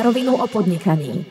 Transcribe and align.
na 0.00 0.08
rovinu 0.08 0.32
o 0.32 0.48
podnikaní. 0.48 1.28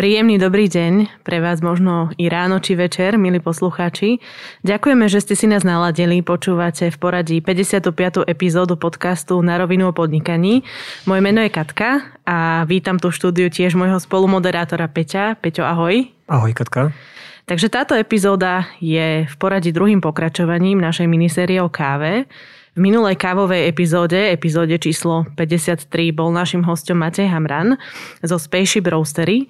Príjemný 0.00 0.40
dobrý 0.40 0.64
deň 0.64 1.20
pre 1.28 1.44
vás 1.44 1.60
možno 1.60 2.08
i 2.16 2.32
ráno 2.32 2.56
či 2.56 2.72
večer, 2.72 3.20
milí 3.20 3.36
poslucháči. 3.36 4.16
Ďakujeme, 4.64 5.12
že 5.12 5.20
ste 5.20 5.36
si 5.36 5.44
nás 5.44 5.60
naladili. 5.60 6.24
Počúvate 6.24 6.88
v 6.88 6.96
poradí 6.96 7.44
55. 7.44 8.24
epizódu 8.24 8.80
podcastu 8.80 9.44
Na 9.44 9.60
rovinu 9.60 9.92
o 9.92 9.92
podnikaní. 9.92 10.64
Moje 11.04 11.20
meno 11.20 11.44
je 11.44 11.52
Katka 11.52 12.16
a 12.24 12.64
vítam 12.64 12.96
tu 12.96 13.12
štúdiu 13.12 13.52
tiež 13.52 13.76
môjho 13.76 14.00
spolumoderátora 14.00 14.88
Peťa. 14.88 15.36
Peťo, 15.36 15.60
ahoj. 15.68 16.08
Ahoj, 16.32 16.56
Katka. 16.56 16.96
Takže 17.44 17.68
táto 17.68 17.92
epizóda 17.92 18.72
je 18.80 19.28
v 19.28 19.34
poradí 19.36 19.68
druhým 19.68 20.00
pokračovaním 20.00 20.80
našej 20.80 21.04
minisérie 21.04 21.60
o 21.60 21.68
káve. 21.68 22.24
V 22.72 22.80
minulej 22.80 23.20
kávovej 23.20 23.68
epizóde, 23.68 24.32
epizóde 24.32 24.80
číslo 24.80 25.28
53, 25.36 25.92
bol 26.16 26.32
našim 26.32 26.64
hostom 26.64 27.04
Matej 27.04 27.28
Hamran 27.28 27.76
zo 28.24 28.40
Spaceship 28.40 28.88
Roastery. 28.88 29.44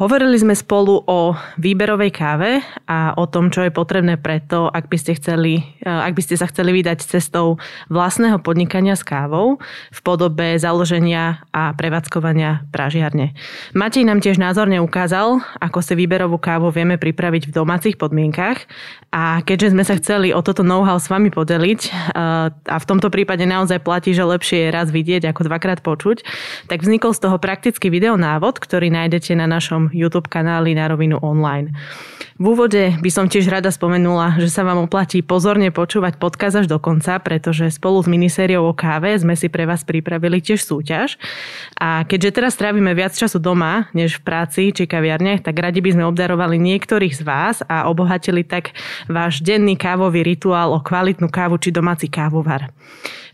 Hovorili 0.00 0.40
sme 0.40 0.56
spolu 0.56 1.04
o 1.04 1.36
výberovej 1.60 2.16
káve 2.16 2.64
a 2.88 3.12
o 3.12 3.28
tom, 3.28 3.52
čo 3.52 3.60
je 3.60 3.68
potrebné 3.68 4.16
preto, 4.16 4.72
ak 4.72 4.88
by 4.88 4.96
ste, 4.96 5.12
chceli, 5.20 5.68
eh, 5.84 5.92
ak 5.92 6.16
by 6.16 6.22
ste 6.24 6.40
sa 6.40 6.48
chceli 6.48 6.80
vydať 6.80 7.04
cestou 7.04 7.60
vlastného 7.92 8.40
podnikania 8.40 8.96
s 8.96 9.04
kávou 9.04 9.60
v 9.92 10.00
podobe 10.00 10.56
založenia 10.56 11.44
a 11.52 11.76
prevádzkovania 11.76 12.64
pražiarne. 12.72 13.36
Matej 13.76 14.08
nám 14.08 14.24
tiež 14.24 14.40
názorne 14.40 14.80
ukázal, 14.80 15.44
ako 15.60 15.84
si 15.84 15.92
výberovú 15.92 16.40
kávu 16.40 16.72
vieme 16.72 16.96
pripraviť 16.96 17.52
v 17.52 17.56
domácich 17.60 18.00
podmienkach 18.00 18.64
a 19.12 19.44
keďže 19.44 19.76
sme 19.76 19.84
sa 19.84 20.00
chceli 20.00 20.32
o 20.32 20.40
toto 20.40 20.64
know-how 20.64 20.96
s 20.96 21.12
vami 21.12 21.28
podeliť 21.28 21.80
eh, 21.84 22.48
a 22.48 22.76
v 22.80 22.88
tomto 22.88 23.12
prípade 23.12 23.44
naozaj 23.44 23.84
platí, 23.84 24.16
že 24.16 24.24
lepšie 24.24 24.66
je 24.66 24.68
raz 24.72 24.88
vidieť 24.88 25.28
ako 25.28 25.52
dvakrát 25.52 25.84
počuť, 25.84 26.24
tak 26.72 26.80
vznikol 26.80 27.12
z 27.12 27.28
toho 27.28 27.36
praktický 27.36 27.92
videonávod, 27.92 28.56
ktorý 28.56 28.88
nájdete 28.88 29.36
na 29.36 29.44
našom 29.44 29.81
našom 29.82 29.90
YouTube 29.90 30.30
kanáli 30.30 30.78
na 30.78 30.86
rovinu 30.86 31.18
online. 31.18 31.74
V 32.38 32.54
úvode 32.58 32.98
by 32.98 33.10
som 33.12 33.30
tiež 33.30 33.46
rada 33.50 33.70
spomenula, 33.70 34.38
že 34.38 34.50
sa 34.50 34.66
vám 34.66 34.86
oplatí 34.86 35.22
pozorne 35.22 35.70
počúvať 35.70 36.18
podkaz 36.18 36.64
až 36.64 36.66
do 36.66 36.78
konca, 36.82 37.18
pretože 37.22 37.70
spolu 37.70 38.02
s 38.02 38.10
minisériou 38.10 38.66
o 38.66 38.74
káve 38.74 39.14
sme 39.14 39.38
si 39.38 39.46
pre 39.46 39.62
vás 39.62 39.86
pripravili 39.86 40.42
tiež 40.42 40.58
súťaž. 40.62 41.18
A 41.78 42.02
keďže 42.02 42.42
teraz 42.42 42.58
trávime 42.58 42.94
viac 42.98 43.14
času 43.14 43.38
doma, 43.38 43.90
než 43.94 44.18
v 44.18 44.26
práci 44.26 44.62
či 44.74 44.90
kaviarniach, 44.90 45.44
tak 45.44 45.54
radi 45.58 45.78
by 45.78 45.94
sme 45.94 46.08
obdarovali 46.08 46.58
niektorých 46.58 47.14
z 47.14 47.22
vás 47.22 47.62
a 47.66 47.86
obohatili 47.86 48.42
tak 48.42 48.74
váš 49.06 49.38
denný 49.44 49.78
kávový 49.78 50.26
rituál 50.26 50.74
o 50.74 50.82
kvalitnú 50.82 51.30
kávu 51.30 51.62
či 51.62 51.70
domáci 51.70 52.10
kávovar. 52.10 52.74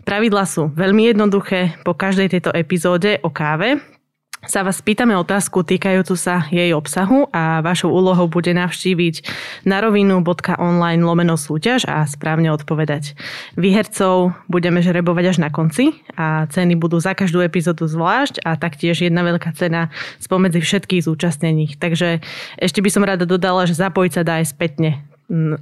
Pravidla 0.04 0.44
sú 0.48 0.68
veľmi 0.72 1.12
jednoduché. 1.12 1.80
Po 1.84 1.92
každej 1.92 2.32
tejto 2.32 2.50
epizóde 2.52 3.20
o 3.24 3.28
káve 3.28 3.97
sa 4.46 4.62
vás 4.62 4.78
pýtame 4.78 5.18
otázku 5.18 5.66
týkajúcu 5.66 6.14
sa 6.14 6.46
jej 6.54 6.70
obsahu 6.70 7.26
a 7.34 7.58
vašou 7.58 7.90
úlohou 7.90 8.30
bude 8.30 8.54
navštíviť 8.54 9.26
narovinu.online 9.66 11.02
lomeno 11.02 11.34
súťaž 11.34 11.90
a 11.90 12.06
správne 12.06 12.54
odpovedať. 12.54 13.18
Výhercov 13.58 14.38
budeme 14.46 14.78
žrebovať 14.78 15.24
až 15.34 15.36
na 15.42 15.50
konci 15.50 15.98
a 16.14 16.46
ceny 16.46 16.78
budú 16.78 17.02
za 17.02 17.18
každú 17.18 17.42
epizódu 17.42 17.90
zvlášť 17.90 18.38
a 18.46 18.54
taktiež 18.54 19.02
jedna 19.02 19.26
veľká 19.26 19.50
cena 19.58 19.90
spomedzi 20.22 20.62
všetkých 20.62 21.02
zúčastnených. 21.02 21.74
Takže 21.82 22.22
ešte 22.62 22.78
by 22.78 22.90
som 22.94 23.02
rada 23.02 23.26
dodala, 23.26 23.66
že 23.66 23.74
zapojiť 23.74 24.12
sa 24.14 24.22
dá 24.22 24.38
aj 24.38 24.54
spätne 24.54 25.07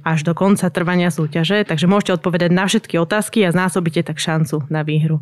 až 0.07 0.23
do 0.23 0.31
konca 0.31 0.71
trvania 0.71 1.11
súťaže, 1.11 1.67
takže 1.67 1.91
môžete 1.91 2.15
odpovedať 2.23 2.55
na 2.55 2.71
všetky 2.71 2.95
otázky 3.03 3.43
a 3.43 3.51
znásobíte 3.51 3.99
tak 3.99 4.15
šancu 4.15 4.63
na 4.71 4.87
výhru. 4.87 5.19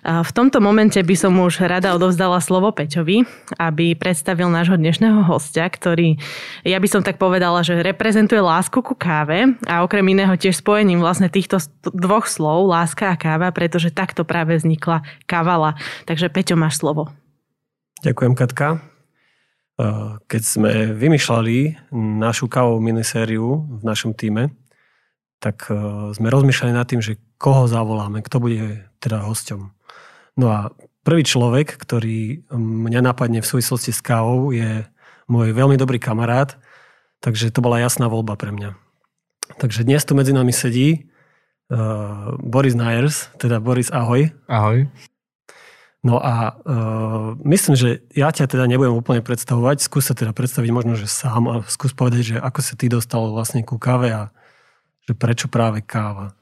V 0.00 0.30
tomto 0.32 0.64
momente 0.64 0.96
by 0.96 1.12
som 1.12 1.36
už 1.36 1.68
rada 1.68 1.92
odovzdala 1.92 2.40
slovo 2.40 2.72
Peťovi, 2.72 3.28
aby 3.60 3.92
predstavil 3.92 4.48
nášho 4.48 4.80
dnešného 4.80 5.28
hostia, 5.28 5.68
ktorý, 5.68 6.16
ja 6.64 6.80
by 6.80 6.88
som 6.88 7.04
tak 7.04 7.20
povedala, 7.20 7.60
že 7.60 7.84
reprezentuje 7.84 8.40
lásku 8.40 8.80
ku 8.80 8.96
káve 8.96 9.60
a 9.68 9.84
okrem 9.84 10.08
iného 10.08 10.32
tiež 10.40 10.64
spojením 10.64 11.04
vlastne 11.04 11.28
týchto 11.28 11.60
dvoch 11.92 12.24
slov, 12.24 12.72
láska 12.72 13.12
a 13.12 13.20
káva, 13.20 13.52
pretože 13.52 13.92
takto 13.92 14.24
práve 14.24 14.56
vznikla 14.56 15.04
kavala. 15.28 15.76
Takže 16.08 16.32
Peťo, 16.32 16.56
máš 16.56 16.80
slovo. 16.80 17.12
Ďakujem, 18.00 18.32
Katka. 18.40 18.91
Keď 20.30 20.42
sme 20.42 20.72
vymýšľali 20.94 21.90
našu 22.22 22.46
kávovú 22.46 22.78
minisériu 22.78 23.66
v 23.66 23.82
našom 23.82 24.14
týme, 24.14 24.54
tak 25.42 25.66
sme 26.14 26.30
rozmýšľali 26.30 26.70
nad 26.70 26.86
tým, 26.86 27.02
že 27.02 27.18
koho 27.34 27.66
zavoláme, 27.66 28.22
kto 28.22 28.38
bude 28.38 28.86
teda 29.02 29.26
hosťom. 29.26 29.74
No 30.38 30.46
a 30.54 30.70
prvý 31.02 31.26
človek, 31.26 31.74
ktorý 31.74 32.46
mňa 32.54 33.02
napadne 33.02 33.42
v 33.42 33.50
súvislosti 33.50 33.90
s 33.90 33.98
kávou, 33.98 34.54
je 34.54 34.86
môj 35.26 35.50
veľmi 35.50 35.74
dobrý 35.74 35.98
kamarát, 35.98 36.54
takže 37.18 37.50
to 37.50 37.58
bola 37.58 37.82
jasná 37.82 38.06
voľba 38.06 38.38
pre 38.38 38.54
mňa. 38.54 38.78
Takže 39.58 39.82
dnes 39.82 40.06
tu 40.06 40.14
medzi 40.14 40.30
nami 40.30 40.54
sedí 40.54 41.10
uh, 41.68 42.38
Boris 42.38 42.78
Najers, 42.78 43.34
teda 43.42 43.58
Boris, 43.58 43.90
ahoj. 43.90 44.30
Ahoj. 44.46 44.86
No 46.02 46.18
a 46.18 46.58
uh, 46.66 47.38
myslím, 47.46 47.78
že 47.78 48.02
ja 48.10 48.34
ťa 48.34 48.50
teda 48.50 48.66
nebudem 48.66 48.90
úplne 48.90 49.22
predstavovať, 49.22 49.86
skús 49.86 50.10
sa 50.10 50.18
teda 50.18 50.34
predstaviť 50.34 50.70
možno, 50.74 50.98
že 50.98 51.06
sám 51.06 51.46
a 51.46 51.54
skús 51.70 51.94
povedať, 51.94 52.34
že 52.34 52.36
ako 52.42 52.58
sa 52.58 52.74
ty 52.74 52.90
dostal 52.90 53.22
vlastne 53.30 53.62
ku 53.62 53.78
káve 53.78 54.10
a 54.10 54.22
že 55.06 55.14
prečo 55.14 55.46
práve 55.46 55.78
káva. 55.78 56.34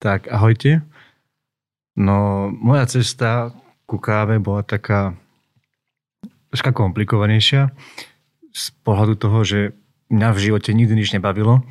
Tak, 0.00 0.32
ahojte. 0.32 0.80
No, 1.92 2.48
moja 2.48 2.88
cesta 2.88 3.52
ku 3.84 4.00
káve 4.00 4.40
bola 4.40 4.64
taká 4.64 5.12
troška 6.48 6.72
komplikovanejšia 6.72 7.68
z 8.54 8.64
pohľadu 8.80 9.14
toho, 9.20 9.38
že 9.44 9.60
mňa 10.08 10.28
v 10.32 10.42
živote 10.42 10.70
nikdy 10.72 10.94
nič 10.96 11.12
nebavilo 11.12 11.66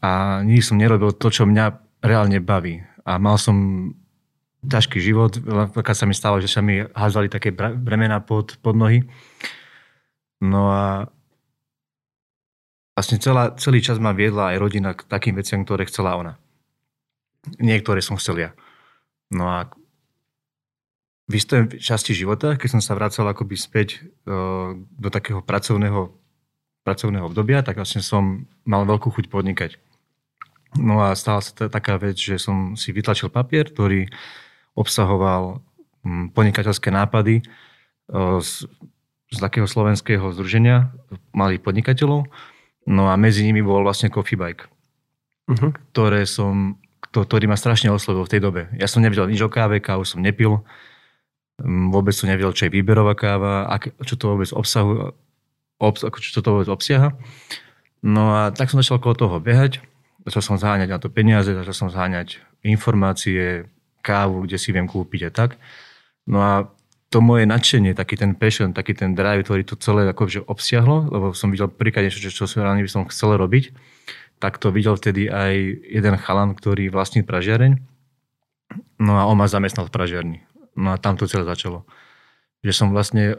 a 0.00 0.40
nikdy 0.40 0.62
som 0.64 0.80
nerobil 0.80 1.12
to, 1.12 1.28
čo 1.28 1.44
mňa 1.44 2.00
reálne 2.00 2.40
baví. 2.40 2.80
A 3.04 3.20
mal 3.20 3.36
som 3.36 3.56
ťažký 4.68 4.98
život. 5.00 5.36
Veľakrát 5.40 5.96
sa 5.96 6.08
mi 6.08 6.16
stalo, 6.16 6.40
že 6.40 6.48
sa 6.50 6.64
mi 6.64 6.82
hádzali 6.82 7.28
také 7.28 7.52
bremena 7.54 8.20
pod, 8.24 8.56
pod 8.60 8.74
nohy. 8.74 9.04
No 10.40 10.68
a 10.72 11.08
vlastne 12.96 13.18
celá, 13.18 13.54
celý 13.56 13.80
čas 13.80 13.98
ma 13.98 14.12
viedla 14.12 14.54
aj 14.54 14.56
rodina 14.60 14.90
k 14.92 15.04
takým 15.06 15.34
veciam, 15.36 15.62
ktoré 15.62 15.88
chcela 15.88 16.16
ona. 16.16 16.34
Niektoré 17.60 18.00
som 18.00 18.16
chcel 18.16 18.40
ja. 18.40 18.50
No 19.32 19.48
a 19.48 19.68
v 21.24 21.32
istej 21.40 21.80
časti 21.80 22.12
života, 22.12 22.56
keď 22.60 22.78
som 22.78 22.82
sa 22.84 22.92
vracal 22.92 23.24
akoby 23.24 23.56
späť 23.56 24.04
uh, 24.28 24.76
do 24.76 25.08
takého 25.08 25.40
pracovného, 25.40 26.12
pracovného 26.84 27.32
obdobia, 27.32 27.64
tak 27.64 27.80
vlastne 27.80 28.04
som 28.04 28.44
mal 28.68 28.84
veľkú 28.84 29.08
chuť 29.08 29.32
podnikať. 29.32 29.80
No 30.76 31.00
a 31.00 31.16
stala 31.16 31.40
sa 31.40 31.54
t- 31.54 31.70
taká 31.70 31.96
vec, 31.96 32.18
že 32.18 32.36
som 32.36 32.76
si 32.76 32.92
vytlačil 32.92 33.32
papier, 33.32 33.70
ktorý 33.72 34.10
obsahoval 34.74 35.62
mm, 36.02 36.34
podnikateľské 36.34 36.90
nápady 36.90 37.40
e, 37.40 37.42
z, 38.42 38.66
z 39.30 39.38
takého 39.38 39.66
slovenského 39.66 40.30
združenia 40.34 40.94
malých 41.34 41.62
podnikateľov. 41.62 42.28
No 42.84 43.08
a 43.08 43.14
medzi 43.16 43.46
nimi 43.46 43.64
bol 43.64 43.80
vlastne 43.80 44.12
Coffee 44.12 44.36
Bike, 44.36 44.68
uh-huh. 45.48 45.72
ktoré 45.94 46.28
som, 46.28 46.76
ktorý 47.00 47.48
ma 47.48 47.56
strašne 47.56 47.88
oslovil 47.88 48.28
v 48.28 48.32
tej 48.36 48.40
dobe. 48.44 48.62
Ja 48.76 48.84
som 48.90 49.00
nevedel 49.00 49.32
nič 49.32 49.40
o 49.40 49.48
káve, 49.48 49.80
kávu 49.80 50.04
som 50.04 50.20
nepil, 50.20 50.60
mm, 51.62 51.94
vôbec 51.94 52.12
som 52.12 52.28
nevedel, 52.28 52.52
čo 52.52 52.68
je 52.68 52.74
výberová 52.74 53.16
káva, 53.16 53.70
ak, 53.72 53.96
čo 54.04 54.20
to 54.20 54.36
vôbec 54.36 54.50
obsahu, 54.52 55.16
obs, 55.80 56.04
čo 56.20 56.44
to 56.44 56.50
vôbec 56.52 56.68
obsiaha. 56.68 57.16
No 58.04 58.36
a 58.36 58.52
tak 58.52 58.68
som 58.68 58.84
začal 58.84 59.00
okolo 59.00 59.16
toho 59.16 59.36
behať, 59.40 59.80
začal 60.28 60.42
som 60.44 60.56
zháňať 60.60 60.88
na 60.92 60.98
to 61.00 61.08
peniaze, 61.08 61.48
začal 61.48 61.72
som 61.72 61.88
zháňať 61.88 62.44
informácie, 62.60 63.64
kávu, 64.04 64.44
kde 64.44 64.60
si 64.60 64.68
viem 64.68 64.84
kúpiť 64.84 65.20
a 65.26 65.30
tak. 65.32 65.56
No 66.28 66.44
a 66.44 66.52
to 67.08 67.24
moje 67.24 67.48
nadšenie, 67.48 67.96
taký 67.96 68.20
ten 68.20 68.36
passion, 68.36 68.76
taký 68.76 68.92
ten 68.92 69.16
drive, 69.16 69.46
ktorý 69.46 69.62
to 69.64 69.78
celé 69.80 70.04
akože 70.10 70.44
obsiahlo, 70.44 71.08
lebo 71.08 71.30
som 71.32 71.48
videl 71.48 71.70
príklad 71.70 72.10
niečo, 72.10 72.20
čo, 72.20 72.44
čo 72.44 72.60
by 72.60 72.90
som 72.90 73.06
chcel 73.06 73.38
robiť, 73.38 73.70
tak 74.42 74.58
to 74.58 74.74
videl 74.74 74.98
vtedy 74.98 75.30
aj 75.30 75.54
jeden 75.88 76.14
chalan, 76.18 76.58
ktorý 76.58 76.90
vlastní 76.90 77.22
pražiareň. 77.22 77.78
No 78.98 79.16
a 79.16 79.30
on 79.30 79.38
ma 79.38 79.46
zamestnal 79.46 79.86
v 79.86 79.94
pražiarni. 79.94 80.38
No 80.74 80.90
a 80.90 80.98
tam 80.98 81.14
to 81.14 81.30
celé 81.30 81.46
začalo. 81.46 81.86
Že 82.66 82.72
som 82.74 82.88
vlastne 82.90 83.38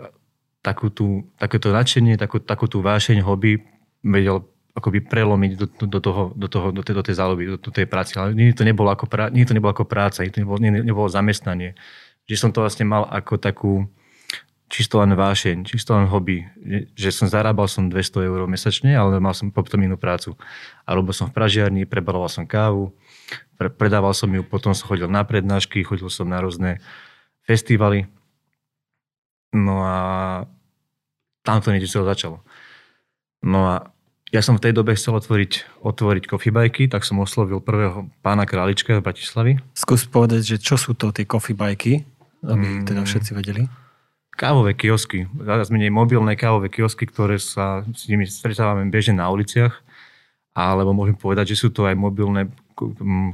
takú 0.63 0.87
tú, 0.87 1.27
takéto 1.35 1.75
nadšenie, 1.75 2.15
takú, 2.15 2.39
takú 2.39 2.71
tú 2.71 2.79
vášeň, 2.79 3.21
hobby 3.21 3.59
vedel 4.01 4.47
akoby 4.75 5.07
prelomiť 5.07 5.51
do, 5.55 5.65
do, 5.87 5.99
toho, 6.03 6.35
do, 6.35 6.47
toho, 6.51 6.67
do, 6.75 6.83
tej, 6.83 6.93
do 6.99 7.03
tej 7.07 7.15
záloby, 7.15 7.43
do, 7.47 7.57
do 7.57 7.71
tej 7.71 7.87
práce. 7.87 8.11
Ale 8.19 8.35
nie 8.35 8.51
to 8.51 8.67
nebolo 8.67 8.91
ako, 8.91 9.07
prá, 9.07 9.31
nie 9.31 9.47
to 9.47 9.55
nebolo 9.55 9.71
ako 9.71 9.87
práca, 9.87 10.27
nie 10.27 10.35
to 10.35 10.43
nebolo, 10.43 10.59
nie, 10.59 10.83
nebolo 10.83 11.07
zamestnanie. 11.07 11.79
Že 12.27 12.35
som 12.35 12.49
to 12.51 12.59
vlastne 12.59 12.83
mal 12.83 13.07
ako 13.07 13.39
takú 13.39 13.87
čisto 14.67 14.99
len 14.99 15.15
vášeň, 15.15 15.63
čisto 15.63 15.95
len 15.95 16.11
hobby. 16.11 16.43
Že 16.99 17.09
som 17.23 17.27
zarábal 17.31 17.71
som 17.71 17.87
200 17.87 18.27
eur 18.27 18.43
mesačne, 18.51 18.91
ale 18.91 19.23
mal 19.23 19.31
som 19.31 19.47
potom 19.47 19.79
inú 19.79 19.95
prácu. 19.95 20.35
A 20.83 20.91
robil 20.91 21.15
som 21.15 21.31
v 21.31 21.37
pražiarni, 21.39 21.87
prebaloval 21.87 22.27
som 22.27 22.43
kávu, 22.43 22.91
pre, 23.55 23.71
predával 23.71 24.11
som 24.11 24.27
ju, 24.27 24.43
potom 24.43 24.75
som 24.75 24.91
chodil 24.91 25.07
na 25.07 25.23
prednášky, 25.23 25.87
chodil 25.87 26.11
som 26.11 26.27
na 26.27 26.43
rôzne 26.43 26.83
festivaly. 27.47 28.11
No 29.55 29.87
a 29.87 29.97
tam 31.47 31.63
to 31.63 31.71
niečo 31.71 32.03
začalo. 32.03 32.43
No 33.39 33.69
a 33.69 33.94
ja 34.33 34.41
som 34.41 34.57
v 34.57 34.63
tej 34.65 34.73
dobe 34.73 34.97
chcel 34.97 35.13
otvoriť, 35.13 35.81
otvoriť 35.85 36.23
coffee 36.25 36.53
bajky, 36.53 36.89
tak 36.89 37.05
som 37.05 37.21
oslovil 37.21 37.61
prvého 37.61 38.09
pána 38.25 38.49
Králička 38.49 38.97
v 38.97 39.05
Bratislavy. 39.05 39.51
Skús 39.77 40.09
povedať, 40.09 40.55
že 40.55 40.57
čo 40.57 40.75
sú 40.75 40.97
to 40.97 41.13
tie 41.13 41.29
coffee 41.29 41.53
bajky, 41.57 42.01
aby 42.41 42.65
Mm. 42.81 42.85
teda 42.89 43.01
všetci 43.05 43.31
vedeli. 43.37 43.69
Kávové 44.35 44.75
kiosky, 44.75 45.31
teraz 45.31 45.71
menej 45.71 45.93
mobilné 45.93 46.35
kávové 46.35 46.67
kiosky, 46.67 47.07
ktoré 47.07 47.39
sa 47.39 47.87
s 47.87 48.11
nimi 48.11 48.27
stretávame 48.27 48.83
bežne 48.91 49.15
na 49.15 49.31
uliciach, 49.31 49.79
alebo 50.51 50.91
môžem 50.91 51.15
povedať, 51.15 51.55
že 51.55 51.63
sú 51.63 51.69
to 51.71 51.87
aj 51.87 51.95
mobilné 51.95 52.51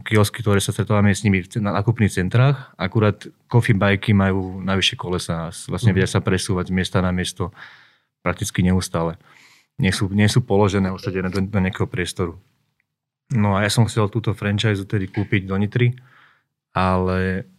kiosky, 0.05 0.45
ktoré 0.45 0.61
sa 0.61 0.69
stretávame 0.69 1.09
s 1.09 1.25
nimi 1.25 1.41
na 1.57 1.73
nákupných 1.81 2.13
centrách. 2.13 2.69
Akurát 2.77 3.17
coffee 3.49 3.73
bajky 3.73 4.13
majú 4.13 4.61
najvyššie 4.61 4.97
kolesa 5.01 5.49
a 5.49 5.53
vlastne 5.69 5.93
vedia 5.97 6.05
sa 6.05 6.21
presúvať 6.21 6.69
z 6.69 6.75
miesta 6.77 7.01
na 7.01 7.09
miesto 7.09 7.49
prakticky 8.21 8.61
neustále. 8.61 9.17
Nie 9.81 9.89
sú, 9.89 10.05
nie 10.13 10.29
sú 10.29 10.45
položené, 10.45 10.93
osadené 10.93 11.33
do, 11.33 11.41
do 11.41 11.59
nejakého 11.59 11.89
priestoru. 11.89 12.37
No 13.33 13.57
a 13.57 13.65
ja 13.65 13.71
som 13.73 13.89
chcel 13.89 14.05
túto 14.13 14.37
franchise 14.37 14.85
tedy 14.85 15.09
kúpiť 15.09 15.49
do 15.49 15.57
Nitry, 15.57 15.97
ale 16.71 17.49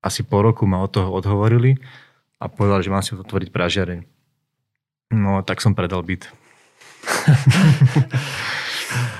asi 0.00 0.24
po 0.24 0.40
roku 0.40 0.64
ma 0.64 0.80
od 0.80 0.94
toho 0.94 1.12
odhovorili 1.12 1.76
a 2.40 2.48
povedal, 2.48 2.80
že 2.80 2.88
mám 2.88 3.04
si 3.04 3.12
otvoriť 3.12 3.52
pražiareň. 3.52 4.00
No, 5.12 5.44
tak 5.44 5.60
som 5.60 5.76
predal 5.76 6.00
byt. 6.06 6.30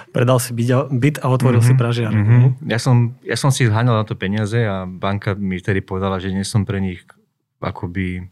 Predal 0.08 0.40
si 0.40 0.56
byt 0.56 0.70
a, 0.72 0.88
byt 0.88 1.16
a 1.20 1.26
otvoril 1.28 1.60
Mhm, 1.60 1.68
si 1.68 1.74
mhm. 1.76 2.72
Ja, 2.72 2.80
som, 2.80 3.12
ja 3.20 3.36
som 3.36 3.52
si 3.52 3.68
zháňal 3.68 4.02
na 4.02 4.04
to 4.08 4.16
peniaze 4.16 4.64
a 4.64 4.88
banka 4.88 5.36
mi 5.36 5.60
vtedy 5.60 5.84
povedala, 5.84 6.16
že 6.16 6.32
nie 6.32 6.48
som 6.48 6.64
pre 6.64 6.80
nich 6.80 7.04
akoby 7.60 8.24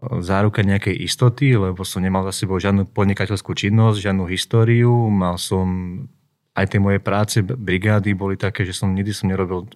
záruka 0.00 0.64
nejakej 0.64 0.96
istoty, 1.04 1.56
lebo 1.60 1.84
som 1.84 2.00
nemal 2.00 2.24
za 2.28 2.32
sebou 2.32 2.56
žiadnu 2.56 2.88
podnikateľskú 2.88 3.52
činnosť, 3.52 4.00
žiadnu 4.00 4.24
históriu, 4.32 4.92
mal 5.12 5.36
som 5.36 5.68
aj 6.50 6.66
tie 6.66 6.82
moje 6.82 6.98
práce, 6.98 7.38
brigády 7.40 8.10
boli 8.12 8.34
také, 8.34 8.66
že 8.66 8.74
som 8.74 8.90
nikdy 8.90 9.14
som 9.14 9.30
nerobil... 9.30 9.70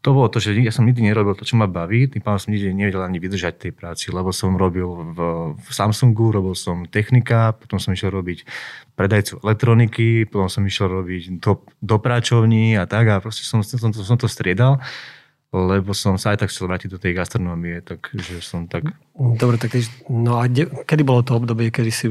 To 0.00 0.08
bolo 0.16 0.32
to, 0.32 0.40
že 0.40 0.56
ja 0.58 0.72
som 0.72 0.88
nikdy 0.88 1.04
nerobil 1.04 1.36
to, 1.36 1.44
čo 1.44 1.60
ma 1.60 1.68
baví, 1.68 2.08
tým 2.08 2.24
pádom 2.24 2.40
som 2.40 2.50
nikdy 2.56 2.72
nevedel 2.72 3.04
ani 3.04 3.20
vydržať 3.20 3.68
tej 3.68 3.72
práci, 3.76 4.08
lebo 4.08 4.32
som 4.32 4.56
robil 4.56 4.88
v, 5.12 5.18
v 5.54 5.68
Samsungu, 5.68 6.32
robil 6.32 6.56
som 6.56 6.88
technika, 6.88 7.52
potom 7.52 7.76
som 7.76 7.92
išiel 7.92 8.16
robiť 8.16 8.48
predajcu 8.96 9.44
elektroniky, 9.44 10.24
potom 10.24 10.48
som 10.48 10.64
išiel 10.64 10.88
robiť 10.88 11.36
do, 11.36 11.62
do 11.84 11.96
práčovní 12.00 12.80
a 12.80 12.88
tak 12.88 13.12
a 13.12 13.20
proste 13.20 13.44
som, 13.44 13.60
som, 13.60 13.92
to, 13.92 14.00
som 14.00 14.16
to 14.16 14.26
striedal, 14.26 14.80
lebo 15.54 15.94
som 15.94 16.18
sa 16.18 16.34
aj 16.34 16.42
tak 16.42 16.50
chcel 16.50 16.66
vrátiť 16.66 16.90
do 16.90 16.98
tej 16.98 17.14
gastronómie, 17.14 17.78
takže 17.80 18.42
som 18.42 18.66
tak... 18.66 18.90
Dobre, 19.14 19.56
tak 19.56 19.72
no 20.10 20.42
a 20.42 20.50
de, 20.50 20.66
kedy 20.66 21.02
bolo 21.06 21.22
to 21.22 21.38
obdobie, 21.38 21.70
kedy 21.70 21.90
si 21.94 22.06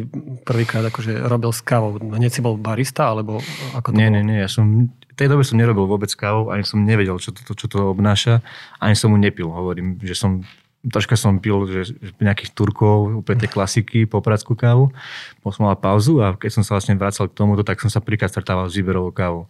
prvýkrát 0.48 0.88
akože 0.88 1.28
robil 1.28 1.52
s 1.52 1.60
kávou? 1.60 2.00
Hneď 2.00 2.32
si 2.32 2.42
bol 2.42 2.56
barista, 2.56 3.12
alebo 3.12 3.44
ako 3.76 3.92
to 3.92 3.96
Nie, 3.96 4.08
bolo? 4.08 4.16
nie, 4.18 4.24
nie, 4.24 4.40
ja 4.42 4.50
som... 4.50 4.88
V 4.88 5.16
tej 5.16 5.32
dobe 5.32 5.48
som 5.48 5.56
nerobil 5.56 5.88
vôbec 5.88 6.12
kávou, 6.12 6.52
ani 6.52 6.68
som 6.68 6.84
nevedel, 6.84 7.16
čo 7.24 7.32
to, 7.32 7.56
čo 7.56 7.72
to 7.72 7.92
obnáša, 7.92 8.44
ani 8.84 9.00
som 9.00 9.12
mu 9.12 9.18
nepil. 9.20 9.48
Hovorím, 9.48 9.96
že 10.04 10.12
som 10.12 10.44
troška 10.86 11.18
som 11.18 11.42
pil 11.42 11.66
že, 11.66 11.98
nejakých 12.22 12.54
Turkov, 12.54 13.26
úplne 13.26 13.42
tie 13.42 13.50
klasiky, 13.50 14.06
popradskú 14.06 14.54
kávu. 14.54 14.94
Potom 15.42 15.54
som 15.54 15.64
mal 15.66 15.78
pauzu 15.80 16.22
a 16.22 16.38
keď 16.38 16.62
som 16.62 16.64
sa 16.68 16.78
vlastne 16.78 16.94
vracal 16.98 17.26
k 17.30 17.38
tomuto, 17.38 17.66
tak 17.66 17.82
som 17.82 17.90
sa 17.90 18.04
príklad 18.04 18.30
stretával 18.30 18.70
s 18.70 18.78
výberovou 18.78 19.10
kávou. 19.10 19.44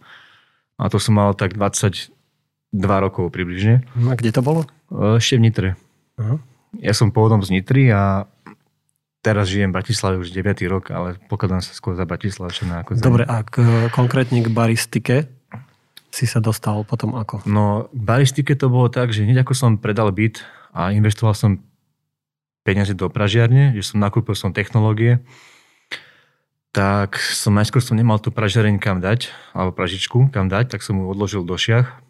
A 0.76 0.88
to 0.92 1.00
som 1.00 1.16
mal 1.16 1.32
tak 1.32 1.56
22 2.74 3.04
rokov 3.06 3.24
približne. 3.30 3.86
A 4.10 4.14
kde 4.18 4.30
to 4.34 4.42
bolo? 4.42 4.66
E, 4.90 5.20
Ešte 5.20 5.38
v 5.38 5.42
Nitre. 5.46 5.68
Aha. 6.18 6.40
Ja 6.82 6.92
som 6.92 7.14
pôvodom 7.14 7.40
z 7.40 7.54
Nitry 7.54 7.88
a 7.92 8.26
teraz 9.24 9.50
žijem 9.50 9.72
v 9.72 9.76
Bratislave 9.80 10.20
už 10.20 10.30
9. 10.30 10.60
rok, 10.70 10.92
ale 10.92 11.18
pokladám 11.26 11.64
sa 11.64 11.72
skôr 11.72 11.96
za 11.96 12.06
Bratislavčana. 12.06 12.84
Ako 12.84 12.98
za... 12.98 13.02
Dobre, 13.02 13.24
a 13.26 13.42
k, 13.42 13.90
konkrétne 13.90 14.44
k 14.44 14.48
baristike 14.52 15.26
si 16.14 16.24
sa 16.24 16.38
dostal 16.38 16.86
potom 16.86 17.18
ako? 17.18 17.42
No, 17.48 17.90
k 17.90 18.02
baristike 18.02 18.54
to 18.54 18.70
bolo 18.70 18.88
tak, 18.88 19.10
že 19.10 19.26
hneď 19.26 19.42
ako 19.42 19.52
som 19.52 19.70
predal 19.76 20.08
byt 20.14 20.46
a 20.70 20.94
investoval 20.94 21.34
som 21.34 21.58
peniaze 22.62 22.94
do 22.94 23.10
pražiarne, 23.10 23.74
že 23.74 23.94
som 23.94 24.02
nakúpil 24.02 24.34
som 24.34 24.50
technológie, 24.50 25.22
tak 26.74 27.16
som 27.18 27.56
najskôr 27.56 27.80
som 27.80 27.96
nemal 27.96 28.20
tú 28.20 28.28
pražiareň 28.28 28.76
kam 28.76 29.00
dať, 29.00 29.32
alebo 29.56 29.72
pražičku 29.72 30.28
kam 30.28 30.52
dať, 30.52 30.76
tak 30.76 30.84
som 30.84 30.98
ju 31.00 31.08
odložil 31.08 31.40
do 31.46 31.56
šiach 31.56 32.05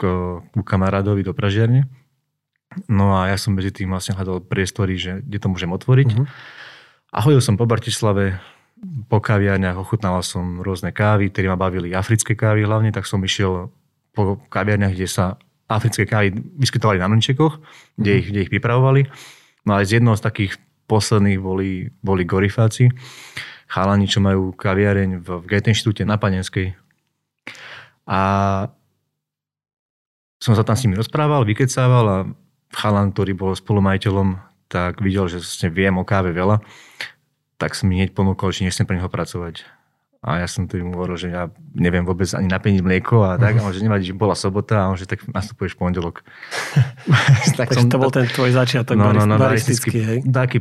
k, 0.00 0.08
ku 0.40 0.60
kamarádovi 0.64 1.20
do 1.20 1.36
pražiarne. 1.36 1.84
No 2.88 3.12
a 3.12 3.28
ja 3.28 3.36
som 3.36 3.52
medzi 3.52 3.68
tým 3.74 3.92
vlastne 3.92 4.16
hľadal 4.16 4.40
priestory, 4.40 4.96
že 4.96 5.20
kde 5.20 5.38
to 5.42 5.52
môžem 5.52 5.68
otvoriť. 5.68 6.08
Mhm. 6.16 6.24
A 7.10 7.18
chodil 7.20 7.42
som 7.42 7.58
po 7.58 7.66
Bratislave, 7.66 8.38
po 9.10 9.20
kaviarniach, 9.20 9.76
ochutnával 9.76 10.24
som 10.24 10.64
rôzne 10.64 10.94
kávy, 10.94 11.28
ktoré 11.28 11.52
ma 11.52 11.58
bavili 11.58 11.92
africké 11.92 12.32
kávy 12.32 12.64
hlavne, 12.64 12.94
tak 12.94 13.04
som 13.04 13.20
išiel 13.20 13.68
po 14.16 14.40
kaviarniach, 14.48 14.94
kde 14.94 15.10
sa 15.10 15.36
africké 15.68 16.06
kávy 16.08 16.32
vyskytovali 16.56 17.02
na 17.02 17.10
Nunčekoch, 17.10 17.60
kde, 17.98 18.24
ich, 18.24 18.26
kde 18.32 18.40
ich 18.46 18.50
pripravovali. 18.50 19.10
No 19.68 19.76
ale 19.76 19.84
z 19.84 20.00
jednou 20.00 20.16
z 20.16 20.24
takých 20.24 20.52
posledných 20.86 21.38
boli, 21.38 21.92
boli 22.02 22.22
Gorifáci, 22.24 22.90
chalani, 23.70 24.10
čo 24.10 24.18
majú 24.18 24.50
kaviareň 24.54 25.22
v, 25.22 25.28
v 25.28 25.44
Goethe 25.46 25.70
inštitúte 25.70 26.02
na 26.02 26.18
Panenskej. 26.18 26.74
A 28.10 28.20
som 30.40 30.56
sa 30.56 30.64
tam 30.64 30.74
s 30.74 30.82
nimi 30.88 30.96
rozprával, 30.96 31.44
vykecával 31.44 32.04
a 32.08 32.18
chalan, 32.72 33.12
ktorý 33.12 33.36
bol 33.36 33.52
spolumajiteľom, 33.52 34.40
tak 34.72 35.04
videl, 35.04 35.28
že 35.28 35.44
vlastne 35.44 35.68
viem 35.68 35.94
o 36.00 36.04
káve 36.06 36.32
veľa, 36.32 36.64
tak 37.60 37.76
som 37.76 37.92
mi 37.92 38.00
hneď 38.00 38.16
ponúkol, 38.16 38.50
či 38.56 38.64
nechcem 38.64 38.88
pre 38.88 38.96
neho 38.96 39.12
pracovať. 39.12 39.68
A 40.20 40.44
ja 40.44 40.48
som 40.48 40.68
mu 40.68 40.92
hovoril, 40.96 41.16
že 41.16 41.32
ja 41.32 41.48
neviem 41.72 42.04
vôbec 42.04 42.28
ani 42.36 42.44
napeniť 42.44 42.80
mlieko 42.84 43.24
a 43.24 43.40
tak, 43.40 43.56
a 43.56 43.64
on, 43.64 43.72
že 43.72 43.80
nevadí, 43.80 44.12
že 44.12 44.16
bola 44.16 44.36
sobota 44.36 44.84
a 44.84 44.88
on, 44.92 44.96
že 45.00 45.08
tak 45.08 45.24
nastupuješ 45.24 45.80
pondelok. 45.80 46.20
tak 47.56 47.72
Takže 47.72 47.88
to 47.88 47.96
bol 47.96 48.12
ten 48.12 48.28
tvoj 48.28 48.52
začiatok 48.52 49.00
no, 49.00 49.16
no, 49.16 49.24
no, 49.24 49.40
baristický, 49.40 49.96
hej? 49.96 50.18
Taký, 50.28 50.60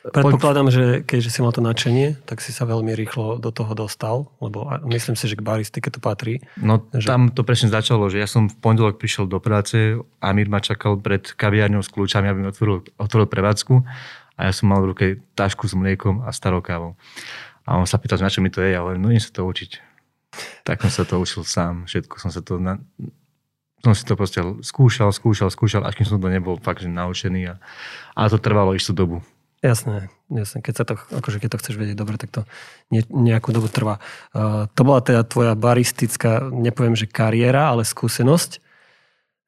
Predpokladám, 0.00 0.72
že 0.72 0.84
keďže 1.04 1.28
si 1.28 1.38
mal 1.44 1.52
to 1.52 1.60
nadšenie, 1.60 2.24
tak 2.24 2.40
si 2.40 2.56
sa 2.56 2.64
veľmi 2.64 2.96
rýchlo 2.96 3.36
do 3.36 3.52
toho 3.52 3.76
dostal, 3.76 4.32
lebo 4.40 4.64
a- 4.64 4.80
myslím 4.88 5.12
si, 5.12 5.28
že 5.28 5.36
k 5.36 5.44
baristike 5.44 5.92
to 5.92 6.00
patrí. 6.00 6.40
No 6.56 6.80
Že- 6.96 7.04
tam 7.04 7.22
to 7.28 7.44
presne 7.44 7.68
začalo, 7.68 8.08
že 8.08 8.16
ja 8.16 8.24
som 8.24 8.48
v 8.48 8.56
pondelok 8.64 8.96
prišiel 8.96 9.28
do 9.28 9.36
práce, 9.44 10.00
Amir 10.24 10.48
ma 10.48 10.64
čakal 10.64 10.96
pred 10.96 11.28
kaviárňou 11.36 11.84
s 11.84 11.92
kľúčami, 11.92 12.32
aby 12.32 12.38
mi 12.40 12.48
otvoril, 12.48 12.80
otvoril 12.96 13.28
prevádzku 13.28 13.84
a 14.40 14.48
ja 14.48 14.52
som 14.56 14.72
mal 14.72 14.80
v 14.80 14.88
ruke 14.96 15.06
tašku 15.36 15.68
s 15.68 15.76
mliekom 15.76 16.24
a 16.24 16.32
starou 16.32 16.64
kávou. 16.64 16.96
A 17.68 17.76
on 17.76 17.84
sa 17.84 18.00
pýtal, 18.00 18.16
na 18.24 18.32
čo 18.32 18.40
mi 18.40 18.48
to 18.48 18.64
je, 18.64 18.72
ja 18.72 18.80
hovorím, 18.80 19.04
no 19.04 19.12
idem 19.12 19.20
sa 19.20 19.36
to 19.36 19.44
učiť. 19.44 19.70
Tak 20.64 20.80
som 20.80 20.88
sa 20.88 21.04
to 21.04 21.20
učil 21.20 21.44
sám, 21.44 21.84
všetko 21.84 22.16
som 22.16 22.32
sa 22.32 22.40
to 22.40 22.56
na, 22.56 22.80
som 23.84 23.92
si 23.96 24.04
to 24.04 24.16
proste 24.16 24.40
skúšal, 24.64 25.12
skúšal, 25.12 25.48
skúšal, 25.52 25.84
až 25.84 25.96
kým 25.96 26.08
som 26.08 26.20
to 26.20 26.28
nebol 26.28 26.56
fakt 26.60 26.84
že 26.84 26.88
naučený. 26.88 27.52
A, 27.52 27.54
ale 28.16 28.28
to 28.28 28.40
trvalo 28.40 28.72
istú 28.76 28.92
dobu. 28.92 29.20
Jasné, 29.60 30.08
jasné. 30.32 30.64
Keď, 30.64 30.74
sa 30.74 30.84
to, 30.88 30.96
akože 30.96 31.36
keď 31.36 31.48
to 31.52 31.60
chceš 31.60 31.76
vedieť 31.76 31.96
dobre, 32.00 32.16
tak 32.16 32.32
to 32.32 32.48
ne, 32.88 33.04
nejakú 33.12 33.52
dobu 33.52 33.68
trvá. 33.68 34.00
Uh, 34.32 34.72
to 34.72 34.88
bola 34.88 35.04
teda 35.04 35.20
tvoja 35.28 35.52
baristická, 35.52 36.48
nepoviem, 36.48 36.96
že 36.96 37.04
kariéra, 37.04 37.68
ale 37.68 37.84
skúsenosť, 37.84 38.64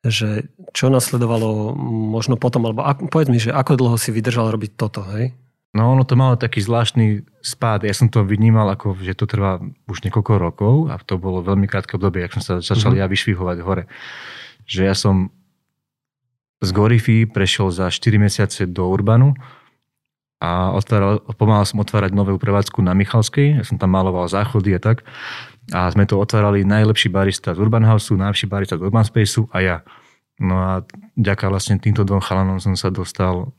že 0.05 0.53
čo 0.77 0.93
nasledovalo 0.93 1.73
možno 2.13 2.37
potom, 2.37 2.69
alebo 2.69 2.85
ak, 2.85 3.09
povedz 3.09 3.33
mi, 3.33 3.41
že 3.41 3.57
ako 3.57 3.81
dlho 3.81 3.97
si 3.97 4.13
vydržal 4.13 4.53
robiť 4.53 4.77
toto, 4.77 5.01
hej? 5.17 5.33
No 5.73 5.97
ono 5.97 6.05
to 6.05 6.21
malo 6.21 6.37
taký 6.37 6.61
zvláštny 6.61 7.25
spád. 7.41 7.89
Ja 7.89 7.97
som 7.97 8.13
to 8.13 8.21
vnímal 8.21 8.69
ako, 8.69 8.93
že 9.01 9.17
to 9.17 9.25
trvá 9.25 9.57
už 9.89 10.05
niekoľko 10.05 10.33
rokov 10.37 10.75
a 10.93 11.01
to 11.01 11.17
bolo 11.17 11.41
veľmi 11.41 11.65
krátke 11.65 11.97
obdobie, 11.97 12.29
ak 12.29 12.37
som 12.37 12.45
sa 12.45 12.53
začal 12.61 12.93
Mhm. 12.93 13.01
ja 13.01 13.07
vyšvihovať 13.09 13.59
hore. 13.65 13.89
Že 14.69 14.81
ja 14.85 14.93
som 14.93 15.33
z 16.61 16.69
Gorify 16.77 17.25
prešiel 17.25 17.73
za 17.73 17.89
4 17.89 18.21
mesiace 18.21 18.69
do 18.69 18.85
Urbanu 18.93 19.33
a 20.43 20.75
otváral, 20.75 21.23
pomáhal 21.39 21.63
som 21.63 21.79
otvárať 21.79 22.11
novú 22.19 22.35
prevádzku 22.35 22.83
na 22.83 22.99
Michalskej. 22.99 23.63
Ja 23.63 23.65
som 23.65 23.79
tam 23.79 23.95
maloval 23.95 24.27
záchody 24.27 24.75
a 24.75 24.83
tak. 24.83 25.07
A 25.71 25.87
sme 25.95 26.03
to 26.03 26.19
otvárali 26.19 26.67
najlepší 26.67 27.15
barista 27.15 27.55
z 27.55 27.63
Urban 27.63 27.87
Houseu, 27.87 28.19
najlepší 28.19 28.51
barista 28.51 28.75
z 28.75 28.83
Urban 28.83 29.07
Spaceu 29.07 29.47
a 29.55 29.63
ja. 29.63 29.77
No 30.43 30.59
a 30.59 30.71
ďaká 31.15 31.47
vlastne 31.47 31.79
týmto 31.79 32.03
dvom 32.03 32.19
chalanom 32.19 32.59
som 32.59 32.75
sa 32.75 32.91
dostal 32.91 33.55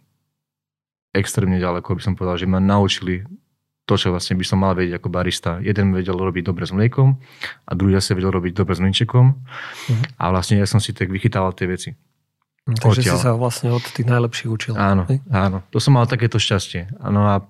extrémne 1.15 1.55
ďaleko, 1.55 1.95
by 1.95 2.01
som 2.03 2.13
povedal, 2.19 2.35
že 2.35 2.51
ma 2.51 2.59
naučili 2.59 3.23
to, 3.87 3.95
čo 3.95 4.11
vlastne 4.11 4.35
by 4.35 4.43
som 4.43 4.59
mal 4.59 4.75
vedieť 4.75 4.99
ako 4.99 5.07
barista. 5.07 5.63
Jeden 5.63 5.95
vedel 5.95 6.19
robiť 6.19 6.43
dobre 6.43 6.67
s 6.67 6.75
mliekom 6.75 7.15
a 7.63 7.71
druhý 7.79 7.95
zase 7.95 8.11
vedel 8.11 8.35
robiť 8.35 8.59
dobre 8.59 8.75
s 8.75 8.83
mlinčekom. 8.83 9.25
Mhm. 9.31 10.03
A 10.19 10.23
vlastne 10.35 10.59
ja 10.59 10.67
som 10.67 10.83
si 10.83 10.91
tak 10.91 11.07
vychytával 11.07 11.55
tie 11.55 11.71
veci. 11.71 11.95
Takže 12.63 13.03
Odtiaľ. 13.03 13.15
si 13.19 13.25
sa 13.27 13.31
vlastne 13.35 13.69
od 13.75 13.83
tých 13.83 14.07
najlepších 14.07 14.47
učil. 14.47 14.73
Áno, 14.79 15.03
hej? 15.11 15.19
áno. 15.27 15.67
To 15.75 15.83
som 15.83 15.99
mal 15.99 16.07
takéto 16.07 16.39
šťastie. 16.39 16.95
No 17.11 17.27
a 17.27 17.43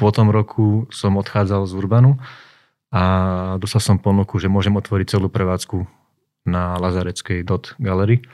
po 0.00 0.08
tom 0.08 0.32
roku 0.32 0.88
som 0.88 1.20
odchádzal 1.20 1.68
z 1.68 1.72
Urbanu 1.76 2.16
a 2.88 3.02
dostal 3.60 3.84
som 3.84 4.00
ponuku, 4.00 4.40
že 4.40 4.48
môžem 4.48 4.72
otvoriť 4.72 5.06
celú 5.16 5.28
prevádzku 5.28 5.84
na 6.48 6.80
Lazareckej 6.80 7.44
Dot 7.44 7.76
Gallery. 7.76 8.24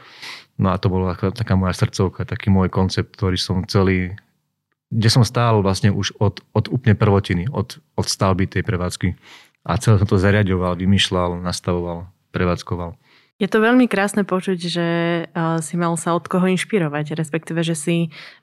No 0.58 0.70
a 0.70 0.78
to 0.78 0.86
bola 0.86 1.18
taká, 1.18 1.34
taká 1.34 1.54
moja 1.58 1.74
srdcovka, 1.74 2.26
taký 2.26 2.50
môj 2.50 2.70
koncept, 2.70 3.14
ktorý 3.14 3.34
som 3.34 3.66
celý, 3.66 4.14
kde 4.90 5.08
som 5.10 5.26
stál 5.26 5.62
vlastne 5.66 5.90
už 5.90 6.14
od, 6.22 6.42
od 6.54 6.70
úplne 6.70 6.94
prvotiny, 6.94 7.50
od, 7.50 7.78
od 7.98 8.06
stavby 8.06 8.46
tej 8.46 8.62
prevádzky. 8.62 9.18
A 9.66 9.78
celé 9.82 9.98
som 9.98 10.08
to 10.08 10.18
zariadoval, 10.18 10.78
vymýšľal, 10.78 11.42
nastavoval, 11.42 12.10
prevádzkoval. 12.30 12.94
Je 13.38 13.46
to 13.46 13.62
veľmi 13.62 13.86
krásne 13.86 14.26
počuť, 14.26 14.58
že 14.58 14.86
si 15.62 15.74
mal 15.78 15.94
sa 15.94 16.18
od 16.18 16.26
koho 16.26 16.50
inšpirovať, 16.50 17.14
respektíve, 17.14 17.62
že 17.62 17.78
si 17.78 17.96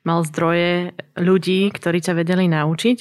mal 0.07 0.23
zdroje 0.23 0.95
ľudí, 1.19 1.67
ktorí 1.75 1.99
ťa 1.99 2.15
vedeli 2.15 2.47
naučiť. 2.47 2.97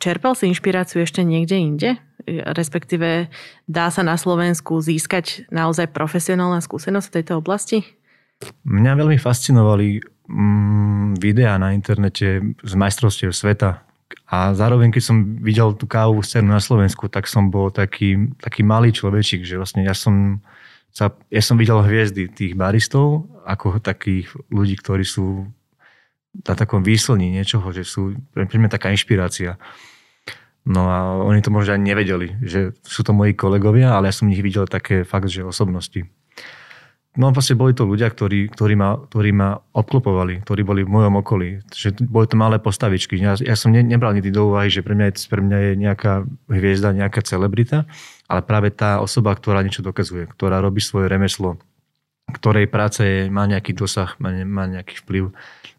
Čerpal 0.00 0.32
si 0.32 0.48
inšpiráciu 0.48 1.04
ešte 1.04 1.20
niekde 1.20 1.56
inde? 1.60 1.90
Respektíve 2.26 3.28
dá 3.68 3.86
sa 3.92 4.00
na 4.00 4.16
Slovensku 4.16 4.80
získať 4.80 5.44
naozaj 5.52 5.92
profesionálna 5.92 6.64
skúsenosť 6.64 7.06
v 7.12 7.14
tejto 7.20 7.32
oblasti? 7.44 7.84
Mňa 8.64 8.96
veľmi 8.96 9.20
fascinovali 9.20 10.00
mm, 10.26 11.20
videá 11.20 11.60
na 11.60 11.76
internete 11.76 12.40
z 12.64 12.72
majstrovstiev 12.72 13.36
sveta. 13.36 13.84
A 14.26 14.54
zároveň, 14.56 14.90
keď 14.90 15.02
som 15.02 15.38
videl 15.38 15.74
tú 15.78 15.86
kávovú 15.86 16.22
scénu 16.22 16.50
na 16.50 16.58
Slovensku, 16.58 17.06
tak 17.06 17.30
som 17.30 17.50
bol 17.50 17.70
taký, 17.70 18.32
taký 18.42 18.66
malý 18.66 18.90
človečik, 18.90 19.46
že 19.46 19.54
vlastne 19.54 19.86
ja 19.86 19.94
som, 19.94 20.42
sa, 20.96 21.12
ja 21.28 21.42
som 21.44 21.60
videl 21.60 21.76
hviezdy 21.84 22.32
tých 22.32 22.56
baristov, 22.56 23.28
ako 23.44 23.84
takých 23.84 24.32
ľudí, 24.48 24.80
ktorí 24.80 25.04
sú 25.04 25.44
na 26.40 26.56
takom 26.56 26.80
výslní 26.80 27.36
niečoho, 27.36 27.68
že 27.68 27.84
sú 27.84 28.16
pre 28.32 28.48
mňa 28.48 28.72
taká 28.72 28.88
inšpirácia. 28.88 29.60
No 30.64 30.88
a 30.88 31.20
oni 31.20 31.44
to 31.44 31.52
možno 31.52 31.76
ani 31.76 31.92
nevedeli, 31.92 32.40
že 32.40 32.72
sú 32.80 33.04
to 33.04 33.12
moji 33.12 33.36
kolegovia, 33.36 33.92
ale 33.92 34.08
ja 34.08 34.16
som 34.16 34.24
v 34.24 34.32
nich 34.34 34.42
videl 34.42 34.64
také 34.64 35.04
fakt, 35.04 35.28
že 35.28 35.44
osobnosti. 35.44 36.08
No 37.16 37.32
vlastne 37.32 37.56
boli 37.56 37.72
to 37.72 37.88
ľudia, 37.88 38.12
ktorí, 38.12 38.52
ktorí, 38.52 38.74
ma, 38.76 39.00
ktorí 39.00 39.32
ma 39.32 39.56
obklopovali, 39.72 40.44
ktorí 40.44 40.60
boli 40.64 40.84
v 40.84 40.92
mojom 40.92 41.14
okolí. 41.24 41.64
Že 41.72 42.04
boli 42.12 42.28
to 42.28 42.36
malé 42.36 42.60
postavičky. 42.60 43.16
Ja, 43.16 43.40
ja 43.40 43.56
som 43.56 43.72
ne, 43.72 43.80
nebral 43.80 44.12
nikdy 44.12 44.28
do 44.28 44.52
úvahy, 44.52 44.68
že 44.68 44.84
pre 44.84 44.92
mňa, 44.92 45.16
pre 45.32 45.40
mňa 45.40 45.58
je 45.60 45.72
nejaká 45.80 46.12
hviezda, 46.52 46.92
nejaká 46.92 47.24
celebrita, 47.24 47.88
ale 48.26 48.42
práve 48.42 48.74
tá 48.74 48.98
osoba, 48.98 49.34
ktorá 49.34 49.62
niečo 49.62 49.86
dokazuje, 49.86 50.26
ktorá 50.30 50.58
robí 50.58 50.82
svoje 50.82 51.06
remeslo, 51.06 51.56
ktorej 52.26 52.66
práce 52.66 53.30
má 53.30 53.46
nejaký 53.46 53.72
dosah, 53.74 54.18
má, 54.18 54.34
má 54.42 54.66
nejaký 54.66 54.98
vplyv 55.02 55.30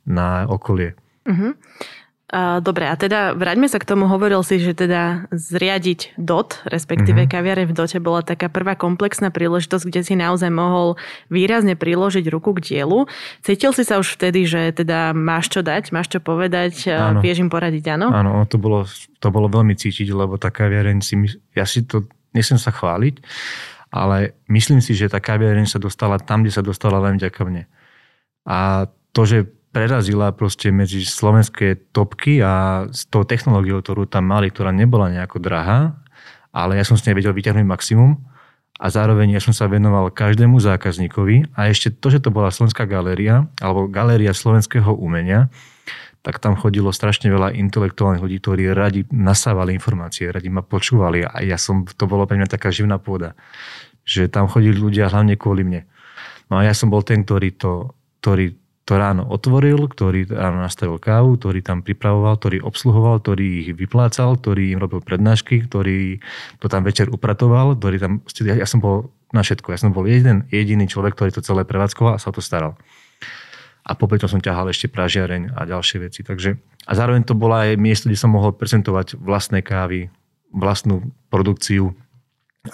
na 0.08 0.48
okolie. 0.48 0.96
Uh-huh. 1.28 1.56
Dobre, 2.60 2.92
a 2.92 2.96
teda 3.00 3.40
vráťme 3.40 3.72
sa 3.72 3.80
k 3.80 3.88
tomu. 3.88 4.04
Hovoril 4.12 4.44
si, 4.44 4.60
že 4.60 4.76
teda 4.76 5.32
zriadiť 5.32 6.20
DOT, 6.20 6.60
respektíve 6.68 7.24
mm-hmm. 7.24 7.32
kaviare 7.32 7.64
v 7.64 7.72
DOTE 7.72 8.04
bola 8.04 8.20
taká 8.20 8.52
prvá 8.52 8.76
komplexná 8.76 9.32
príležitosť, 9.32 9.88
kde 9.88 10.02
si 10.04 10.12
naozaj 10.20 10.52
mohol 10.52 11.00
výrazne 11.32 11.80
priložiť 11.80 12.28
ruku 12.28 12.52
k 12.60 12.64
dielu. 12.84 13.08
Cítil 13.48 13.72
si 13.72 13.88
sa 13.88 13.96
už 13.96 14.20
vtedy, 14.20 14.44
že 14.44 14.76
teda 14.76 15.16
máš 15.16 15.56
čo 15.56 15.64
dať, 15.64 15.96
máš 15.96 16.12
čo 16.12 16.20
povedať, 16.20 16.92
áno. 16.92 17.24
vieš 17.24 17.48
im 17.48 17.48
poradiť, 17.48 17.96
áno? 17.96 18.12
Áno, 18.12 18.44
to 18.44 18.60
bolo, 18.60 18.84
to 19.24 19.28
bolo 19.32 19.48
veľmi 19.48 19.80
cítiť, 19.80 20.12
lebo 20.12 20.36
tá 20.36 20.52
kaviareň 20.52 21.00
si, 21.00 21.16
ja 21.56 21.64
si 21.64 21.88
to, 21.88 22.12
nesem 22.36 22.60
sa 22.60 22.74
chváliť, 22.74 23.24
ale 23.92 24.36
myslím 24.52 24.84
si, 24.84 24.98
že 24.98 25.08
tá 25.08 25.24
kaviareň 25.24 25.68
sa 25.68 25.80
dostala 25.80 26.20
tam, 26.20 26.44
kde 26.44 26.52
sa 26.52 26.64
dostala 26.64 27.00
len 27.00 27.16
vďaka 27.16 27.42
mne. 27.48 27.64
A 28.48 28.88
to, 29.16 29.24
že 29.24 29.48
prerazila 29.72 30.34
proste 30.34 30.74
medzi 30.74 31.04
slovenské 31.04 31.94
topky 31.94 32.42
a 32.42 32.88
s 32.90 33.06
tou 33.08 33.22
technológiou, 33.28 33.84
ktorú 33.84 34.10
tam 34.10 34.32
mali, 34.32 34.50
ktorá 34.50 34.74
nebola 34.74 35.12
nejako 35.12 35.38
drahá, 35.38 35.94
ale 36.56 36.80
ja 36.80 36.84
som 36.88 36.98
s 36.98 37.06
nej 37.06 37.14
vedel 37.14 37.36
vyťahnuť 37.36 37.68
maximum 37.68 38.18
a 38.82 38.88
zároveň 38.90 39.38
ja 39.38 39.42
som 39.42 39.54
sa 39.54 39.70
venoval 39.70 40.10
každému 40.10 40.58
zákazníkovi 40.58 41.54
a 41.54 41.70
ešte 41.70 41.94
to, 41.94 42.10
že 42.10 42.24
to 42.24 42.34
bola 42.34 42.50
Slovenská 42.50 42.90
galéria 42.90 43.46
alebo 43.62 43.86
galéria 43.86 44.34
slovenského 44.34 44.94
umenia, 44.98 45.54
tak 46.28 46.44
tam 46.44 46.60
chodilo 46.60 46.92
strašne 46.92 47.32
veľa 47.32 47.56
intelektuálnych 47.56 48.20
ľudí, 48.20 48.44
ktorí 48.44 48.76
radi 48.76 49.08
nasávali 49.16 49.72
informácie, 49.72 50.28
radi 50.28 50.52
ma 50.52 50.60
počúvali 50.60 51.24
a 51.24 51.40
ja 51.40 51.56
som, 51.56 51.88
to 51.88 52.04
bolo 52.04 52.28
pre 52.28 52.36
mňa 52.36 52.52
taká 52.52 52.68
živná 52.68 53.00
pôda, 53.00 53.32
že 54.04 54.28
tam 54.28 54.52
chodili 54.52 54.76
ľudia 54.76 55.08
hlavne 55.08 55.40
kvôli 55.40 55.64
mne. 55.64 55.88
No 56.52 56.60
a 56.60 56.68
ja 56.68 56.76
som 56.76 56.92
bol 56.92 57.00
ten, 57.00 57.24
ktorý 57.24 57.56
to, 57.56 57.96
ktorý 58.20 58.60
to 58.84 59.00
ráno 59.00 59.24
otvoril, 59.24 59.88
ktorý 59.88 60.28
ráno 60.28 60.68
nastavil 60.68 61.00
kávu, 61.00 61.40
ktorý 61.40 61.64
tam 61.64 61.80
pripravoval, 61.80 62.36
ktorý 62.36 62.60
obsluhoval, 62.60 63.24
ktorý 63.24 63.64
ich 63.64 63.70
vyplácal, 63.72 64.36
ktorý 64.36 64.76
im 64.76 64.84
robil 64.84 65.00
prednášky, 65.00 65.64
ktorý 65.64 66.20
to 66.60 66.68
tam 66.68 66.84
večer 66.84 67.08
upratoval, 67.08 67.80
ktorý 67.80 68.04
tam, 68.04 68.12
ja, 68.44 68.60
ja 68.60 68.68
som 68.68 68.84
bol 68.84 69.16
na 69.32 69.48
všetko. 69.48 69.72
Ja 69.72 69.80
som 69.80 69.96
bol 69.96 70.12
jeden 70.12 70.44
jediný 70.52 70.92
človek, 70.92 71.16
ktorý 71.16 71.32
to 71.36 71.44
celé 71.44 71.64
prevádzkoval 71.64 72.16
a 72.16 72.24
sa 72.24 72.36
to 72.36 72.44
staral. 72.44 72.76
A 73.88 73.96
popri 73.96 74.20
som 74.20 74.44
ťahal 74.44 74.68
ešte 74.68 74.92
pražiareň 74.92 75.56
a 75.56 75.64
ďalšie 75.64 76.04
veci. 76.04 76.20
Takže, 76.20 76.60
a 76.84 76.92
zároveň 76.92 77.24
to 77.24 77.40
bolo 77.40 77.56
aj 77.56 77.80
miesto, 77.80 78.12
kde 78.12 78.20
som 78.20 78.36
mohol 78.36 78.52
prezentovať 78.52 79.16
vlastné 79.16 79.64
kávy, 79.64 80.12
vlastnú 80.52 81.08
produkciu. 81.32 81.96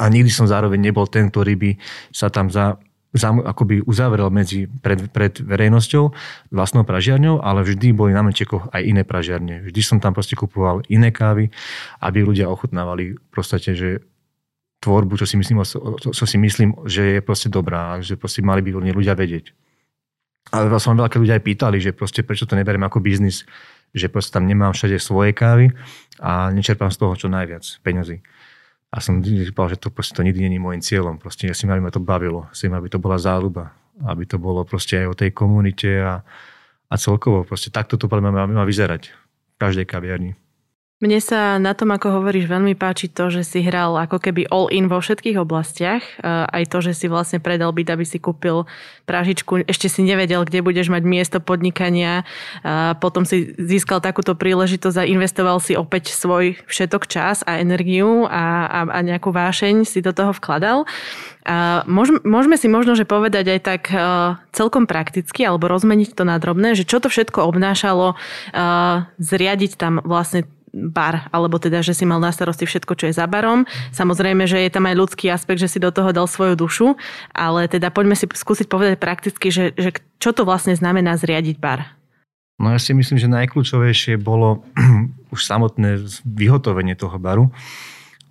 A 0.02 0.10
nikdy 0.10 0.34
som 0.34 0.50
zároveň 0.50 0.82
nebol 0.82 1.06
ten, 1.06 1.30
ktorý 1.30 1.54
by 1.54 1.72
sa 2.10 2.34
tam 2.34 2.50
za 2.50 2.82
akoby 3.22 3.86
uzavrel 3.86 4.34
medzi, 4.34 4.66
pred, 4.66 5.06
pred 5.14 5.38
verejnosťou 5.38 6.10
vlastnou 6.50 6.82
pražiarňou, 6.82 7.46
ale 7.46 7.62
vždy 7.62 7.94
boli 7.94 8.10
na 8.10 8.26
Menčekoch 8.26 8.74
aj 8.74 8.82
iné 8.82 9.06
pražiarne. 9.06 9.62
Vždy 9.70 9.82
som 9.86 10.02
tam 10.02 10.18
proste 10.18 10.34
kupoval 10.34 10.82
iné 10.90 11.14
kávy, 11.14 11.54
aby 12.02 12.26
ľudia 12.26 12.50
ochutnávali 12.50 13.22
proste, 13.30 13.62
že 13.78 14.02
tvorbu, 14.82 15.22
čo 15.22 15.30
si 15.30 15.38
myslím, 15.38 15.62
čo 16.02 16.26
si 16.26 16.38
myslím, 16.42 16.74
že 16.90 17.18
je 17.18 17.20
proste 17.22 17.54
dobrá, 17.54 18.02
že 18.02 18.18
proste 18.18 18.42
mali 18.42 18.66
by 18.66 18.82
ľudia 18.82 19.14
vedieť. 19.14 19.54
Ale 20.52 20.68
vlastne 20.68 21.00
veľké 21.00 21.18
ľudia 21.22 21.40
aj 21.40 21.46
pýtali, 21.46 21.78
že 21.80 21.96
proste 21.96 22.26
prečo 22.26 22.44
to 22.44 22.58
neberiem 22.58 22.84
ako 22.84 23.00
biznis, 23.00 23.48
že 23.94 24.10
proste 24.10 24.36
tam 24.36 24.50
nemám 24.50 24.74
všade 24.74 24.98
svoje 25.00 25.32
kávy 25.32 25.72
a 26.20 26.50
nečerpám 26.50 26.92
z 26.92 26.98
toho 27.00 27.14
čo 27.16 27.28
najviac 27.30 27.64
peňazí. 27.86 28.20
A 28.94 29.02
som 29.02 29.26
povedal, 29.50 29.74
že 29.74 29.82
to, 29.82 29.90
proste, 29.90 30.14
to 30.14 30.22
nikdy 30.22 30.46
není 30.46 30.62
môjim 30.62 30.78
cieľom. 30.78 31.18
Proste 31.18 31.50
ja 31.50 31.58
si 31.58 31.66
aby 31.66 31.82
ma 31.82 31.90
to 31.90 31.98
bavilo. 31.98 32.46
Chcem, 32.54 32.70
aby 32.70 32.94
to 32.94 33.02
bola 33.02 33.18
záľuba. 33.18 33.74
Aby 34.06 34.30
to 34.30 34.38
bolo 34.38 34.62
proste 34.70 35.02
aj 35.02 35.08
o 35.10 35.18
tej 35.18 35.34
komunite 35.34 35.90
a, 35.98 36.22
a 36.86 36.96
celkovo. 37.02 37.42
Proste 37.42 37.74
takto 37.74 37.98
to 37.98 38.06
má, 38.06 38.46
má 38.46 38.62
vyzerať 38.62 39.10
v 39.10 39.56
každej 39.58 39.90
kaviarni. 39.90 40.38
Mne 41.04 41.20
sa 41.20 41.60
na 41.60 41.76
tom, 41.76 41.92
ako 41.92 42.24
hovoríš, 42.24 42.48
veľmi 42.48 42.80
páči 42.80 43.12
to, 43.12 43.28
že 43.28 43.44
si 43.44 43.60
hral 43.60 44.00
ako 44.00 44.24
keby 44.24 44.48
all 44.48 44.72
in 44.72 44.88
vo 44.88 45.04
všetkých 45.04 45.36
oblastiach. 45.36 46.00
Aj 46.24 46.64
to, 46.64 46.80
že 46.80 46.96
si 46.96 47.12
vlastne 47.12 47.44
predal 47.44 47.76
byt, 47.76 47.92
aby 47.92 48.08
si 48.08 48.24
kúpil 48.24 48.64
prážičku. 49.04 49.68
Ešte 49.68 49.92
si 49.92 50.00
nevedel, 50.00 50.48
kde 50.48 50.64
budeš 50.64 50.88
mať 50.88 51.04
miesto 51.04 51.44
podnikania. 51.44 52.24
Potom 53.04 53.28
si 53.28 53.52
získal 53.60 54.00
takúto 54.00 54.32
príležitosť 54.32 55.04
a 55.04 55.10
investoval 55.12 55.60
si 55.60 55.76
opäť 55.76 56.16
svoj 56.16 56.56
všetok 56.72 57.04
čas 57.12 57.44
a 57.44 57.60
energiu 57.60 58.24
a, 58.24 58.72
a, 58.72 58.80
a 58.88 59.00
nejakú 59.04 59.36
vášeň 59.36 59.84
si 59.84 60.00
do 60.00 60.16
toho 60.16 60.32
vkladal. 60.32 60.88
A 61.44 61.84
môžeme 62.24 62.56
si 62.56 62.72
možno, 62.72 62.96
že 62.96 63.04
povedať 63.04 63.52
aj 63.52 63.60
tak 63.60 63.84
celkom 64.56 64.88
prakticky 64.88 65.44
alebo 65.44 65.68
rozmeniť 65.68 66.16
to 66.16 66.24
na 66.24 66.40
drobné, 66.40 66.80
že 66.80 66.88
čo 66.88 67.04
to 67.04 67.12
všetko 67.12 67.44
obnášalo 67.44 68.16
zriadiť 69.20 69.76
tam 69.76 70.00
vlastne 70.00 70.48
bar, 70.74 71.30
alebo 71.30 71.62
teda, 71.62 71.86
že 71.86 71.94
si 71.94 72.04
mal 72.04 72.18
na 72.18 72.34
starosti 72.34 72.66
všetko, 72.66 72.98
čo 72.98 73.06
je 73.08 73.14
za 73.14 73.30
barom. 73.30 73.70
Samozrejme, 73.94 74.50
že 74.50 74.58
je 74.58 74.74
tam 74.74 74.90
aj 74.90 74.98
ľudský 74.98 75.30
aspekt, 75.30 75.62
že 75.62 75.70
si 75.70 75.78
do 75.78 75.94
toho 75.94 76.10
dal 76.10 76.26
svoju 76.26 76.58
dušu, 76.58 76.98
ale 77.30 77.70
teda 77.70 77.94
poďme 77.94 78.18
si 78.18 78.26
skúsiť 78.26 78.66
povedať 78.66 78.98
prakticky, 78.98 79.54
že, 79.54 79.78
že 79.78 79.94
čo 80.18 80.34
to 80.34 80.44
vlastne 80.44 80.74
znamená 80.74 81.14
zriadiť 81.14 81.62
bar. 81.62 81.94
No 82.58 82.74
ja 82.74 82.82
si 82.82 82.98
myslím, 82.98 83.22
že 83.22 83.30
najkľúčovejšie 83.30 84.18
bolo 84.18 84.66
už 85.34 85.40
samotné 85.46 86.10
vyhotovenie 86.26 86.98
toho 86.98 87.22
baru, 87.22 87.54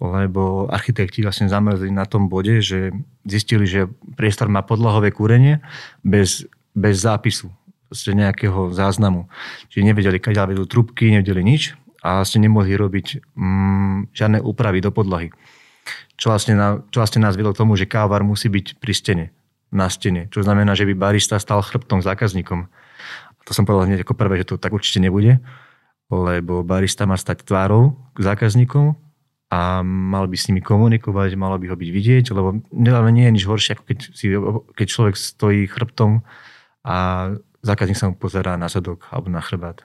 lebo 0.02 0.66
architekti 0.66 1.22
vlastne 1.22 1.46
zamrzli 1.46 1.94
na 1.94 2.10
tom 2.10 2.26
bode, 2.26 2.58
že 2.58 2.90
zistili, 3.22 3.70
že 3.70 3.86
priestor 4.18 4.50
má 4.50 4.66
podlahové 4.66 5.14
kúrenie 5.14 5.62
bez, 6.02 6.42
bez 6.74 7.06
zápisu, 7.06 7.54
nejakého 7.92 8.72
záznamu. 8.72 9.28
Čiže 9.68 9.84
nevedeli, 9.84 10.16
kaďa 10.16 10.48
vedú 10.48 10.64
trubky, 10.64 11.12
nevedeli 11.12 11.44
nič 11.44 11.76
a 12.02 12.20
vlastne 12.20 12.42
nemohli 12.42 12.74
robiť 12.74 13.34
mm, 13.38 14.12
žiadne 14.12 14.38
úpravy 14.42 14.82
do 14.82 14.90
podlahy. 14.90 15.30
Čo 16.18 16.34
vlastne, 16.34 16.54
na, 16.58 16.82
čo 16.90 17.02
vlastne 17.02 17.22
nás 17.22 17.38
vedlo 17.38 17.54
k 17.54 17.62
tomu, 17.62 17.78
že 17.78 17.86
kávar 17.86 18.26
musí 18.26 18.50
byť 18.50 18.82
pri 18.82 18.92
stene, 18.94 19.26
na 19.70 19.86
stene. 19.86 20.26
Čo 20.30 20.42
znamená, 20.42 20.74
že 20.74 20.86
by 20.86 20.94
barista 20.98 21.38
stal 21.38 21.62
chrbtom 21.62 22.02
zákazníkom. 22.02 22.66
A 23.30 23.40
to 23.46 23.54
som 23.54 23.66
povedal 23.66 23.90
hneď 23.90 24.02
ako 24.02 24.18
prvé, 24.18 24.42
že 24.42 24.54
to 24.54 24.60
tak 24.60 24.74
určite 24.74 25.02
nebude, 25.02 25.38
lebo 26.10 26.66
barista 26.66 27.06
má 27.06 27.14
stať 27.14 27.46
tvárou 27.46 27.98
k 28.14 28.18
zákazníkom 28.22 28.98
a 29.52 29.84
mal 29.84 30.26
by 30.26 30.36
s 30.36 30.48
nimi 30.48 30.64
komunikovať, 30.64 31.36
malo 31.36 31.60
by 31.60 31.70
ho 31.70 31.76
byť 31.76 31.90
vidieť, 31.92 32.24
lebo 32.32 32.62
nie 32.72 33.24
je 33.28 33.34
nič 33.36 33.44
horšie, 33.44 33.76
ako 33.76 33.84
keď, 33.84 33.98
si, 34.16 34.26
keď 34.76 34.86
človek 34.88 35.14
stojí 35.18 35.68
chrbtom 35.68 36.24
a 36.82 36.96
zákazník 37.60 37.98
sa 37.98 38.08
mu 38.10 38.14
pozerá 38.18 38.56
na 38.56 38.72
zadok 38.72 39.06
alebo 39.12 39.28
na 39.28 39.44
chrbát. 39.44 39.84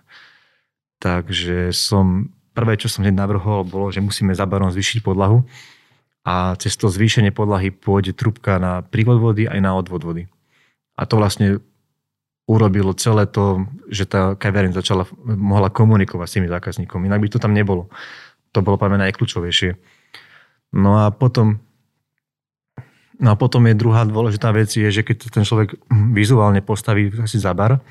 Takže 0.98 1.70
som, 1.76 2.34
prvé, 2.58 2.78
čo 2.78 2.90
som 2.90 3.06
hneď 3.06 3.14
navrhol, 3.14 3.66
bolo, 3.68 3.94
že 3.94 4.02
musíme 4.02 4.34
za 4.34 4.50
barom 4.50 4.74
zvýšiť 4.74 5.06
podlahu 5.06 5.46
a 6.28 6.58
cez 6.60 6.76
to 6.76 6.92
zvýšenie 6.92 7.32
podlahy 7.32 7.72
pôjde 7.72 8.18
trubka 8.18 8.60
na 8.60 8.84
prívod 8.84 9.22
vody 9.22 9.48
aj 9.48 9.60
na 9.64 9.72
odvod 9.78 10.04
vody. 10.04 10.24
A 10.98 11.06
to 11.06 11.16
vlastne 11.22 11.62
urobilo 12.50 12.96
celé 12.96 13.28
to, 13.28 13.68
že 13.92 14.10
tá 14.10 14.34
kaviareň 14.34 14.74
začala, 14.74 15.06
mohla 15.24 15.72
komunikovať 15.72 16.28
s 16.28 16.36
tými 16.40 16.48
zákazníkom. 16.50 17.04
Inak 17.06 17.22
by 17.24 17.30
to 17.32 17.40
tam 17.40 17.54
nebolo. 17.54 17.92
To 18.56 18.64
bolo 18.64 18.80
pre 18.80 18.90
mňa 18.90 19.08
najkľúčovejšie. 19.08 19.72
No 20.76 21.06
a 21.06 21.14
potom 21.14 21.62
No 23.18 23.34
a 23.34 23.36
potom 23.36 23.66
je 23.66 23.74
druhá 23.74 24.06
dôležitá 24.06 24.54
vec, 24.54 24.70
je, 24.70 24.86
že 24.94 25.02
keď 25.02 25.34
ten 25.34 25.42
človek 25.42 25.74
vizuálne 26.14 26.62
postaví 26.62 27.10
asi 27.18 27.42
za 27.42 27.50
bar, 27.58 27.82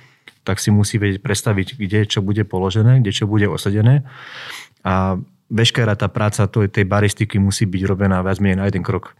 tak 0.46 0.62
si 0.62 0.70
musí 0.70 1.02
vedieť 1.02 1.18
predstaviť, 1.18 1.74
kde 1.74 2.06
čo 2.06 2.22
bude 2.22 2.46
položené, 2.46 3.02
kde 3.02 3.10
čo 3.10 3.26
bude 3.26 3.50
osadené. 3.50 4.06
A 4.86 5.18
veškerá 5.50 5.98
tá 5.98 6.06
práca 6.06 6.46
tej 6.46 6.86
baristiky 6.86 7.42
musí 7.42 7.66
byť 7.66 7.82
robená 7.82 8.22
viac 8.22 8.38
menej 8.38 8.62
na 8.62 8.70
jeden 8.70 8.86
krok 8.86 9.18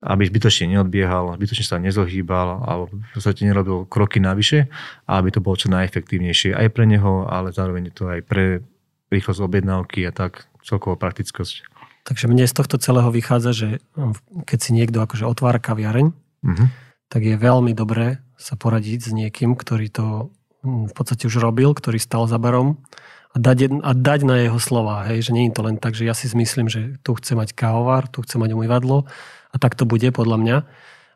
aby 0.00 0.24
zbytočne 0.24 0.72
neodbiehal, 0.72 1.36
zbytočne 1.36 1.66
sa 1.68 1.76
nezohýbal 1.76 2.64
alebo 2.64 2.88
v 2.88 3.10
podstate 3.12 3.44
nerobil 3.44 3.84
kroky 3.84 4.16
navyše 4.16 4.72
a 5.04 5.20
aby 5.20 5.28
to 5.28 5.44
bolo 5.44 5.60
čo 5.60 5.68
najefektívnejšie 5.68 6.56
aj 6.56 6.68
pre 6.72 6.88
neho, 6.88 7.28
ale 7.28 7.52
zároveň 7.52 7.92
to 7.92 8.08
aj 8.08 8.24
pre 8.24 8.64
rýchlosť 9.12 9.40
objednávky 9.44 10.08
a 10.08 10.12
tak 10.16 10.48
celkovo 10.64 10.96
praktickosť. 10.96 11.68
Takže 12.08 12.32
mne 12.32 12.48
z 12.48 12.56
tohto 12.56 12.80
celého 12.80 13.12
vychádza, 13.12 13.52
že 13.52 13.68
keď 14.48 14.58
si 14.58 14.70
niekto 14.72 15.04
akože 15.04 15.28
otvára 15.28 15.60
kaviareň, 15.60 16.16
uh-huh. 16.16 16.66
tak 17.12 17.20
je 17.20 17.36
veľmi 17.36 17.76
dobré 17.76 18.24
sa 18.40 18.56
poradiť 18.56 19.00
s 19.04 19.12
niekým, 19.12 19.52
ktorý 19.52 19.92
to 19.92 20.32
hm, 20.64 20.88
v 20.88 20.92
podstate 20.96 21.28
už 21.28 21.44
robil, 21.44 21.76
ktorý 21.76 22.00
stal 22.00 22.24
za 22.24 22.40
barom 22.40 22.80
a 23.30 23.36
dať, 23.38 23.84
a 23.84 23.92
dať 23.94 24.20
na 24.26 24.36
jeho 24.42 24.58
slova. 24.58 25.06
Hej, 25.06 25.30
že 25.30 25.36
nie 25.36 25.46
je 25.46 25.54
to 25.54 25.62
len 25.62 25.76
tak, 25.76 25.94
že 25.94 26.08
ja 26.08 26.16
si 26.16 26.26
zmyslím, 26.26 26.66
že 26.66 26.98
tu 27.04 27.14
chce 27.14 27.36
mať 27.36 27.54
kávovar, 27.54 28.08
tu 28.08 28.24
chce 28.24 28.40
mať 28.40 28.56
umývadlo 28.56 29.06
a 29.52 29.56
tak 29.60 29.76
to 29.76 29.84
bude 29.86 30.08
podľa 30.10 30.36
mňa, 30.40 30.56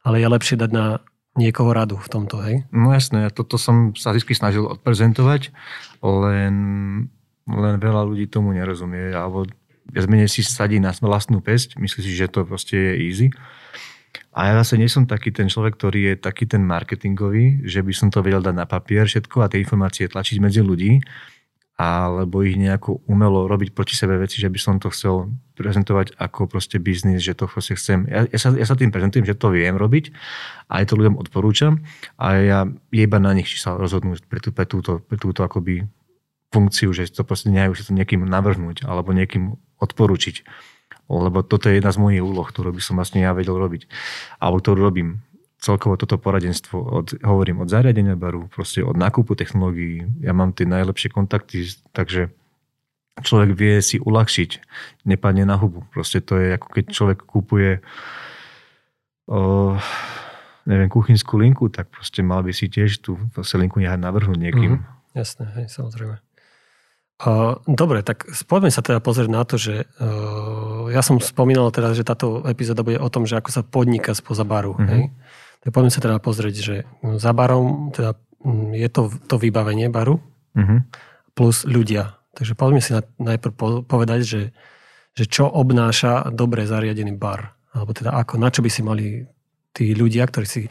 ale 0.04 0.20
je 0.20 0.28
lepšie 0.28 0.56
dať 0.60 0.70
na 0.70 0.86
niekoho 1.34 1.74
radu 1.74 1.98
v 1.98 2.08
tomto, 2.08 2.38
hej? 2.46 2.62
No 2.70 2.94
jasné, 2.94 3.26
toto 3.34 3.58
som 3.58 3.90
sa 3.98 4.14
vždy 4.14 4.34
snažil 4.38 4.64
odprezentovať, 4.70 5.50
len, 6.06 6.54
len 7.50 7.74
veľa 7.82 8.06
ľudí 8.06 8.30
tomu 8.30 8.54
nerozumie, 8.54 9.10
alebo 9.10 9.42
viac 9.90 10.06
menej 10.06 10.30
si 10.30 10.46
sadí 10.46 10.78
na 10.78 10.94
vlastnú 10.94 11.42
pesť, 11.42 11.74
myslí 11.76 12.00
si, 12.06 12.14
že 12.14 12.30
to 12.30 12.46
proste 12.46 12.78
je 12.78 12.92
easy. 13.10 13.28
A 14.34 14.50
ja 14.50 14.52
zase 14.62 14.78
nie 14.78 14.90
som 14.90 15.06
taký 15.06 15.30
ten 15.30 15.46
človek, 15.46 15.78
ktorý 15.78 16.00
je 16.10 16.14
taký 16.18 16.46
ten 16.46 16.62
marketingový, 16.62 17.66
že 17.66 17.82
by 17.82 17.92
som 17.94 18.08
to 18.10 18.22
vedel 18.22 18.42
dať 18.42 18.54
na 18.54 18.66
papier 18.66 19.06
všetko 19.06 19.42
a 19.42 19.50
tie 19.50 19.62
informácie 19.62 20.10
tlačiť 20.10 20.38
medzi 20.42 20.62
ľudí 20.62 21.02
alebo 21.74 22.46
ich 22.46 22.54
nejako 22.54 23.02
umelo 23.10 23.50
robiť 23.50 23.74
proti 23.74 23.98
sebe 23.98 24.14
veci, 24.14 24.38
že 24.38 24.46
by 24.46 24.58
som 24.62 24.78
to 24.78 24.94
chcel 24.94 25.34
prezentovať 25.58 26.14
ako 26.14 26.46
proste 26.46 26.78
biznis, 26.78 27.18
že 27.18 27.34
to 27.34 27.50
proste 27.50 27.74
chcem. 27.74 28.06
Ja, 28.06 28.30
ja, 28.30 28.38
sa, 28.38 28.54
ja 28.54 28.62
sa 28.62 28.78
tým 28.78 28.94
prezentujem, 28.94 29.26
že 29.26 29.34
to 29.34 29.50
viem 29.50 29.74
robiť 29.74 30.14
a 30.70 30.78
aj 30.78 30.94
to 30.94 30.94
ľuďom 30.94 31.18
odporúčam 31.18 31.82
a 32.14 32.38
ja 32.38 32.58
je 32.94 33.02
iba 33.02 33.18
na 33.18 33.34
nich, 33.34 33.50
či 33.50 33.58
sa 33.58 33.74
rozhodnú 33.74 34.14
pre, 34.30 34.38
tú, 34.38 34.54
pre 34.54 34.70
túto, 34.70 35.02
pre 35.02 35.18
túto 35.18 35.42
akoby 35.42 35.82
funkciu, 36.54 36.94
že 36.94 37.10
to 37.10 37.26
proste 37.26 37.50
nehajú 37.50 37.74
si 37.74 37.82
to 37.82 37.90
niekým 37.90 38.22
navrhnúť 38.22 38.86
alebo 38.86 39.10
niekým 39.10 39.58
odporúčiť. 39.82 40.46
Lebo 41.08 41.44
toto 41.44 41.68
je 41.68 41.76
jedna 41.78 41.92
z 41.92 42.00
mojich 42.00 42.24
úloh, 42.24 42.48
ktorú 42.48 42.72
by 42.72 42.80
som 42.80 42.96
vlastne 42.96 43.20
ja 43.20 43.36
vedel 43.36 43.56
robiť. 43.60 43.88
Alebo 44.40 44.60
ktorú 44.60 44.88
robím 44.88 45.20
celkovo 45.60 45.96
toto 45.96 46.20
poradenstvo, 46.20 46.76
od, 46.76 47.06
hovorím 47.24 47.64
od 47.64 47.72
zariadenia 47.72 48.20
baru, 48.20 48.48
proste 48.52 48.84
od 48.84 48.96
nákupu 49.00 49.32
technológií. 49.32 50.04
Ja 50.20 50.36
mám 50.36 50.52
tie 50.52 50.68
najlepšie 50.68 51.08
kontakty, 51.08 51.64
takže 51.96 52.28
človek 53.24 53.56
vie 53.56 53.80
si 53.80 53.96
uľahčiť, 53.96 54.60
nepadne 55.08 55.48
na 55.48 55.56
hubu. 55.56 55.86
Proste 55.94 56.20
to 56.20 56.36
je 56.36 56.56
ako 56.56 56.68
keď 56.68 56.84
človek 56.90 57.18
kúpuje 57.24 57.70
o, 59.30 59.72
neviem, 60.66 60.90
kuchynskú 60.92 61.40
linku, 61.40 61.72
tak 61.72 61.88
proste 61.88 62.20
mal 62.20 62.44
by 62.44 62.52
si 62.52 62.66
tiež 62.68 63.00
tú 63.00 63.16
linku 63.56 63.78
nehať 63.80 64.00
navrhnúť 64.02 64.38
niekým. 64.40 64.82
Mm, 64.82 64.84
jasné, 65.16 65.44
hej, 65.56 65.66
samozrejme. 65.70 66.23
Dobre, 67.64 68.02
tak 68.02 68.26
poďme 68.50 68.74
sa 68.74 68.82
teda 68.82 68.98
pozrieť 68.98 69.30
na 69.30 69.46
to, 69.46 69.54
že 69.54 69.86
uh, 69.86 70.90
ja 70.90 70.98
som 70.98 71.22
spomínal 71.22 71.70
teda, 71.70 71.94
že 71.94 72.02
táto 72.02 72.42
epizóda 72.42 72.82
bude 72.82 72.98
o 72.98 73.06
tom, 73.06 73.22
že 73.22 73.38
ako 73.38 73.50
sa 73.54 73.62
podniká 73.62 74.12
spoza 74.18 74.42
baru. 74.42 74.74
Mm-hmm. 74.74 74.90
Hej? 74.90 75.02
Tak 75.64 75.70
poďme 75.72 75.92
sa 75.94 76.02
teda 76.02 76.16
pozrieť, 76.20 76.54
že 76.58 76.76
za 77.16 77.32
barom 77.32 77.94
teda 77.94 78.18
je 78.76 78.88
to, 78.92 79.08
to 79.24 79.40
vybavenie 79.40 79.88
baru 79.88 80.20
uh-huh. 80.52 80.84
plus 81.32 81.64
ľudia. 81.64 82.20
Takže 82.36 82.52
poďme 82.52 82.84
si 82.84 82.92
na, 82.92 83.00
najprv 83.16 83.86
povedať, 83.88 84.20
že, 84.28 84.42
že 85.16 85.24
čo 85.24 85.48
obnáša 85.48 86.28
dobre 86.28 86.68
zariadený 86.68 87.16
bar. 87.16 87.56
Alebo 87.72 87.96
teda 87.96 88.12
ako, 88.12 88.36
na 88.36 88.52
čo 88.52 88.60
by 88.60 88.70
si 88.70 88.84
mali 88.84 89.24
tí 89.72 89.96
ľudia, 89.96 90.28
ktorí 90.28 90.46
si 90.46 90.68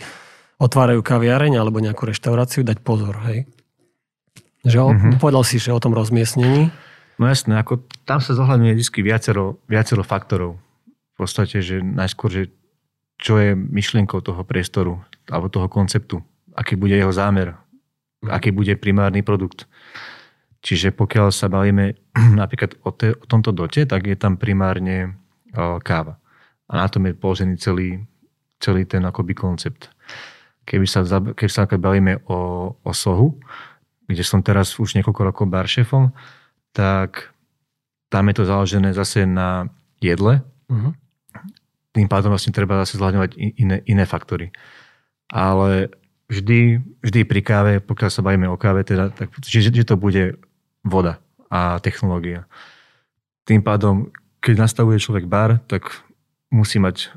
otvárajú 0.62 1.02
kaviareň 1.02 1.58
alebo 1.58 1.82
nejakú 1.82 2.06
reštauráciu, 2.08 2.62
dať 2.62 2.78
pozor. 2.86 3.18
Hej? 3.26 3.50
Že 4.64 4.78
uh-huh. 4.80 5.20
povedal 5.20 5.44
si, 5.44 5.60
že 5.60 5.76
o 5.76 5.80
tom 5.84 5.92
rozmiestnení. 5.92 6.72
No 7.20 7.30
jasné, 7.30 7.60
ako 7.60 7.84
tam 8.08 8.24
sa 8.24 8.34
zohľadňuje 8.34 8.74
vždy 8.80 9.00
viacero, 9.04 9.60
viacero 9.68 10.02
faktorov. 10.02 10.58
V 11.14 11.16
podstate, 11.20 11.62
že 11.62 11.84
najskôr, 11.84 12.32
že 12.32 12.44
čo 13.22 13.38
je 13.38 13.54
myšlienkou 13.54 14.20
toho 14.24 14.42
priestoru 14.44 15.00
alebo 15.30 15.48
toho 15.48 15.70
konceptu, 15.70 16.20
aký 16.58 16.76
bude 16.76 16.98
jeho 16.98 17.14
zámer, 17.14 17.54
aký 18.26 18.50
bude 18.50 18.74
primárny 18.76 19.22
produkt. 19.22 19.70
Čiže 20.64 20.96
pokiaľ 20.96 21.28
sa 21.30 21.52
bavíme 21.52 22.00
napríklad 22.42 22.80
o, 22.88 22.92
te, 22.96 23.14
o 23.14 23.26
tomto 23.28 23.52
dote, 23.52 23.84
tak 23.84 24.08
je 24.08 24.16
tam 24.16 24.40
primárne 24.40 25.20
o, 25.54 25.78
káva. 25.84 26.18
A 26.72 26.80
na 26.80 26.88
tom 26.88 27.04
je 27.06 27.14
položený 27.14 27.60
celý, 27.60 28.04
celý 28.64 28.88
ten 28.88 29.04
akoby 29.04 29.36
koncept. 29.36 29.92
Keby 30.64 30.88
sa, 30.88 31.04
keby 31.36 31.52
sa 31.52 31.68
bavíme 31.68 32.24
o, 32.32 32.72
o 32.80 32.92
sohu, 32.96 33.36
kde 34.08 34.24
som 34.24 34.44
teraz 34.44 34.76
už 34.80 35.00
niekoľko 35.00 35.22
rokov 35.24 35.46
baršefom, 35.48 36.12
tak 36.76 37.32
tam 38.10 38.30
je 38.30 38.36
to 38.36 38.44
založené 38.46 38.94
zase 38.94 39.26
na 39.26 39.70
jedle, 40.02 40.44
uh-huh 40.70 40.94
tým 41.94 42.10
pádom 42.10 42.34
vlastne 42.34 42.52
treba 42.52 42.82
zase 42.84 42.98
zhľadňovať 42.98 43.32
iné, 43.38 43.86
iné 43.86 44.04
faktory. 44.10 44.50
Ale 45.30 45.94
vždy, 46.28 46.82
vždy 47.06 47.20
pri 47.24 47.42
káve, 47.46 47.74
pokiaľ 47.80 48.10
sa 48.10 48.26
bavíme 48.26 48.50
o 48.50 48.58
káve, 48.58 48.82
teda, 48.82 49.14
tak, 49.14 49.30
že, 49.46 49.70
že 49.70 49.86
to 49.86 49.94
bude 49.96 50.42
voda 50.82 51.22
a 51.54 51.78
technológia. 51.80 52.50
Tým 53.46 53.62
pádom, 53.62 54.10
keď 54.42 54.66
nastavuje 54.66 54.98
človek 54.98 55.30
bar, 55.30 55.62
tak 55.70 56.02
musí 56.50 56.82
mať 56.82 57.14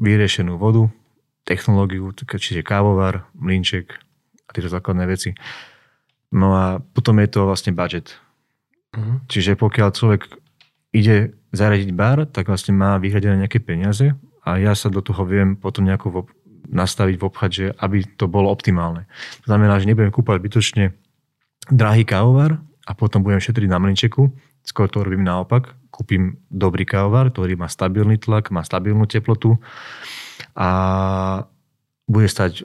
vyriešenú 0.00 0.56
vodu, 0.56 0.88
technológiu, 1.44 2.08
čiže 2.16 2.64
kávovar, 2.64 3.28
mlinček 3.36 4.00
a 4.48 4.50
tieto 4.56 4.72
základné 4.72 5.04
veci. 5.04 5.36
No 6.30 6.54
a 6.54 6.64
potom 6.94 7.18
je 7.18 7.28
to 7.30 7.46
vlastne 7.46 7.74
budget. 7.74 8.14
Uh-huh. 8.94 9.22
Čiže 9.26 9.58
pokiaľ 9.58 9.88
človek 9.94 10.30
ide 10.94 11.34
zaradiť 11.50 11.90
bar, 11.94 12.26
tak 12.26 12.46
vlastne 12.50 12.74
má 12.74 12.98
vyhradené 12.98 13.46
nejaké 13.46 13.58
peniaze 13.62 14.14
a 14.46 14.58
ja 14.58 14.74
sa 14.74 14.90
do 14.90 15.02
toho 15.02 15.26
viem 15.26 15.58
potom 15.58 15.86
nejako 15.86 16.06
vo, 16.10 16.22
nastaviť, 16.70 17.14
obchať, 17.18 17.50
že 17.50 17.66
aby 17.82 18.06
to 18.14 18.30
bolo 18.30 18.50
optimálne. 18.50 19.10
To 19.42 19.46
znamená, 19.50 19.82
že 19.82 19.90
nebudem 19.90 20.14
kúpať 20.14 20.38
bytočne 20.38 20.84
drahý 21.70 22.06
kávovar 22.06 22.62
a 22.86 22.92
potom 22.94 23.22
budem 23.22 23.42
šetriť 23.42 23.68
na 23.70 23.78
mlinčeku, 23.82 24.30
skôr 24.62 24.86
to 24.86 25.02
robím 25.02 25.26
naopak. 25.26 25.74
Kúpim 25.90 26.38
dobrý 26.48 26.86
kávovar, 26.86 27.34
ktorý 27.34 27.58
má 27.58 27.66
stabilný 27.66 28.16
tlak, 28.22 28.54
má 28.54 28.62
stabilnú 28.62 29.04
teplotu 29.10 29.58
a 30.54 30.70
bude 32.06 32.26
stať 32.30 32.64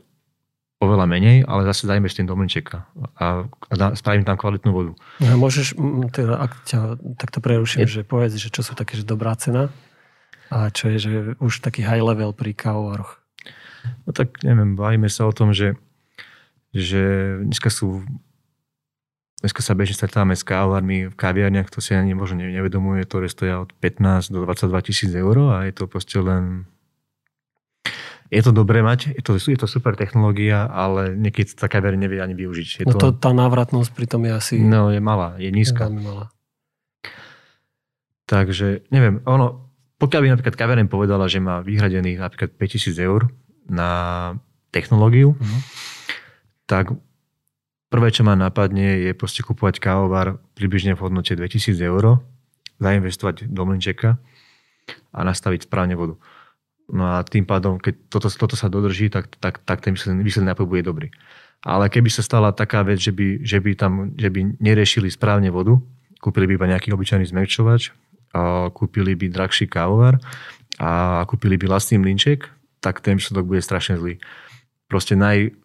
oveľa 0.86 1.06
menej, 1.10 1.44
ale 1.50 1.66
zase 1.66 1.90
dajme 1.90 2.06
s 2.06 2.16
tým 2.16 2.30
do 2.30 2.38
mlinčeka 2.38 2.86
a, 3.18 3.50
a 3.50 3.74
spravím 3.98 4.24
tam 4.24 4.38
kvalitnú 4.38 4.72
vodu. 4.72 4.92
No, 5.20 5.36
môžeš, 5.42 5.76
teda, 6.14 6.40
ak 6.40 6.52
ťa 6.70 6.80
takto 7.18 7.42
preruším, 7.42 7.90
je... 7.90 8.00
že 8.00 8.02
povedz, 8.06 8.38
že 8.38 8.54
čo 8.54 8.62
sú 8.62 8.78
také, 8.78 8.96
že 8.96 9.04
dobrá 9.04 9.34
cena 9.36 9.74
a 10.54 10.70
čo 10.70 10.94
je, 10.94 10.98
že 11.02 11.12
už 11.42 11.66
taký 11.66 11.82
high 11.82 12.06
level 12.06 12.32
pri 12.32 12.54
kávovaroch. 12.54 13.18
No 14.06 14.14
tak 14.14 14.42
neviem, 14.46 14.78
bavíme 14.78 15.10
sa 15.10 15.26
o 15.26 15.34
tom, 15.34 15.54
že, 15.54 15.78
že 16.74 17.36
dneska 17.42 17.74
sú 17.74 18.06
Dneska 19.44 19.62
sa 19.62 19.78
bežne 19.78 19.94
stretávame 19.94 20.34
s 20.34 20.42
kávarmi 20.42 21.06
v 21.06 21.14
kaviarniach, 21.14 21.70
to 21.70 21.78
si 21.78 21.94
ani 21.94 22.18
možno 22.18 22.42
nevedomuje, 22.42 23.06
ktoré 23.06 23.30
stoja 23.30 23.62
od 23.62 23.78
15 23.78 24.34
do 24.34 24.42
22 24.42 24.88
tisíc 24.90 25.12
eur 25.14 25.54
a 25.54 25.70
je 25.70 25.74
to 25.76 25.86
proste 25.86 26.18
len 26.18 26.66
je 28.34 28.42
to 28.42 28.52
dobré 28.52 28.82
mať, 28.82 29.14
je 29.14 29.22
to, 29.22 29.38
je 29.38 29.60
to 29.60 29.70
super 29.70 29.94
technológia, 29.94 30.66
ale 30.66 31.14
niekedy 31.14 31.54
tá 31.54 31.70
kaviareň 31.70 32.00
nevie 32.10 32.20
ani 32.22 32.34
využiť. 32.34 32.68
Je 32.82 32.86
no 32.90 32.98
to, 32.98 33.14
tá 33.14 33.30
návratnosť 33.30 33.94
pritom 33.94 34.26
je 34.26 34.32
asi... 34.34 34.54
No, 34.58 34.90
je 34.90 34.98
malá, 34.98 35.38
je 35.38 35.50
nízka. 35.54 35.86
Je 35.86 36.02
malá. 36.02 36.26
Takže, 38.26 38.90
neviem, 38.90 39.22
ono, 39.30 39.70
pokiaľ 40.02 40.22
by 40.26 40.28
napríklad 40.34 40.56
kaviareň 40.58 40.88
povedala, 40.90 41.30
že 41.30 41.38
má 41.38 41.62
vyhradených 41.62 42.18
napríklad 42.18 42.58
5000 42.58 42.98
eur 43.06 43.30
na 43.70 43.90
technológiu, 44.74 45.38
uh-huh. 45.38 45.62
tak 46.66 46.98
prvé, 47.94 48.10
čo 48.10 48.26
ma 48.26 48.34
napadne, 48.34 49.06
je 49.06 49.12
proste 49.14 49.46
kúpovať 49.46 49.78
kávovar 49.78 50.42
približne 50.58 50.98
v 50.98 51.04
hodnote 51.06 51.38
2000 51.38 51.78
eur, 51.78 52.26
zainvestovať 52.82 53.46
do 53.54 53.62
mlinčeka 53.70 54.18
a 55.14 55.20
nastaviť 55.22 55.70
správne 55.70 55.94
vodu 55.94 56.18
No 56.86 57.18
a 57.18 57.26
tým 57.26 57.50
pádom, 57.50 57.82
keď 57.82 57.98
toto, 58.14 58.30
toto 58.30 58.54
sa 58.54 58.70
dodrží, 58.70 59.10
tak, 59.10 59.30
tak, 59.42 59.62
tak 59.66 59.82
ten 59.82 59.98
výsledný, 59.98 60.22
nápoj 60.22 60.70
bude 60.70 60.86
dobrý. 60.86 61.08
Ale 61.66 61.90
keby 61.90 62.14
sa 62.14 62.22
stala 62.22 62.54
taká 62.54 62.86
vec, 62.86 63.02
že 63.02 63.10
by, 63.10 63.42
že 63.42 63.58
by 63.58 63.72
tam 63.74 64.14
že 64.14 64.30
by 64.30 64.62
neriešili 64.62 65.10
správne 65.10 65.50
vodu, 65.50 65.82
kúpili 66.22 66.46
by 66.46 66.54
iba 66.62 66.72
nejaký 66.78 66.94
obyčajný 66.94 67.26
zmekčovač, 67.26 67.90
kúpili 68.74 69.18
by 69.18 69.34
drahší 69.34 69.66
kávovar 69.66 70.22
a 70.78 71.24
kúpili 71.26 71.58
by 71.58 71.66
vlastný 71.72 71.98
mlinček, 71.98 72.46
tak 72.86 73.02
ten 73.02 73.18
výsledok 73.18 73.50
bude 73.50 73.62
strašne 73.66 73.98
zlý. 73.98 74.22
Proste 74.86 75.18
naj, 75.18 75.58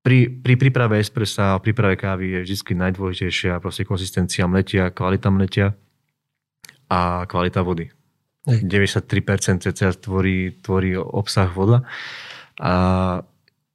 pri, 0.00 0.32
pri 0.32 0.54
príprave 0.56 0.96
espressa 0.98 1.54
a 1.54 1.60
príprave 1.62 2.00
kávy 2.00 2.40
je 2.40 2.56
vždy 2.56 2.72
najdôležitejšia 2.74 3.60
proste 3.60 3.84
konzistencia 3.84 4.48
mletia, 4.48 4.88
kvalita 4.88 5.28
mletia 5.28 5.76
a 6.88 7.28
kvalita 7.28 7.60
vody. 7.60 7.92
Hej. 8.42 8.66
93% 8.66 9.70
cca 9.70 9.88
tvorí, 9.94 10.58
tvorí 10.58 10.98
obsah 10.98 11.46
voda 11.46 11.86
a 12.58 12.72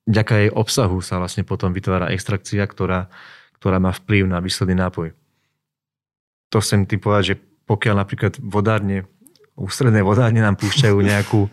vďaka 0.04 0.34
jej 0.44 0.50
obsahu 0.52 1.00
sa 1.00 1.24
vlastne 1.24 1.48
potom 1.48 1.72
vytvára 1.72 2.12
extrakcia, 2.12 2.68
ktorá, 2.68 3.08
ktorá 3.60 3.80
má 3.80 3.96
vplyv 3.96 4.28
na 4.28 4.44
výsledný 4.44 4.76
nápoj. 4.76 5.16
To 6.52 6.58
chcem 6.60 6.84
tým 6.84 7.00
povedať, 7.00 7.24
že 7.24 7.36
pokiaľ 7.68 7.96
napríklad 7.96 8.34
vodárne, 8.44 9.08
ústredné 9.60 10.04
vodárne 10.04 10.44
nám 10.44 10.60
púšťajú 10.60 10.98
nejakú, 11.12 11.48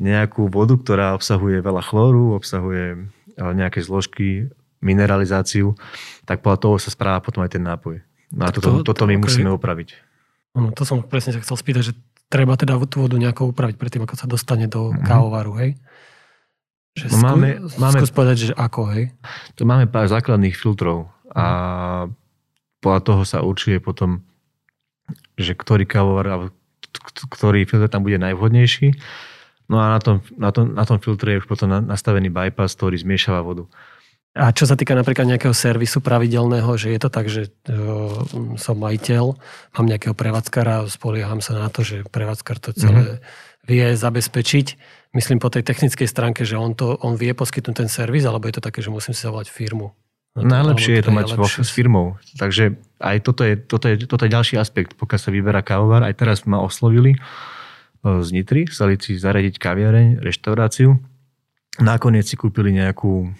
nejakú 0.00 0.48
vodu, 0.48 0.76
ktorá 0.76 1.06
obsahuje 1.16 1.60
veľa 1.60 1.84
chlóru, 1.84 2.36
obsahuje 2.36 2.96
eh, 2.96 3.52
nejaké 3.56 3.84
zložky, 3.84 4.48
mineralizáciu, 4.84 5.72
tak 6.28 6.44
podľa 6.44 6.58
toho 6.60 6.76
sa 6.76 6.92
správa 6.92 7.24
potom 7.24 7.40
aj 7.40 7.56
ten 7.56 7.64
nápoj. 7.64 8.04
No 8.36 8.44
a 8.44 8.52
toto, 8.52 8.84
to, 8.84 8.92
toto 8.92 9.08
my 9.08 9.16
musíme 9.16 9.48
upraviť. 9.48 9.96
No, 10.52 10.70
to 10.76 10.84
som 10.84 11.00
presne 11.00 11.32
sa 11.32 11.40
chcel 11.40 11.56
spýtať, 11.56 11.82
že 11.82 11.92
treba 12.28 12.54
teda 12.58 12.76
tú 12.86 13.06
vodu 13.06 13.16
nejako 13.16 13.54
upraviť 13.54 13.76
predtým, 13.78 14.02
ako 14.04 14.14
sa 14.18 14.26
dostane 14.26 14.66
do 14.66 14.90
mm-hmm. 14.90 15.06
kávovaru, 15.06 15.52
hej? 15.60 15.70
Že 16.94 17.06
no 17.10 17.16
máme, 17.26 17.48
skú, 17.66 17.78
máme, 17.82 17.98
skús 17.98 18.12
povedať, 18.14 18.36
že 18.50 18.54
ako, 18.54 18.82
hej? 18.94 19.04
To 19.58 19.66
máme 19.66 19.90
pár 19.90 20.06
základných 20.06 20.54
filtrov 20.54 21.10
a 21.34 21.44
podľa 22.78 23.00
toho 23.02 23.22
sa 23.26 23.38
určuje 23.42 23.82
potom, 23.82 24.22
že 25.34 25.58
ktorý 25.58 25.88
kávovar 25.88 26.26
alebo 26.30 26.46
ktorý 27.34 27.66
filter 27.66 27.90
tam 27.90 28.06
bude 28.06 28.22
najvhodnejší. 28.22 28.94
No 29.66 29.80
a 29.80 29.96
na 29.96 30.00
tom, 30.00 30.20
na 30.36 30.52
tom, 30.52 30.76
na 30.76 30.84
tom 30.84 31.00
filtre 31.00 31.34
je 31.34 31.40
už 31.42 31.48
potom 31.48 31.72
nastavený 31.72 32.28
bypass, 32.28 32.76
ktorý 32.76 33.00
zmiešava 33.00 33.40
vodu. 33.40 33.64
A 34.34 34.50
čo 34.50 34.66
sa 34.66 34.74
týka 34.74 34.98
napríklad 34.98 35.30
nejakého 35.30 35.54
servisu 35.54 36.02
pravidelného, 36.02 36.74
že 36.74 36.90
je 36.90 36.98
to 36.98 37.06
tak, 37.06 37.30
že 37.30 37.54
som 38.58 38.74
majiteľ, 38.82 39.24
mám 39.78 39.86
nejakého 39.86 40.10
prevádzkara, 40.10 40.90
spolieham 40.90 41.38
sa 41.38 41.54
na 41.54 41.70
to, 41.70 41.86
že 41.86 42.02
prevádzkar 42.10 42.58
to 42.58 42.74
celé 42.74 43.14
mm-hmm. 43.14 43.70
vie 43.70 43.84
zabezpečiť. 43.94 44.66
Myslím 45.14 45.38
po 45.38 45.54
tej 45.54 45.62
technickej 45.62 46.10
stránke, 46.10 46.42
že 46.42 46.58
on, 46.58 46.74
to, 46.74 46.98
on 46.98 47.14
vie 47.14 47.30
poskytnúť 47.30 47.86
ten 47.86 47.90
servis, 47.90 48.26
alebo 48.26 48.50
je 48.50 48.58
to 48.58 48.66
také, 48.66 48.82
že 48.82 48.90
musím 48.90 49.14
si 49.14 49.22
zavolať 49.22 49.54
firmu. 49.54 49.94
No 50.34 50.42
to, 50.42 50.50
Najlepšie 50.50 50.98
je 50.98 51.04
to 51.06 51.14
mať 51.14 51.38
vo, 51.38 51.46
s 51.46 51.70
firmou. 51.70 52.18
Takže 52.34 52.74
aj 52.98 53.16
toto 53.22 53.46
je, 53.46 53.54
toto, 53.54 53.86
je, 53.86 54.02
toto 54.02 54.26
je 54.26 54.34
ďalší 54.34 54.58
aspekt, 54.58 54.98
pokiaľ 54.98 55.20
sa 55.22 55.30
vyberá 55.30 55.62
kávovar. 55.62 56.02
Aj 56.02 56.10
teraz 56.10 56.42
ma 56.42 56.58
oslovili 56.58 57.14
z 58.02 58.28
Nitry, 58.34 58.66
chceli 58.66 58.98
si 58.98 59.14
zaradiť 59.14 59.62
kaviareň, 59.62 60.18
reštauráciu. 60.18 60.98
Nakoniec 61.78 62.26
si 62.26 62.34
kúpili 62.34 62.74
nejakú 62.74 63.30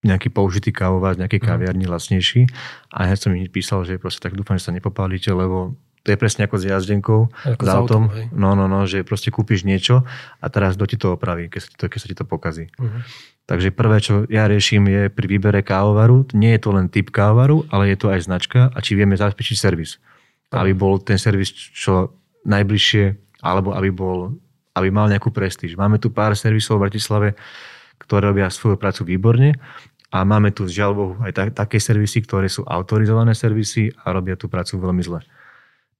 nejaký 0.00 0.32
použitý 0.32 0.72
kávovár 0.72 1.16
z 1.16 1.26
nejakej 1.26 1.40
mhm. 1.44 1.46
kaviarni 1.46 1.86
lacnejší. 1.86 2.48
A 2.92 3.08
ja 3.08 3.14
som 3.16 3.36
im 3.36 3.44
písal, 3.48 3.84
že 3.84 4.00
proste 4.00 4.24
tak 4.24 4.36
dúfam, 4.36 4.56
že 4.56 4.68
sa 4.68 4.72
nepopálite, 4.72 5.28
lebo 5.32 5.76
to 6.00 6.16
je 6.16 6.16
presne 6.16 6.48
ako 6.48 6.56
s 6.56 6.64
jazdenkou, 6.64 7.20
ako 7.28 7.60
s 7.60 7.68
autom. 7.68 8.02
autom 8.08 8.32
no, 8.32 8.56
no, 8.56 8.64
no, 8.64 8.88
že 8.88 9.04
proste 9.04 9.28
kúpiš 9.28 9.68
niečo 9.68 10.08
a 10.40 10.46
teraz 10.48 10.80
kto 10.80 10.84
ti 10.88 10.96
to 10.96 11.12
opraví, 11.12 11.52
keď 11.52 11.60
sa 11.60 11.68
ti 11.68 11.76
to, 11.76 11.84
keď 11.92 11.98
sa 12.00 12.08
ti 12.08 12.16
to 12.16 12.24
pokazí. 12.24 12.72
Uh-huh. 12.80 13.04
Takže 13.44 13.68
prvé, 13.68 14.00
čo 14.00 14.24
ja 14.32 14.48
riešim 14.48 14.88
je 14.88 15.02
pri 15.12 15.26
výbere 15.28 15.60
kávovaru, 15.60 16.24
nie 16.32 16.56
je 16.56 16.60
to 16.64 16.70
len 16.72 16.88
typ 16.88 17.12
kávovaru, 17.12 17.68
ale 17.68 17.92
je 17.92 18.00
to 18.00 18.08
aj 18.08 18.24
značka 18.24 18.72
a 18.72 18.78
či 18.80 18.96
vieme 18.96 19.12
zabezpečiť 19.12 19.56
servis. 19.60 20.00
Aby 20.48 20.72
bol 20.72 20.96
ten 21.04 21.20
servis 21.20 21.52
čo 21.52 22.16
najbližšie, 22.48 23.36
alebo 23.44 23.76
aby 23.76 23.92
bol 23.92 24.40
aby 24.70 24.88
mal 24.88 25.10
nejakú 25.10 25.34
prestíž. 25.34 25.74
Máme 25.74 25.98
tu 25.98 26.14
pár 26.14 26.38
servisov 26.38 26.78
v 26.78 26.88
Bratislave, 26.88 27.28
ktoré 28.00 28.32
robia 28.32 28.48
svoju 28.48 28.80
prácu 28.80 29.04
výborne 29.04 29.60
a 30.10 30.26
máme 30.26 30.50
tu 30.50 30.66
žiaľ 30.66 30.90
Bohu 30.96 31.14
aj 31.22 31.32
tak, 31.36 31.48
také 31.54 31.78
servisy, 31.78 32.24
ktoré 32.26 32.50
sú 32.50 32.66
autorizované 32.66 33.36
servisy 33.36 33.94
a 34.02 34.10
robia 34.10 34.34
tú 34.34 34.50
prácu 34.50 34.80
veľmi 34.80 35.02
zle. 35.06 35.22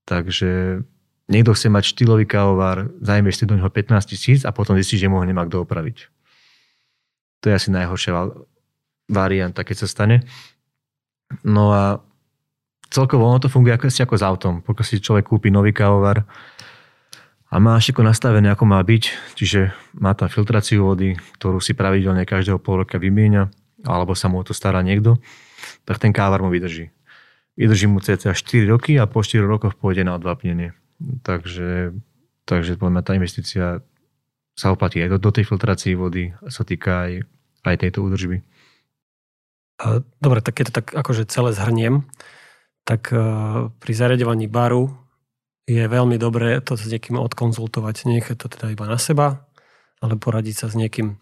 Takže 0.09 0.83
niekto 1.31 1.55
chce 1.55 1.71
mať 1.71 1.95
štýlový 1.95 2.27
kávovár, 2.27 2.91
si 3.31 3.47
do 3.47 3.55
neho 3.55 3.71
15 3.71 4.11
tisíc 4.11 4.41
a 4.43 4.51
potom 4.51 4.75
zistí, 4.75 4.99
že 4.99 5.07
mu 5.07 5.23
ho 5.23 5.25
nemá 5.25 5.47
kto 5.47 5.63
opraviť. 5.63 6.11
To 7.41 7.49
je 7.49 7.55
asi 7.55 7.71
najhoršia 7.71 8.35
varianta, 9.07 9.63
keď 9.63 9.87
sa 9.87 9.89
stane. 9.89 10.27
No 11.47 11.71
a 11.71 12.03
celkovo 12.91 13.31
ono 13.31 13.39
to 13.39 13.47
funguje 13.47 13.79
ako, 13.79 13.87
ako 13.87 14.15
s 14.19 14.27
autom. 14.27 14.55
Pokiaľ 14.67 14.87
si 14.87 14.99
človek 14.99 15.31
kúpi 15.31 15.55
nový 15.55 15.71
kávovar 15.71 16.27
a 17.51 17.59
má 17.59 17.75
všetko 17.75 18.07
nastavené, 18.07 18.47
ako 18.55 18.63
má 18.63 18.79
byť, 18.79 19.35
čiže 19.35 19.75
má 19.99 20.15
tam 20.15 20.31
filtráciu 20.31 20.87
vody, 20.87 21.19
ktorú 21.39 21.59
si 21.59 21.75
pravidelne 21.75 22.23
každého 22.23 22.63
pol 22.63 22.87
roka 22.87 22.95
vymieňa, 23.03 23.51
alebo 23.83 24.15
sa 24.15 24.31
mu 24.31 24.39
o 24.39 24.47
to 24.47 24.55
stará 24.55 24.87
niekto, 24.87 25.19
tak 25.83 25.99
ten 25.99 26.15
kávar 26.15 26.39
mu 26.47 26.49
vydrží. 26.55 26.95
Vydrží 27.59 27.91
mu 27.91 27.99
cca 27.99 28.33
4 28.33 28.71
roky 28.71 28.95
a 29.03 29.11
po 29.11 29.27
4 29.27 29.43
rokoch 29.43 29.75
pôjde 29.75 30.07
na 30.07 30.15
odvápnenie. 30.15 30.79
Takže, 31.27 31.91
takže 32.47 32.79
poviem, 32.79 33.03
tá 33.03 33.19
investícia 33.19 33.83
sa 34.55 34.71
oplatí 34.71 35.03
aj 35.03 35.17
do, 35.17 35.19
do 35.19 35.31
tej 35.35 35.45
filtrácii 35.51 35.99
vody, 35.99 36.31
sa 36.47 36.63
týka 36.63 37.11
aj, 37.11 37.13
aj 37.67 37.77
tejto 37.83 38.07
údržby. 38.07 38.47
Dobre, 40.21 40.39
tak 40.45 40.61
keď 40.61 40.65
to 40.71 40.75
tak 40.85 40.87
akože 40.93 41.27
celé 41.27 41.57
zhrniem, 41.57 42.05
tak 42.85 43.09
e, 43.11 43.19
pri 43.81 43.93
zariadovaní 43.97 44.45
baru 44.45 44.93
je 45.71 45.85
veľmi 45.87 46.19
dobré 46.19 46.59
to 46.59 46.75
s 46.75 46.91
niekým 46.91 47.15
odkonzultovať. 47.23 48.11
Nechať 48.11 48.37
to 48.43 48.47
teda 48.51 48.75
iba 48.75 48.91
na 48.91 48.99
seba, 48.99 49.47
ale 50.03 50.19
poradiť 50.19 50.57
sa 50.57 50.67
s 50.67 50.75
niekým 50.75 51.15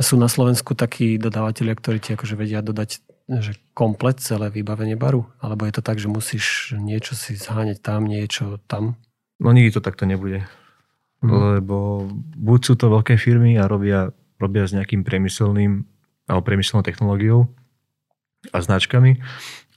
sú 0.00 0.16
na 0.18 0.26
Slovensku 0.26 0.72
takí 0.72 1.20
dodávateľia, 1.20 1.78
ktorí 1.78 1.98
ti 2.00 2.16
akože 2.16 2.34
vedia 2.34 2.64
dodať 2.64 3.04
že 3.30 3.54
komplet 3.72 4.18
celé 4.18 4.50
vybavenie 4.50 4.98
baru? 4.98 5.30
Alebo 5.38 5.64
je 5.64 5.78
to 5.78 5.82
tak, 5.84 6.02
že 6.02 6.10
musíš 6.10 6.74
niečo 6.74 7.14
si 7.14 7.38
zháňať 7.38 7.78
tam, 7.78 8.04
niečo 8.04 8.58
tam? 8.66 8.98
No 9.38 9.54
nikdy 9.54 9.78
to 9.78 9.84
takto 9.84 10.04
nebude. 10.04 10.44
Hmm. 11.22 11.62
Lebo 11.62 12.10
buď 12.34 12.60
sú 12.66 12.74
to 12.74 12.90
veľké 12.90 13.14
firmy 13.14 13.54
a 13.56 13.70
robia, 13.70 14.10
robia 14.42 14.66
s 14.66 14.74
nejakým 14.74 15.06
priemyselným 15.06 15.86
alebo 16.26 16.42
priemyselnou 16.42 16.82
technológiou 16.82 17.46
a 18.50 18.58
značkami 18.58 19.22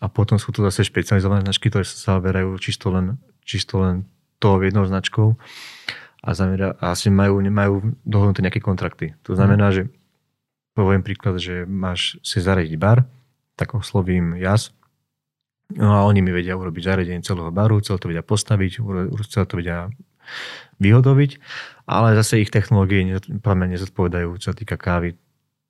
a 0.02 0.06
potom 0.10 0.42
sú 0.42 0.50
to 0.50 0.66
zase 0.66 0.90
špecializované 0.90 1.46
značky, 1.46 1.70
ktoré 1.70 1.86
sa 1.86 2.18
zaverajú 2.18 2.58
čisto 2.58 2.90
len, 2.90 3.22
čisto 3.46 3.80
len 3.80 4.10
to 4.42 4.60
jednou 4.60 4.84
značkou 4.84 5.38
a, 6.26 6.30
zamera, 6.34 6.74
a 6.82 6.98
asi 6.98 7.14
majú, 7.14 7.40
nemajú 7.40 7.96
dohodnuté 8.04 8.42
nejaké 8.42 8.60
kontrakty. 8.60 9.14
To 9.30 9.38
znamená, 9.38 9.70
hmm. 9.70 9.76
že 9.78 9.84
poviem 10.76 11.06
príklad, 11.06 11.40
že 11.40 11.64
máš 11.64 12.20
si 12.26 12.42
zaradiť 12.42 12.76
bar, 12.76 13.06
tak 13.56 13.78
oslovím 13.78 14.36
jas, 14.36 14.76
no 15.72 15.96
a 15.96 16.04
oni 16.04 16.20
mi 16.20 16.36
vedia 16.36 16.60
urobiť 16.60 16.84
zariadenie 16.84 17.24
celého 17.24 17.54
baru, 17.54 17.80
celé 17.80 17.98
to 18.02 18.12
vedia 18.12 18.26
postaviť, 18.26 18.84
celé 19.30 19.46
to 19.48 19.56
vedia 19.56 19.88
vyhodoviť, 20.82 21.32
ale 21.88 22.18
zase 22.20 22.44
ich 22.44 22.52
technológie 22.52 23.08
nezodpovedajú, 23.08 24.30
čo 24.42 24.52
sa 24.52 24.58
týka 24.58 24.76
kávy, 24.76 25.16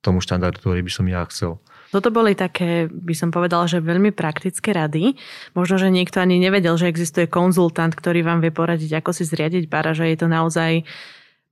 tomu 0.02 0.18
štandardu, 0.18 0.58
ktorý 0.58 0.80
by 0.82 0.92
som 0.92 1.06
ja 1.06 1.22
chcel. 1.30 1.62
Toto 1.96 2.12
boli 2.12 2.36
také, 2.36 2.92
by 2.92 3.16
som 3.16 3.32
povedala, 3.32 3.64
že 3.64 3.80
veľmi 3.80 4.12
praktické 4.12 4.76
rady. 4.76 5.16
Možno, 5.56 5.80
že 5.80 5.88
niekto 5.88 6.20
ani 6.20 6.36
nevedel, 6.36 6.76
že 6.76 6.92
existuje 6.92 7.24
konzultant, 7.24 7.96
ktorý 7.96 8.20
vám 8.20 8.44
vie 8.44 8.52
poradiť, 8.52 9.00
ako 9.00 9.16
si 9.16 9.24
zriadiť 9.24 9.64
bar 9.72 9.88
a 9.88 9.96
že 9.96 10.12
je 10.12 10.20
to 10.20 10.28
naozaj 10.28 10.84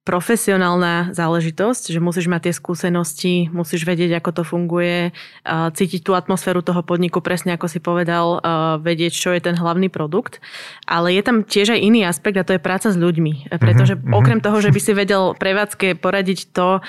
profesionálna 0.05 1.17
záležitosť, 1.17 1.89
že 1.89 1.97
musíš 1.97 2.29
mať 2.29 2.49
tie 2.49 2.55
skúsenosti, 2.55 3.35
musíš 3.49 3.89
vedieť, 3.89 4.21
ako 4.21 4.31
to 4.37 4.43
funguje, 4.45 5.17
cítiť 5.49 6.05
tú 6.05 6.13
atmosféru 6.13 6.61
toho 6.61 6.85
podniku, 6.85 7.25
presne 7.25 7.57
ako 7.57 7.73
si 7.73 7.81
povedal, 7.81 8.37
vedieť, 8.85 9.17
čo 9.17 9.33
je 9.33 9.41
ten 9.41 9.57
hlavný 9.57 9.89
produkt. 9.89 10.45
Ale 10.85 11.09
je 11.17 11.25
tam 11.25 11.41
tiež 11.41 11.73
aj 11.73 11.81
iný 11.81 12.05
aspekt 12.05 12.37
a 12.37 12.45
to 12.45 12.53
je 12.53 12.61
práca 12.61 12.93
s 12.93 13.01
ľuďmi. 13.01 13.49
Pretože 13.57 13.97
uh-huh, 13.97 14.21
okrem 14.21 14.45
toho, 14.45 14.61
že 14.61 14.77
by 14.77 14.81
si 14.85 14.93
vedel 14.93 15.33
prevádzke 15.41 15.97
poradiť 15.97 16.53
to, 16.53 16.85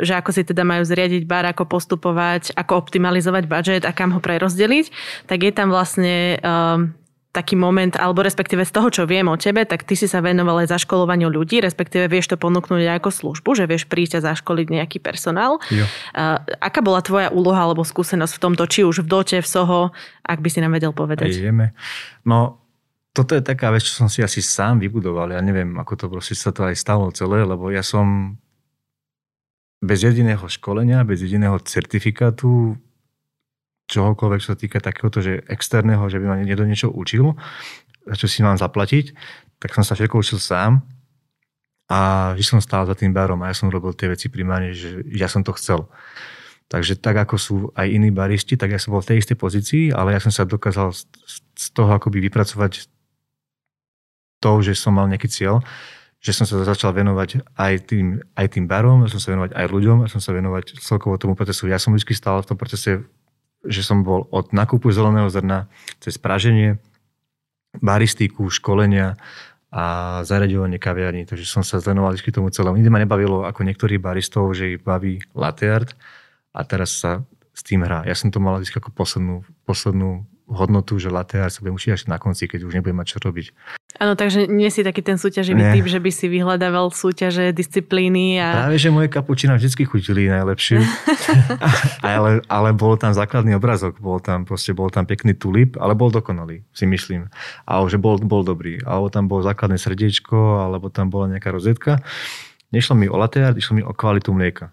že 0.00 0.12
ako 0.16 0.30
si 0.32 0.40
teda 0.40 0.64
majú 0.64 0.80
zriadiť 0.80 1.28
bar, 1.28 1.44
ako 1.44 1.68
postupovať, 1.68 2.56
ako 2.56 2.72
optimalizovať 2.80 3.44
budget 3.52 3.82
a 3.84 3.92
kam 3.92 4.16
ho 4.16 4.20
prerozdeliť, 4.24 4.88
tak 5.28 5.44
je 5.44 5.52
tam 5.52 5.68
vlastne 5.68 6.40
taký 7.30 7.54
moment, 7.54 7.94
alebo 7.94 8.26
respektíve 8.26 8.66
z 8.66 8.74
toho, 8.74 8.90
čo 8.90 9.02
viem 9.06 9.30
o 9.30 9.38
tebe, 9.38 9.62
tak 9.62 9.86
ty 9.86 9.94
si 9.94 10.10
sa 10.10 10.18
venoval 10.18 10.66
aj 10.66 10.74
zaškolovaniu 10.74 11.30
ľudí, 11.30 11.62
respektíve 11.62 12.10
vieš 12.10 12.34
to 12.34 12.36
ponúknuť 12.36 12.90
aj 12.90 12.96
ako 12.98 13.10
službu, 13.14 13.50
že 13.54 13.64
vieš 13.70 13.86
prísť 13.86 14.18
a 14.18 14.34
zaškoliť 14.34 14.66
nejaký 14.66 14.98
personál. 14.98 15.62
Jo. 15.70 15.86
Uh, 16.10 16.42
aká 16.58 16.82
bola 16.82 16.98
tvoja 16.98 17.30
úloha 17.30 17.62
alebo 17.62 17.86
skúsenosť 17.86 18.34
v 18.34 18.42
tomto, 18.42 18.66
či 18.66 18.82
už 18.82 19.06
v 19.06 19.10
Dote, 19.14 19.38
v 19.38 19.46
Soho, 19.46 19.94
ak 20.26 20.42
by 20.42 20.48
si 20.50 20.58
nám 20.58 20.74
vedel 20.74 20.90
povedať? 20.90 21.30
Aj 21.30 21.38
vieme. 21.38 21.70
No, 22.26 22.58
to 23.14 23.20
toto 23.20 23.36
je 23.36 23.44
taká 23.44 23.68
vec, 23.68 23.84
čo 23.84 23.92
som 23.92 24.08
si 24.08 24.24
asi 24.24 24.40
sám 24.40 24.80
vybudoval. 24.80 25.36
Ja 25.36 25.44
neviem, 25.44 25.76
ako 25.76 25.92
to 25.92 26.06
proste 26.08 26.32
sa 26.32 26.56
to 26.56 26.64
aj 26.64 26.72
stalo 26.72 27.12
celé, 27.12 27.44
lebo 27.44 27.68
ja 27.68 27.84
som 27.84 28.38
bez 29.84 30.00
jediného 30.00 30.40
školenia, 30.40 31.04
bez 31.04 31.20
jediného 31.20 31.60
certifikátu, 31.60 32.80
čohokoľvek, 33.90 34.40
čo 34.40 34.54
sa 34.54 34.58
týka 34.58 34.78
takéhoto, 34.78 35.18
že 35.18 35.42
externého, 35.50 36.06
že 36.06 36.22
by 36.22 36.26
ma 36.30 36.36
niekto 36.38 36.62
niečo 36.62 36.88
učil, 36.88 37.34
za 38.06 38.14
čo 38.14 38.26
si 38.30 38.40
mám 38.46 38.56
zaplatiť, 38.56 39.12
tak 39.58 39.74
som 39.74 39.82
sa 39.82 39.98
všetko 39.98 40.22
učil 40.22 40.38
sám 40.38 40.80
a 41.90 42.32
že 42.38 42.46
som 42.46 42.62
stál 42.62 42.86
za 42.86 42.94
tým 42.94 43.10
barom 43.10 43.42
a 43.42 43.50
ja 43.50 43.54
som 43.58 43.68
robil 43.68 43.92
tie 43.98 44.08
veci 44.08 44.30
primárne, 44.30 44.70
že 44.70 45.02
ja 45.10 45.26
som 45.26 45.42
to 45.42 45.50
chcel. 45.58 45.90
Takže 46.70 47.02
tak 47.02 47.18
ako 47.18 47.34
sú 47.34 47.56
aj 47.74 47.90
iní 47.90 48.14
baristi, 48.14 48.54
tak 48.54 48.70
ja 48.70 48.78
som 48.78 48.94
bol 48.94 49.02
v 49.02 49.10
tej 49.10 49.26
istej 49.26 49.36
pozícii, 49.36 49.84
ale 49.90 50.14
ja 50.14 50.22
som 50.22 50.30
sa 50.30 50.46
dokázal 50.46 50.94
z 50.94 51.66
toho 51.74 51.90
akoby 51.90 52.22
vypracovať 52.30 52.86
to, 54.38 54.52
že 54.62 54.78
som 54.78 54.94
mal 54.94 55.10
nejaký 55.10 55.26
cieľ, 55.26 55.66
že 56.22 56.30
som 56.30 56.46
sa 56.46 56.62
začal 56.62 56.94
venovať 56.94 57.42
aj 57.58 57.90
tým, 57.90 58.22
aj 58.38 58.46
tým 58.54 58.70
barom, 58.70 59.08
som 59.10 59.18
sa 59.18 59.34
venovať 59.34 59.50
aj 59.56 59.66
ľuďom, 59.66 59.98
som 60.06 60.22
sa 60.22 60.30
venovať 60.30 60.78
celkovo 60.78 61.18
tomu 61.18 61.34
procesu. 61.34 61.66
Ja 61.66 61.82
som 61.82 61.90
vždy 61.90 62.14
stál 62.14 62.38
v 62.44 62.54
tom 62.54 62.56
procese, 62.60 63.02
že 63.66 63.84
som 63.84 64.04
bol 64.06 64.28
od 64.32 64.52
nakupu 64.56 64.88
zeleného 64.92 65.28
zrna 65.28 65.68
cez 66.00 66.16
praženie, 66.16 66.80
baristiku, 67.78 68.48
školenia 68.50 69.20
a 69.70 69.84
zariadovanie 70.26 70.82
kaviarní. 70.82 71.28
Takže 71.28 71.46
som 71.46 71.62
sa 71.62 71.78
venoval 71.78 72.18
vždy 72.18 72.30
tomu 72.34 72.50
celému. 72.50 72.80
Nikdy 72.80 72.90
ma 72.90 73.02
nebavilo 73.02 73.46
ako 73.46 73.62
niektorých 73.62 74.02
baristov, 74.02 74.50
že 74.56 74.74
ich 74.74 74.82
baví 74.82 75.22
latte 75.36 75.70
art, 75.70 75.94
a 76.50 76.66
teraz 76.66 76.98
sa 76.98 77.22
s 77.54 77.62
tým 77.62 77.86
hrá. 77.86 78.02
Ja 78.06 78.14
som 78.18 78.30
to 78.34 78.42
mal 78.42 78.58
ako 78.58 78.90
poslednú, 78.90 79.46
poslednú 79.66 80.26
hodnotu, 80.50 80.98
že 80.98 81.08
latte 81.08 81.38
art 81.38 81.54
sa 81.54 81.62
budem 81.62 81.78
učiť 81.78 81.90
až 81.94 82.02
na 82.10 82.18
konci, 82.18 82.50
keď 82.50 82.66
už 82.66 82.74
nebudem 82.74 82.98
mať 82.98 83.16
čo 83.16 83.18
robiť. 83.22 83.46
Áno, 83.98 84.14
takže 84.18 84.50
nie 84.50 84.70
si 84.70 84.82
taký 84.82 85.02
ten 85.02 85.18
súťaživý 85.18 85.74
typ, 85.74 85.86
že 85.86 85.98
by 86.02 86.10
si 86.10 86.26
vyhľadával 86.26 86.90
súťaže, 86.90 87.54
disciplíny. 87.54 88.38
A... 88.38 88.66
Práve, 88.66 88.78
že 88.78 88.90
moje 88.90 89.10
kapučina 89.10 89.58
vždy 89.58 89.86
chutili 89.86 90.30
najlepšie. 90.30 90.82
ale, 92.02 92.42
ale 92.46 92.68
bol 92.74 92.98
tam 92.98 93.14
základný 93.14 93.54
obrazok, 93.54 93.98
bol 94.02 94.18
tam, 94.18 94.42
proste, 94.42 94.74
bol 94.74 94.90
tam 94.90 95.06
pekný 95.06 95.38
tulip, 95.38 95.78
ale 95.78 95.94
bol 95.94 96.10
dokonalý, 96.10 96.66
si 96.74 96.86
myslím. 96.86 97.30
A 97.66 97.82
že 97.86 97.98
bol, 97.98 98.18
bol 98.18 98.42
dobrý. 98.42 98.82
Alebo 98.82 99.10
tam 99.10 99.30
bolo 99.30 99.46
základné 99.46 99.78
srdiečko, 99.78 100.66
alebo 100.66 100.90
tam 100.90 101.10
bola 101.10 101.30
nejaká 101.30 101.54
rozetka. 101.54 102.02
Nešlo 102.70 102.94
mi 102.94 103.10
o 103.10 103.18
latte 103.18 103.42
art, 103.42 103.58
išlo 103.58 103.74
mi 103.78 103.82
o 103.82 103.90
kvalitu 103.90 104.30
mlieka. 104.30 104.70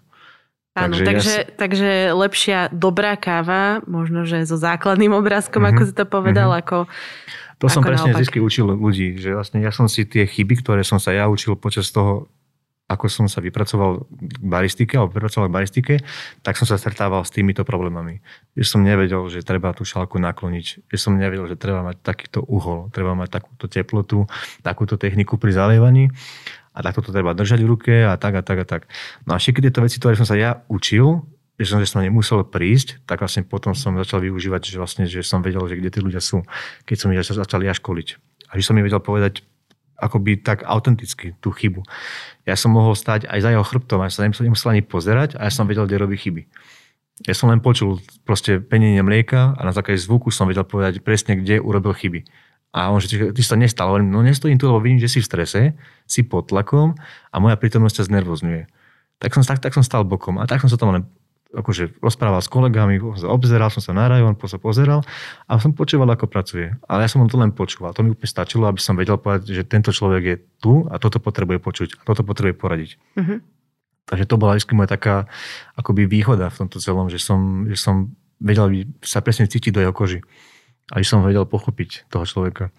Áno, 0.86 0.94
takže, 0.94 1.06
takže, 1.08 1.34
ja... 1.34 1.56
takže 1.58 1.90
lepšia 2.14 2.58
dobrá 2.70 3.18
káva, 3.18 3.82
možno, 3.88 4.22
že 4.22 4.46
so 4.46 4.54
základným 4.54 5.10
obrázkom, 5.16 5.66
mm-hmm. 5.66 5.78
ako 5.78 5.82
si 5.88 5.94
to 5.96 6.04
povedal, 6.06 6.54
mm-hmm. 6.54 6.62
ako 6.62 6.76
to 7.58 7.66
som 7.66 7.82
ako 7.82 7.90
presne 7.90 8.14
vždy 8.14 8.38
učil 8.38 8.70
ľudí, 8.70 9.18
že 9.18 9.34
vlastne 9.34 9.58
ja 9.58 9.74
som 9.74 9.90
si 9.90 10.06
tie 10.06 10.30
chyby, 10.30 10.62
ktoré 10.62 10.86
som 10.86 11.02
sa 11.02 11.10
ja 11.10 11.26
učil 11.26 11.58
počas 11.58 11.90
toho, 11.90 12.30
ako 12.88 13.04
som 13.10 13.26
sa 13.28 13.44
vypracoval 13.44 14.08
k 14.08 14.40
baristike, 14.40 14.96
alebo 14.96 15.12
vypracoval 15.12 15.52
k 15.52 15.56
baristike, 15.60 15.94
tak 16.40 16.56
som 16.56 16.64
sa 16.64 16.80
stretával 16.80 17.20
s 17.20 17.34
týmito 17.34 17.60
problémami. 17.60 18.24
Že 18.56 18.64
som 18.64 18.80
nevedel, 18.80 19.20
že 19.28 19.44
treba 19.44 19.76
tú 19.76 19.84
šálku 19.84 20.16
nakloniť, 20.16 20.88
že 20.88 20.96
som 20.96 21.18
nevedel, 21.18 21.44
že 21.52 21.60
treba 21.60 21.84
mať 21.84 22.00
takýto 22.00 22.40
uhol, 22.48 22.88
treba 22.88 23.12
mať 23.12 23.42
takúto 23.42 23.68
teplotu, 23.68 24.24
takúto 24.64 24.96
techniku 24.96 25.36
pri 25.36 25.52
zalievaní 25.52 26.08
a 26.78 26.82
takto 26.86 27.02
to 27.02 27.10
treba 27.10 27.34
držať 27.34 27.58
v 27.58 27.66
ruke 27.66 27.94
a 28.06 28.14
tak 28.14 28.38
a 28.38 28.42
tak 28.46 28.62
a 28.62 28.66
tak. 28.66 28.82
No 29.26 29.34
a 29.34 29.42
všetky 29.42 29.66
tieto 29.66 29.82
veci, 29.82 29.98
ktoré 29.98 30.14
som 30.14 30.30
sa 30.30 30.38
ja 30.38 30.62
učil, 30.70 31.26
že 31.58 31.66
som, 31.66 31.82
že 31.82 31.90
som 31.90 32.06
nemusel 32.06 32.46
prísť, 32.46 33.02
tak 33.02 33.18
vlastne 33.18 33.42
potom 33.42 33.74
som 33.74 33.98
začal 33.98 34.22
využívať, 34.22 34.62
že 34.70 34.78
vlastne, 34.78 35.04
že 35.10 35.26
som 35.26 35.42
vedel, 35.42 35.66
že 35.66 35.74
kde 35.74 35.90
tí 35.90 35.98
ľudia 35.98 36.22
sú, 36.22 36.46
keď 36.86 36.96
som 36.96 37.10
ich 37.10 37.18
začal 37.18 37.66
ja 37.66 37.74
školiť. 37.74 38.08
A 38.54 38.56
že 38.56 38.62
som 38.62 38.78
mi 38.78 38.86
vedel 38.86 39.02
povedať 39.02 39.42
akoby 39.98 40.38
tak 40.38 40.62
autenticky 40.62 41.34
tú 41.42 41.50
chybu. 41.50 41.82
Ja 42.46 42.54
som 42.54 42.70
mohol 42.70 42.94
stať 42.94 43.26
aj 43.26 43.42
za 43.42 43.50
jeho 43.50 43.66
chrbtom, 43.66 44.06
ja 44.06 44.14
sa 44.14 44.22
nemusel, 44.22 44.46
nemusel 44.46 44.70
ani 44.70 44.86
pozerať 44.86 45.34
a 45.34 45.50
ja 45.50 45.52
som 45.52 45.66
vedel, 45.66 45.90
kde 45.90 45.98
robí 45.98 46.14
chyby. 46.14 46.46
Ja 47.26 47.34
som 47.34 47.50
len 47.50 47.58
počul 47.58 47.98
proste 48.22 48.62
penenie 48.62 49.02
mlieka 49.02 49.58
a 49.58 49.60
na 49.66 49.74
základe 49.74 49.98
zvuku 49.98 50.30
som 50.30 50.46
vedel 50.46 50.62
povedať 50.62 51.02
presne, 51.02 51.34
kde 51.34 51.58
urobil 51.58 51.90
chyby. 51.90 52.22
A 52.72 52.92
on, 52.92 53.00
že 53.00 53.32
ty 53.32 53.42
sa 53.42 53.56
nestal. 53.56 53.88
Hovorím, 53.88 54.12
no 54.12 54.20
nestojím 54.20 54.60
tu, 54.60 54.68
lebo 54.68 54.84
vidím, 54.84 55.00
že 55.00 55.08
si 55.08 55.18
v 55.24 55.28
strese, 55.28 55.60
si 56.04 56.20
pod 56.20 56.52
tlakom 56.52 56.94
a 57.32 57.36
moja 57.40 57.56
prítomnosť 57.56 58.04
ťa 58.04 58.08
znervozňuje. 58.12 58.62
Tak 59.18 59.34
som, 59.34 59.42
tak, 59.42 59.58
tak 59.64 59.72
som 59.72 59.82
stal 59.82 60.04
bokom 60.04 60.36
a 60.38 60.44
tak 60.44 60.60
som 60.60 60.70
sa 60.70 60.76
tam 60.76 60.92
len 60.94 61.08
akože 61.48 62.04
rozprával 62.04 62.44
s 62.44 62.52
kolegami, 62.52 63.00
obzeral 63.24 63.72
som 63.72 63.80
sa 63.80 63.96
na 63.96 64.04
rajon, 64.04 64.36
sa 64.36 64.60
pozeral 64.60 65.00
a 65.48 65.56
som 65.56 65.72
počúval, 65.72 66.12
ako 66.12 66.28
pracuje. 66.28 66.76
Ale 66.84 67.04
ja 67.04 67.08
som 67.08 67.24
to 67.24 67.40
len 67.40 67.56
počúval. 67.56 67.96
To 67.96 68.04
mi 68.04 68.12
úplne 68.12 68.28
stačilo, 68.28 68.68
aby 68.68 68.76
som 68.76 69.00
vedel 69.00 69.16
povedať, 69.16 69.56
že 69.56 69.64
tento 69.64 69.88
človek 69.88 70.22
je 70.28 70.36
tu 70.60 70.84
a 70.92 71.00
toto 71.00 71.16
potrebuje 71.16 71.56
počuť 71.56 71.88
a 71.96 72.02
toto 72.04 72.20
potrebuje 72.20 72.52
poradiť. 72.52 72.90
Uh-huh. 73.16 73.40
Takže 74.12 74.24
to 74.28 74.36
bola 74.36 74.60
vždy 74.60 74.72
moja 74.76 74.92
taká 74.92 75.24
akoby 75.72 76.04
výhoda 76.04 76.52
v 76.52 76.68
tomto 76.68 76.84
celom, 76.84 77.08
že 77.08 77.16
som, 77.16 77.64
že 77.64 77.80
som 77.80 78.12
vedel 78.44 78.84
sa 79.00 79.24
presne 79.24 79.48
cítiť 79.48 79.72
do 79.72 79.80
jeho 79.80 79.96
koži 79.96 80.20
aby 80.92 81.04
som 81.04 81.24
vedel 81.24 81.44
pochopiť 81.44 82.08
toho 82.08 82.24
človeka. 82.24 82.72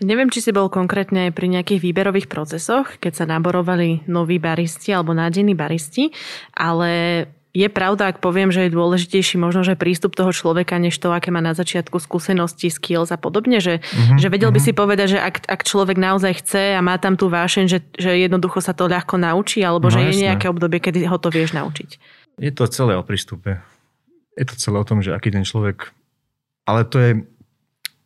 Neviem, 0.00 0.32
či 0.32 0.42
si 0.42 0.50
bol 0.50 0.72
konkrétne 0.72 1.30
pri 1.30 1.46
nejakých 1.52 1.84
výberových 1.84 2.26
procesoch, 2.26 2.98
keď 2.98 3.12
sa 3.12 3.24
naborovali 3.28 4.08
noví 4.08 4.40
baristi 4.40 4.90
alebo 4.90 5.12
nádejní 5.12 5.54
baristi, 5.54 6.10
ale 6.56 7.24
je 7.52 7.68
pravda, 7.68 8.08
ak 8.08 8.24
poviem, 8.24 8.48
že 8.48 8.64
je 8.64 8.72
dôležitejší 8.72 9.36
možno, 9.36 9.60
že 9.60 9.76
prístup 9.76 10.16
toho 10.16 10.32
človeka, 10.32 10.80
než 10.80 10.96
to, 10.96 11.12
aké 11.12 11.28
má 11.28 11.44
na 11.44 11.52
začiatku 11.52 12.00
skúsenosti, 12.00 12.72
skills 12.72 13.12
a 13.12 13.20
podobne, 13.20 13.60
že, 13.60 13.84
uh-huh, 13.84 14.16
že 14.16 14.32
vedel 14.32 14.48
uh-huh. 14.48 14.56
by 14.56 14.60
mhm. 14.64 14.66
si 14.66 14.72
povedať, 14.72 15.06
že 15.12 15.18
ak, 15.20 15.44
ak 15.44 15.60
človek 15.60 16.00
naozaj 16.00 16.32
chce 16.40 16.72
a 16.72 16.80
má 16.80 16.96
tam 16.96 17.20
tú 17.20 17.28
vášeň, 17.28 17.64
že, 17.68 17.78
že 18.00 18.16
jednoducho 18.16 18.64
sa 18.64 18.72
to 18.72 18.88
ľahko 18.88 19.20
naučí, 19.20 19.60
alebo 19.60 19.92
no, 19.92 19.94
že 19.94 20.00
jasné. 20.00 20.08
je 20.08 20.24
nejaké 20.32 20.46
obdobie, 20.48 20.80
kedy 20.80 21.04
ho 21.04 21.20
to 21.20 21.28
vieš 21.28 21.52
naučiť. 21.52 22.00
Je 22.40 22.52
to 22.56 22.64
celé 22.72 22.96
o 22.96 23.04
prístupe. 23.04 23.60
Je 24.32 24.48
to 24.48 24.56
celé 24.56 24.80
o 24.80 24.88
tom, 24.88 25.04
že 25.04 25.12
aký 25.12 25.28
ten 25.28 25.44
človek... 25.44 25.92
Ale 26.62 26.86
to 26.88 26.96
je, 27.02 27.26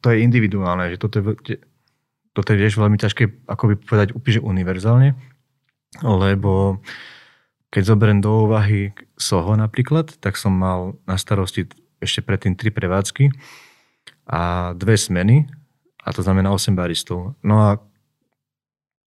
to 0.07 0.15
je 0.15 0.23
individuálne, 0.23 0.95
že 0.95 1.03
toto 1.03 1.19
je, 1.19 1.59
toto 2.31 2.49
je 2.55 2.63
tiež 2.63 2.79
veľmi 2.79 2.95
ťažké 2.95 3.51
akoby 3.51 3.75
povedať 3.75 4.15
úplne 4.15 4.39
univerzálne, 4.39 5.19
lebo 6.07 6.79
keď 7.75 7.83
zoberiem 7.83 8.23
do 8.23 8.47
úvahy 8.47 8.95
Soho 9.19 9.59
napríklad, 9.59 10.15
tak 10.23 10.39
som 10.39 10.55
mal 10.55 10.95
na 11.11 11.19
starosti 11.19 11.67
ešte 11.99 12.23
predtým 12.23 12.55
tri 12.55 12.71
prevádzky 12.71 13.35
a 14.31 14.71
dve 14.79 14.95
smeny, 14.95 15.51
a 16.07 16.15
to 16.15 16.23
znamená 16.23 16.55
8 16.55 16.79
baristov. 16.79 17.35
No 17.43 17.67
a 17.67 17.83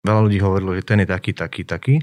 veľa 0.03 0.21
ľudí 0.27 0.43
hovorilo, 0.43 0.75
že 0.75 0.83
ten 0.83 0.99
je 0.99 1.07
taký, 1.07 1.31
taký, 1.31 1.63
taký, 1.63 1.95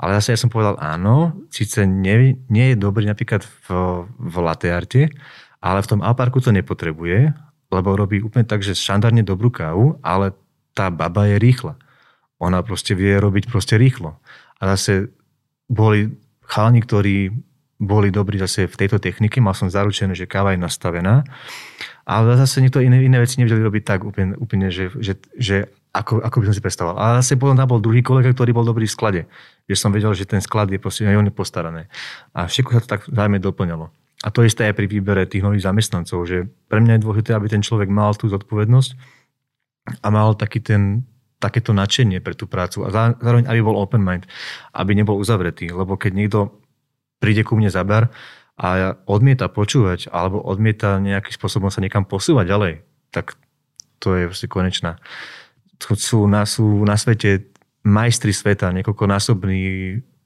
ale 0.00 0.16
zase 0.16 0.32
ja 0.32 0.40
som 0.40 0.48
povedal 0.48 0.80
áno, 0.80 1.36
síce 1.52 1.84
nie, 1.84 2.40
nie 2.48 2.72
je 2.72 2.76
dobrý 2.80 3.04
napríklad 3.04 3.44
v, 3.44 3.66
v 4.08 4.34
latearte, 4.40 5.12
ale 5.60 5.84
v 5.84 5.90
tom 5.90 6.00
Alparku 6.00 6.40
to 6.40 6.48
nepotrebuje, 6.48 7.36
lebo 7.68 7.96
robí 7.96 8.24
úplne 8.24 8.48
tak, 8.48 8.64
že 8.64 8.76
štandardne 8.76 9.24
dobrú 9.24 9.52
kávu, 9.52 10.00
ale 10.00 10.32
tá 10.72 10.88
baba 10.88 11.28
je 11.28 11.36
rýchla. 11.36 11.76
Ona 12.40 12.62
proste 12.62 12.94
vie 12.94 13.18
robiť 13.18 13.50
proste 13.50 13.76
rýchlo. 13.76 14.16
A 14.58 14.76
zase 14.76 15.12
boli 15.68 16.16
chalani, 16.48 16.80
ktorí 16.80 17.34
boli 17.78 18.10
dobrí 18.10 18.42
zase 18.42 18.66
v 18.66 18.74
tejto 18.74 18.98
technike, 18.98 19.38
mal 19.38 19.54
som 19.54 19.70
zaručené, 19.70 20.10
že 20.18 20.26
káva 20.26 20.50
je 20.50 20.58
nastavená, 20.58 21.22
ale 22.02 22.34
zase 22.34 22.58
niekto 22.58 22.82
iné, 22.82 23.06
iné 23.06 23.22
veci 23.22 23.38
nevedeli 23.38 23.62
robiť 23.62 23.82
tak 23.86 24.00
úplne, 24.02 24.34
úplne 24.34 24.66
že, 24.72 24.90
že, 24.98 25.14
že 25.38 25.70
ako, 25.94 26.18
ako 26.18 26.36
by 26.42 26.44
som 26.50 26.56
si 26.58 26.64
predstavoval. 26.64 26.96
A 26.98 27.22
zase 27.22 27.38
potom 27.38 27.54
tam 27.54 27.70
bol 27.70 27.78
druhý 27.78 28.02
kolega, 28.02 28.34
ktorý 28.34 28.50
bol 28.50 28.66
dobrý 28.66 28.90
v 28.90 28.94
sklade. 28.94 29.20
Že 29.70 29.76
som 29.78 29.90
vedel, 29.94 30.10
že 30.16 30.26
ten 30.26 30.42
sklad 30.42 30.68
je 30.74 30.82
proste 30.82 31.06
aj 31.06 31.30
postarané. 31.30 31.86
A 32.34 32.50
všetko 32.50 32.70
sa 32.76 32.80
to 32.82 32.88
tak 32.98 33.00
zájme 33.06 33.38
doplňalo. 33.38 33.94
A 34.26 34.34
to 34.34 34.42
isté 34.42 34.66
aj 34.66 34.74
pri 34.74 34.90
výbere 34.90 35.30
tých 35.30 35.46
nových 35.46 35.62
zamestnancov, 35.62 36.26
že 36.26 36.50
pre 36.66 36.82
mňa 36.82 36.98
je 36.98 37.04
dôležité, 37.06 37.30
aby 37.38 37.46
ten 37.46 37.62
človek 37.62 37.86
mal 37.86 38.18
tú 38.18 38.26
zodpovednosť 38.26 38.90
a 40.02 40.06
mal 40.10 40.34
taký 40.34 40.58
ten, 40.58 41.06
takéto 41.38 41.70
nadšenie 41.70 42.18
pre 42.18 42.34
tú 42.34 42.50
prácu 42.50 42.82
a 42.82 42.90
zároveň, 42.90 43.46
aby 43.46 43.60
bol 43.62 43.78
open 43.78 44.02
mind, 44.02 44.26
aby 44.74 44.98
nebol 44.98 45.14
uzavretý, 45.14 45.70
lebo 45.70 45.94
keď 45.94 46.12
niekto 46.18 46.38
príde 47.22 47.46
ku 47.46 47.54
mne 47.54 47.70
za 47.70 47.86
bar 47.86 48.10
a 48.58 48.98
odmieta 49.06 49.46
počúvať 49.46 50.10
alebo 50.10 50.42
odmieta 50.42 50.98
nejakým 50.98 51.30
spôsobom 51.30 51.70
sa 51.70 51.78
niekam 51.78 52.02
posúvať 52.02 52.50
ďalej, 52.50 52.74
tak 53.14 53.38
to 54.02 54.18
je 54.18 54.26
vlastne 54.26 54.50
konečná. 54.50 54.92
Sú 55.78 56.26
na, 56.26 56.42
sú 56.42 56.82
na 56.82 56.98
svete 56.98 57.54
majstri 57.86 58.34
sveta, 58.34 58.74
niekoľkonásobní 58.74 59.62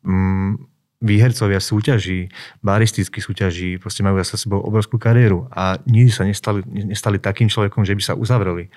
mm, 0.00 0.71
výhercovia 1.02 1.58
súťaží, 1.58 2.30
baristických 2.62 3.24
súťaží, 3.26 3.70
proste 3.82 4.06
majú 4.06 4.22
za 4.22 4.38
sebou 4.38 4.62
obrovskú 4.62 5.02
kariéru 5.02 5.50
a 5.50 5.82
nikdy 5.82 6.10
sa 6.14 6.22
nestali, 6.22 6.62
nestali 6.64 7.18
takým 7.18 7.50
človekom, 7.50 7.82
že 7.82 7.98
by 7.98 8.02
sa 8.02 8.14
uzavreli. 8.14 8.70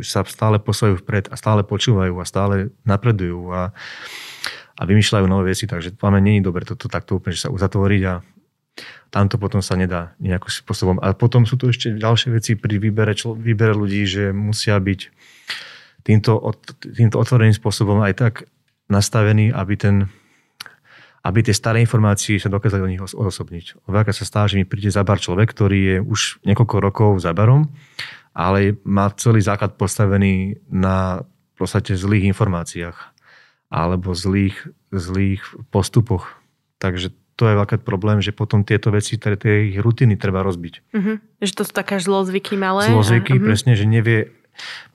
Sa 0.00 0.24
stále 0.24 0.56
posúvajú 0.56 1.04
vpred 1.04 1.28
a 1.28 1.36
stále 1.36 1.60
počúvajú 1.64 2.16
a 2.16 2.24
stále 2.24 2.72
napredujú 2.88 3.52
a, 3.52 3.76
a 4.76 4.82
vymýšľajú 4.88 5.24
nové 5.28 5.52
veci, 5.52 5.68
takže 5.68 5.92
máme 6.00 6.24
není 6.24 6.40
dobre 6.40 6.64
toto 6.64 6.88
takto 6.88 7.20
úplne, 7.20 7.36
že 7.36 7.48
sa 7.48 7.52
uzatvoriť 7.52 8.02
a 8.08 8.24
tamto 9.12 9.36
potom 9.36 9.60
sa 9.60 9.76
nedá 9.76 10.16
nejakým 10.20 10.64
spôsobom. 10.64 10.96
A 11.00 11.12
potom 11.12 11.44
sú 11.44 11.60
tu 11.60 11.68
ešte 11.68 11.92
ďalšie 11.92 12.32
veci 12.32 12.52
pri 12.56 12.80
výbere, 12.80 13.12
člo, 13.12 13.36
výbere 13.36 13.76
ľudí, 13.76 14.04
že 14.08 14.32
musia 14.32 14.76
byť 14.76 15.00
týmto, 16.04 16.32
týmto 16.80 17.16
otvoreným 17.20 17.56
spôsobom 17.56 18.00
aj 18.04 18.14
tak 18.16 18.34
nastavený, 18.88 19.52
aby 19.52 19.74
ten 19.76 19.96
aby 21.22 21.42
tie 21.42 21.54
staré 21.54 21.82
informácie 21.82 22.38
sa 22.38 22.52
dokázali 22.52 22.82
od 22.82 22.92
nich 22.92 23.02
odosobniť. 23.02 23.84
Veľká 23.90 24.14
sa 24.14 24.22
stáva, 24.22 24.46
že 24.46 24.58
mi 24.58 24.68
príde 24.68 24.90
za 24.92 25.02
bar 25.02 25.18
človek, 25.18 25.50
ktorý 25.50 25.78
je 25.78 25.96
už 26.02 26.20
niekoľko 26.46 26.76
rokov 26.78 27.10
za 27.18 27.34
barom, 27.34 27.66
ale 28.38 28.78
má 28.86 29.10
celý 29.18 29.42
základ 29.42 29.74
postavený 29.74 30.62
na 30.70 31.26
v 31.58 31.66
podstate 31.66 31.98
zlých 31.98 32.30
informáciách 32.30 32.94
alebo 33.66 34.14
zlých, 34.14 34.54
zlých 34.94 35.42
postupoch. 35.74 36.38
Takže 36.78 37.10
to 37.34 37.50
je 37.50 37.58
veľký 37.58 37.82
problém, 37.82 38.22
že 38.22 38.30
potom 38.30 38.62
tieto 38.62 38.94
veci, 38.94 39.18
tie 39.18 39.74
ich 39.74 39.78
rutiny 39.82 40.14
treba 40.14 40.46
rozbiť. 40.46 40.74
Uh-huh. 40.94 41.18
Že 41.42 41.52
to 41.54 41.62
sú 41.66 41.72
také 41.74 41.98
zlozvyky 41.98 42.54
malé? 42.54 42.90
Zlozvyky, 42.90 43.38
uh-huh. 43.38 43.46
presne, 43.46 43.74
že 43.74 43.90
nevie, 43.90 44.30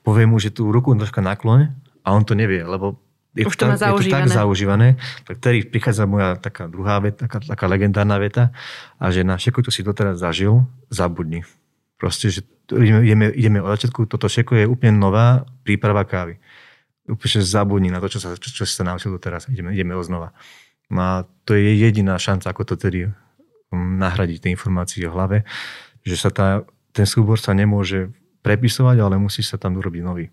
povie 0.00 0.24
mu, 0.24 0.40
že 0.40 0.52
tú 0.52 0.72
ruku 0.72 0.96
troška 0.96 1.20
nakloň 1.20 1.72
a 2.04 2.08
on 2.16 2.24
to 2.24 2.32
nevie, 2.32 2.64
lebo 2.64 3.00
je, 3.34 3.44
Už 3.50 3.58
to, 3.58 3.66
tak, 3.66 3.82
je 3.82 4.06
to 4.06 4.14
tak 4.14 4.30
zaužívané. 4.30 4.94
Tak 5.26 5.42
vtedy 5.42 5.66
prichádza 5.66 6.06
moja 6.06 6.38
taká 6.38 6.70
druhá 6.70 7.02
veta, 7.02 7.26
taká, 7.26 7.42
taká 7.42 7.66
legendárna 7.66 8.14
veta 8.22 8.54
a 9.02 9.10
že 9.10 9.26
na 9.26 9.34
všetko, 9.34 9.66
čo 9.66 9.70
si 9.74 9.82
doteraz 9.82 10.22
zažil, 10.22 10.62
zabudni. 10.86 11.42
Proste, 11.98 12.30
že 12.30 12.46
ideme, 12.70 13.34
ideme, 13.34 13.58
od 13.58 13.74
začiatku, 13.74 14.06
toto 14.06 14.30
všetko 14.30 14.62
je 14.62 14.64
úplne 14.70 14.94
nová 14.94 15.42
príprava 15.66 16.06
kávy. 16.06 16.38
Úplne 17.10 17.42
zabudni 17.42 17.90
na 17.90 17.98
to, 17.98 18.06
čo, 18.06 18.22
sa, 18.22 18.38
čo, 18.38 18.54
čo 18.54 18.62
si 18.62 18.72
sa 18.72 18.86
naučil 18.86 19.10
doteraz. 19.10 19.50
Ideme, 19.50 19.74
ideme 19.74 19.98
znova. 19.98 20.30
No 20.94 21.00
a 21.02 21.12
to 21.42 21.58
je 21.58 21.74
jediná 21.74 22.14
šanca, 22.14 22.54
ako 22.54 22.62
to 22.70 22.74
tedy 22.78 23.10
um, 23.74 23.98
nahradiť 23.98 24.46
tie 24.46 24.50
informácie 24.54 25.02
v 25.02 25.10
hlave, 25.10 25.38
že 26.06 26.14
sa 26.14 26.30
tá, 26.30 26.62
ten 26.94 27.08
súbor 27.08 27.42
sa 27.42 27.50
nemôže 27.50 28.14
prepisovať, 28.44 28.96
ale 29.00 29.16
musí 29.18 29.42
sa 29.42 29.56
tam 29.56 29.74
urobiť 29.80 30.02
nový. 30.04 30.28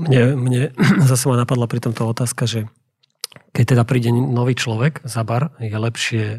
Mne, 0.00 0.22
mne 0.40 0.62
zase 1.10 1.28
ma 1.28 1.36
napadla 1.36 1.68
pri 1.68 1.84
tomto 1.84 2.08
otázka, 2.08 2.48
že 2.48 2.60
keď 3.52 3.76
teda 3.76 3.82
príde 3.84 4.10
nový 4.10 4.56
človek 4.56 5.04
za 5.04 5.22
bar, 5.22 5.54
je 5.60 5.76
lepšie, 5.76 6.24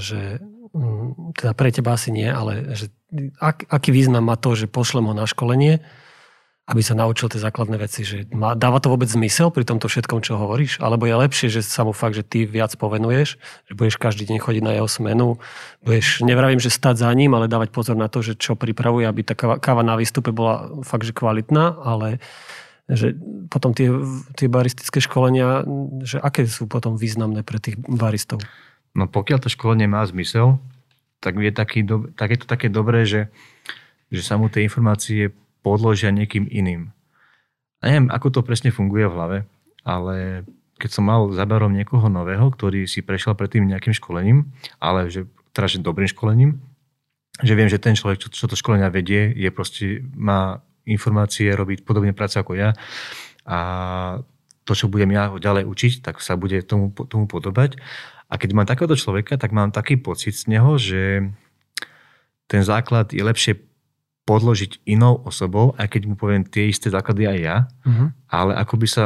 že 0.00 0.40
mm, 0.72 1.36
teda 1.36 1.52
pre 1.52 1.68
teba 1.70 1.94
asi 1.94 2.10
nie, 2.10 2.26
ale 2.26 2.74
že 2.74 2.88
ak, 3.38 3.68
aký 3.70 3.94
význam 3.94 4.26
má 4.26 4.34
to, 4.34 4.58
že 4.58 4.70
pošlem 4.70 5.06
ho 5.06 5.14
na 5.14 5.28
školenie, 5.28 5.84
aby 6.66 6.82
sa 6.82 6.98
naučil 6.98 7.30
tie 7.30 7.38
základné 7.38 7.78
veci. 7.78 8.02
Že 8.02 8.34
má, 8.34 8.58
dáva 8.58 8.82
to 8.82 8.90
vôbec 8.90 9.06
zmysel 9.06 9.54
pri 9.54 9.62
tomto 9.62 9.86
všetkom, 9.86 10.18
čo 10.18 10.34
hovoríš? 10.34 10.82
Alebo 10.82 11.06
je 11.06 11.14
lepšie, 11.14 11.46
že 11.46 11.62
sa 11.62 11.86
mu 11.86 11.94
fakt, 11.94 12.18
že 12.18 12.26
ty 12.26 12.42
viac 12.42 12.74
povenuješ, 12.74 13.38
že 13.70 13.72
budeš 13.78 14.02
každý 14.02 14.26
deň 14.26 14.38
chodiť 14.42 14.62
na 14.66 14.72
jeho 14.74 14.90
smenu, 14.90 15.38
budeš, 15.86 16.26
nevravím, 16.26 16.58
že 16.58 16.74
stať 16.74 17.06
za 17.06 17.10
ním, 17.14 17.38
ale 17.38 17.46
dávať 17.46 17.70
pozor 17.70 17.94
na 17.94 18.10
to, 18.10 18.18
že 18.18 18.34
čo 18.34 18.58
pripravuje, 18.58 19.06
aby 19.06 19.22
tá 19.22 19.38
káva 19.38 19.86
na 19.86 19.94
výstupe 19.94 20.34
bola 20.34 20.82
fakt, 20.82 21.06
že 21.06 21.14
kvalitná, 21.14 21.78
ale 21.86 22.18
že 22.86 23.18
potom 23.50 23.74
tie, 23.74 23.90
tie 24.38 24.46
baristické 24.46 25.02
školenia, 25.02 25.66
že 26.06 26.22
aké 26.22 26.46
sú 26.46 26.70
potom 26.70 26.94
významné 26.94 27.42
pre 27.42 27.58
tých 27.58 27.74
baristov? 27.82 28.42
No 28.94 29.10
pokiaľ 29.10 29.38
to 29.42 29.50
školenie 29.50 29.90
má 29.90 30.06
zmysel, 30.06 30.62
tak 31.18 31.34
je, 31.42 31.50
taký, 31.50 31.82
tak 32.14 32.28
je 32.30 32.38
to 32.38 32.46
také 32.46 32.70
dobré, 32.70 33.02
že, 33.02 33.26
že 34.14 34.22
sa 34.22 34.38
mu 34.38 34.46
tie 34.46 34.62
informácie 34.62 35.34
podložia 35.66 36.14
niekým 36.14 36.46
iným. 36.46 36.94
A 37.82 37.90
neviem, 37.90 38.08
ako 38.08 38.40
to 38.40 38.46
presne 38.46 38.70
funguje 38.70 39.10
v 39.10 39.14
hlave, 39.18 39.38
ale 39.82 40.46
keď 40.78 40.90
som 40.92 41.04
mal 41.08 41.26
za 41.34 41.42
barom 41.48 41.74
niekoho 41.74 42.06
nového, 42.06 42.46
ktorý 42.52 42.86
si 42.86 43.02
prešiel 43.02 43.34
predtým 43.34 43.66
nejakým 43.66 43.96
školením, 43.96 44.52
ale 44.78 45.10
že, 45.10 45.26
teda, 45.50 45.66
že 45.66 45.82
dobrým 45.82 46.06
školením, 46.06 46.62
že 47.42 47.52
viem, 47.52 47.68
že 47.68 47.82
ten 47.82 47.96
človek, 47.96 48.22
čo, 48.22 48.28
čo 48.32 48.46
to 48.48 48.56
školenia 48.56 48.88
vedie, 48.88 49.28
je 49.34 49.48
proste, 49.52 50.04
má 50.16 50.64
informácie, 50.86 51.50
robiť 51.52 51.82
podobne 51.82 52.14
prácu 52.14 52.36
ako 52.40 52.52
ja 52.54 52.70
a 53.46 53.58
to, 54.66 54.74
čo 54.74 54.90
budem 54.90 55.14
ja 55.14 55.30
ďalej 55.30 55.64
učiť, 55.70 55.92
tak 56.02 56.18
sa 56.18 56.34
bude 56.34 56.58
tomu, 56.66 56.90
tomu 56.90 57.30
podobať. 57.30 57.78
A 58.26 58.34
keď 58.34 58.50
mám 58.58 58.66
takéhoto 58.66 58.98
človeka, 58.98 59.38
tak 59.38 59.54
mám 59.54 59.70
taký 59.70 59.94
pocit 59.94 60.34
z 60.34 60.50
neho, 60.50 60.74
že 60.74 61.30
ten 62.50 62.62
základ 62.66 63.14
je 63.14 63.22
lepšie 63.22 63.62
podložiť 64.26 64.82
inou 64.90 65.22
osobou, 65.22 65.78
aj 65.78 65.86
keď 65.94 66.02
mu 66.10 66.14
poviem 66.18 66.42
tie 66.42 66.66
isté 66.66 66.90
základy 66.90 67.30
aj 67.30 67.38
ja, 67.38 67.56
uh-huh. 67.86 68.10
ale 68.26 68.58
ako 68.58 68.74
by 68.82 68.86
sa 68.90 69.04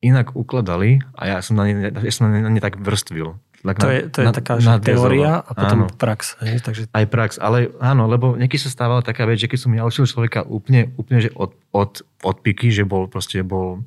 inak 0.00 0.32
ukladali 0.32 1.04
a 1.12 1.36
ja 1.36 1.38
som 1.44 1.60
na 1.60 1.68
ne, 1.68 1.92
ja 1.92 2.12
som 2.12 2.32
na 2.32 2.48
ne 2.48 2.60
tak 2.64 2.80
vrstvil. 2.80 3.36
Tak 3.66 3.82
to, 3.82 3.88
na, 3.90 3.92
je, 3.92 4.00
to 4.06 4.18
je 4.22 4.26
na, 4.26 4.34
taká 4.34 4.52
že 4.62 4.70
teória 4.78 5.42
a 5.42 5.50
potom 5.50 5.78
áno. 5.84 5.92
prax. 5.92 6.38
Hej? 6.38 6.62
Takže... 6.62 6.82
Aj 6.94 7.04
prax, 7.10 7.42
ale 7.42 7.74
áno, 7.82 8.06
lebo 8.06 8.38
niekedy 8.38 8.62
sa 8.62 8.70
stávala 8.70 9.02
taká 9.02 9.26
vec, 9.26 9.42
že 9.42 9.50
keď 9.50 9.58
som 9.58 9.72
ja 9.74 9.82
učil 9.82 10.06
človeka 10.06 10.46
úplne, 10.46 10.94
úplne 10.94 11.26
že 11.26 11.30
od, 11.34 11.52
od, 11.74 12.06
od 12.22 12.36
piky, 12.40 12.70
že 12.70 12.86
bol 12.86 13.10
proste 13.10 13.42
bol, 13.42 13.82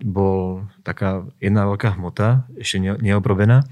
bol 0.00 0.64
taká 0.80 1.28
jedna 1.38 1.68
veľká 1.68 2.00
hmota, 2.00 2.48
ešte 2.56 2.80
ne, 2.80 2.96
neobrobená, 2.96 3.68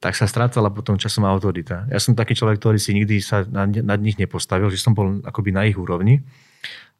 tak 0.00 0.16
sa 0.16 0.28
strácala 0.28 0.68
potom 0.68 1.00
časom 1.00 1.24
autorita. 1.24 1.88
Ja 1.88 1.96
som 1.96 2.12
taký 2.12 2.36
človek, 2.36 2.60
ktorý 2.60 2.76
si 2.76 2.92
nikdy 2.92 3.24
sa 3.24 3.44
nad, 3.48 3.72
nad 3.72 4.00
nich 4.00 4.20
nepostavil, 4.20 4.68
že 4.68 4.76
som 4.76 4.92
bol 4.92 5.24
akoby 5.24 5.50
na 5.52 5.64
ich 5.64 5.80
úrovni. 5.80 6.20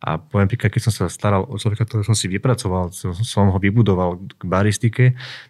A 0.05 0.21
poviem 0.21 0.53
príklad, 0.53 0.69
keď 0.69 0.83
som 0.85 0.93
sa 0.93 1.05
staral 1.09 1.49
o 1.49 1.57
človeka, 1.57 1.89
ktorého 1.89 2.05
som 2.05 2.13
si 2.13 2.29
vypracoval, 2.29 2.93
som 3.25 3.49
ho 3.49 3.57
vybudoval 3.57 4.21
k 4.37 4.43
baristike, 4.45 5.05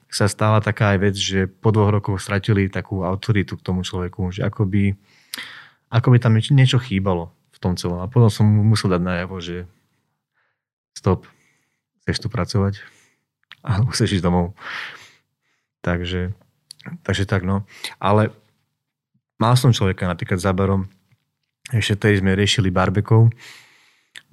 tak 0.07 0.13
sa 0.15 0.31
stala 0.31 0.63
taká 0.63 0.95
aj 0.95 0.99
vec, 1.03 1.15
že 1.19 1.51
po 1.51 1.75
dvoch 1.75 1.91
rokoch 1.91 2.23
stratili 2.23 2.71
takú 2.71 3.03
autoritu 3.03 3.59
k 3.59 3.67
tomu 3.67 3.83
človeku, 3.83 4.31
že 4.31 4.47
akoby, 4.47 4.95
akoby 5.91 6.17
tam 6.23 6.39
niečo 6.39 6.79
chýbalo 6.79 7.35
v 7.51 7.59
tom 7.59 7.75
celom. 7.75 7.99
A 7.99 8.07
potom 8.07 8.31
som 8.31 8.47
mu 8.47 8.63
musel 8.63 8.95
dať 8.95 9.03
najavo, 9.03 9.43
že 9.43 9.67
stop, 10.95 11.27
chceš 12.07 12.23
tu 12.23 12.29
pracovať, 12.31 12.79
alebo 13.67 13.91
chceš 13.91 14.23
ísť 14.23 14.25
domov. 14.25 14.55
Takže, 15.83 16.31
takže 17.03 17.27
tak 17.27 17.43
no. 17.43 17.67
Ale 17.99 18.31
mal 19.43 19.59
som 19.59 19.75
človeka 19.75 20.07
napríklad 20.07 20.39
za 20.39 20.55
barom, 20.55 20.87
ešte 21.75 22.07
tej 22.07 22.23
sme 22.23 22.39
riešili 22.39 22.71
barbekov, 22.71 23.35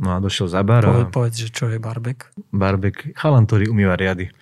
No 0.01 0.13
a 0.13 0.21
došiel 0.21 0.49
za 0.49 0.65
bar. 0.65 0.81
A... 0.85 1.05
Povedz, 1.09 1.45
že 1.45 1.49
čo 1.53 1.69
je 1.69 1.77
barbek? 1.77 2.33
Barbek, 2.49 3.13
chalan, 3.13 3.45
ktorý 3.45 3.69
umýva 3.69 3.93
riady. 3.97 4.33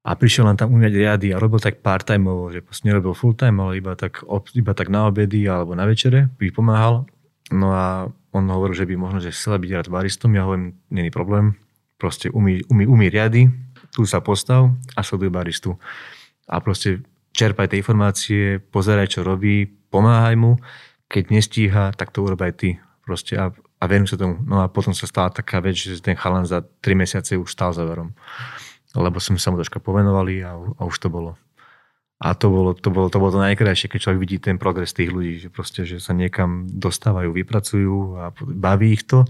A 0.00 0.16
prišiel 0.16 0.48
len 0.48 0.56
tam 0.56 0.72
umývať 0.72 0.94
riady 0.96 1.28
a 1.32 1.40
robil 1.40 1.60
tak 1.60 1.84
part-timeovo, 1.84 2.48
že 2.48 2.64
proste 2.64 2.88
nerobil 2.88 3.12
full-time, 3.12 3.60
ale 3.60 3.84
iba 3.84 3.92
tak, 3.96 4.24
iba 4.56 4.72
tak 4.72 4.88
na 4.88 5.12
obedy 5.12 5.44
alebo 5.44 5.76
na 5.76 5.84
večere 5.84 6.32
by 6.40 6.48
pomáhal. 6.56 7.04
No 7.52 7.68
a 7.72 8.08
on 8.32 8.44
hovoril, 8.48 8.76
že 8.76 8.88
by 8.88 8.94
možno, 8.96 9.20
že 9.20 9.34
chcel 9.34 9.60
byť 9.60 9.70
rád 9.76 9.88
baristom. 9.92 10.32
Ja 10.32 10.48
hovorím, 10.48 10.80
není 10.88 11.12
problém. 11.12 11.60
Proste 12.00 12.32
umí, 12.32 12.64
umí, 12.72 12.88
umí 12.88 13.12
riady, 13.12 13.52
tu 13.92 14.08
sa 14.08 14.24
postav 14.24 14.72
a 14.96 15.04
sleduj 15.04 15.28
baristu. 15.28 15.76
A 16.48 16.64
proste 16.64 17.04
čerpaj 17.36 17.68
tie 17.68 17.84
informácie, 17.84 18.56
pozeraj, 18.56 19.12
čo 19.12 19.20
robí, 19.20 19.68
pomáhaj 19.68 20.36
mu. 20.38 20.56
Keď 21.12 21.24
nestíha, 21.28 21.84
tak 21.92 22.14
to 22.14 22.24
urobaj 22.24 22.56
ty. 22.56 22.80
Proste 23.04 23.36
a 23.36 23.52
a 23.80 23.88
venujem 23.88 24.12
sa 24.12 24.16
tomu. 24.20 24.36
No 24.44 24.60
a 24.60 24.68
potom 24.68 24.92
sa 24.92 25.08
stala 25.08 25.32
taká 25.32 25.64
vec, 25.64 25.80
že 25.80 26.04
ten 26.04 26.12
chalan 26.12 26.44
za 26.44 26.60
3 26.60 26.92
mesiace 26.92 27.40
už 27.40 27.48
stál 27.48 27.72
za 27.72 27.88
verom. 27.88 28.12
Lebo 28.92 29.16
sme 29.16 29.40
sa 29.40 29.48
mu 29.48 29.56
troška 29.56 29.80
povenovali 29.80 30.44
a, 30.44 30.52
a 30.52 30.82
už 30.84 31.00
to 31.00 31.08
bolo. 31.08 31.40
A 32.20 32.36
to 32.36 32.52
bolo, 32.52 32.76
to, 32.76 32.92
bolo, 32.92 33.08
to 33.08 33.16
bolo 33.16 33.32
to 33.32 33.40
najkrajšie, 33.40 33.88
keď 33.88 34.00
človek 34.04 34.20
vidí 34.20 34.36
ten 34.36 34.60
progres 34.60 34.92
tých 34.92 35.08
ľudí, 35.08 35.40
že 35.40 35.48
proste, 35.48 35.88
že 35.88 36.04
sa 36.04 36.12
niekam 36.12 36.68
dostávajú, 36.68 37.32
vypracujú 37.32 38.20
a 38.20 38.24
baví 38.36 38.92
ich 38.92 39.08
to. 39.08 39.24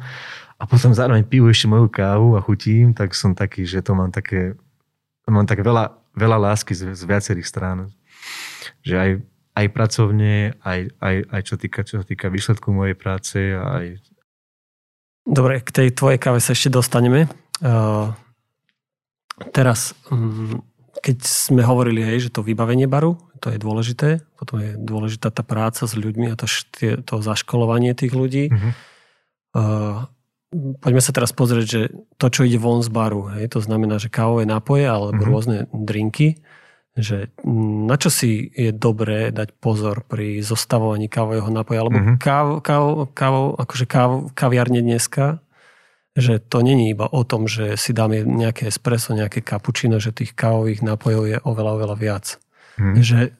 A 0.58 0.66
potom 0.66 0.90
zároveň 0.90 1.22
pijú 1.22 1.46
ešte 1.46 1.70
moju 1.70 1.86
kávu 1.86 2.34
a 2.34 2.42
chutím, 2.42 2.90
tak 2.90 3.14
som 3.14 3.30
taký, 3.30 3.62
že 3.62 3.78
to 3.86 3.94
mám 3.94 4.10
také, 4.10 4.58
mám 5.30 5.46
tak 5.46 5.62
veľa, 5.62 5.94
veľa 6.18 6.50
lásky 6.50 6.74
z, 6.74 6.90
z 6.98 7.02
viacerých 7.06 7.46
strán. 7.46 7.94
Že 8.82 8.94
aj, 8.98 9.10
aj 9.54 9.66
pracovne, 9.70 10.58
aj, 10.66 10.90
aj, 10.98 11.16
aj 11.30 11.40
čo, 11.46 11.54
týka, 11.54 11.86
čo 11.86 12.02
týka 12.02 12.26
výsledku 12.26 12.74
mojej 12.74 12.98
práce, 12.98 13.38
aj 13.54 14.02
Dobre, 15.30 15.62
k 15.62 15.70
tej 15.70 15.88
tvojej 15.94 16.18
káve 16.18 16.42
sa 16.42 16.58
ešte 16.58 16.74
dostaneme. 16.74 17.30
Uh, 17.62 18.10
teraz, 19.54 19.94
um, 20.10 20.58
keď 20.98 21.22
sme 21.22 21.62
hovorili, 21.62 22.02
hej, 22.02 22.26
že 22.26 22.34
to 22.34 22.42
vybavenie 22.42 22.90
baru, 22.90 23.14
to 23.38 23.54
je 23.54 23.62
dôležité, 23.62 24.08
potom 24.34 24.58
je 24.58 24.74
dôležitá 24.74 25.30
tá 25.30 25.46
práca 25.46 25.86
s 25.86 25.94
ľuďmi 25.94 26.34
a 26.34 26.36
to, 26.36 26.50
to 27.06 27.14
zaškolovanie 27.22 27.94
tých 27.94 28.10
ľudí. 28.10 28.50
Uh, 29.54 30.10
poďme 30.82 30.98
sa 30.98 31.14
teraz 31.14 31.30
pozrieť, 31.30 31.66
že 31.66 31.80
to, 32.18 32.26
čo 32.26 32.42
ide 32.42 32.58
von 32.58 32.82
z 32.82 32.90
baru, 32.90 33.30
hej, 33.38 33.54
to 33.54 33.62
znamená, 33.62 34.02
že 34.02 34.10
kávové 34.10 34.50
nápoje 34.50 34.84
alebo 34.90 35.22
uh-huh. 35.22 35.30
rôzne 35.30 35.58
drinky, 35.70 36.42
že 37.00 37.32
na 37.86 37.96
čo 37.96 38.12
si 38.12 38.52
je 38.52 38.70
dobré 38.70 39.32
dať 39.34 39.56
pozor 39.58 40.04
pri 40.04 40.44
zostavovaní 40.44 41.08
kávového 41.08 41.48
nápoja, 41.48 41.84
alebo 41.84 41.98
mm-hmm. 41.98 42.18
káv, 42.20 42.46
káv, 42.60 42.84
káv, 43.16 43.34
akože 43.58 43.86
káv, 43.88 44.10
kaviarne 44.36 44.80
dneska, 44.84 45.40
že 46.14 46.42
to 46.42 46.60
není 46.60 46.92
iba 46.92 47.08
o 47.08 47.22
tom, 47.24 47.48
že 47.48 47.78
si 47.80 47.96
dáme 47.96 48.22
nejaké 48.22 48.68
espresso, 48.68 49.16
nejaké 49.16 49.40
kapučino, 49.40 49.96
že 50.02 50.12
tých 50.12 50.36
kávových 50.36 50.84
nápojov 50.84 51.22
je 51.26 51.38
oveľa, 51.42 51.72
oveľa 51.80 51.96
viac. 51.96 52.26
Mm-hmm. 52.80 52.94
Že 53.02 53.20
e, 53.20 53.30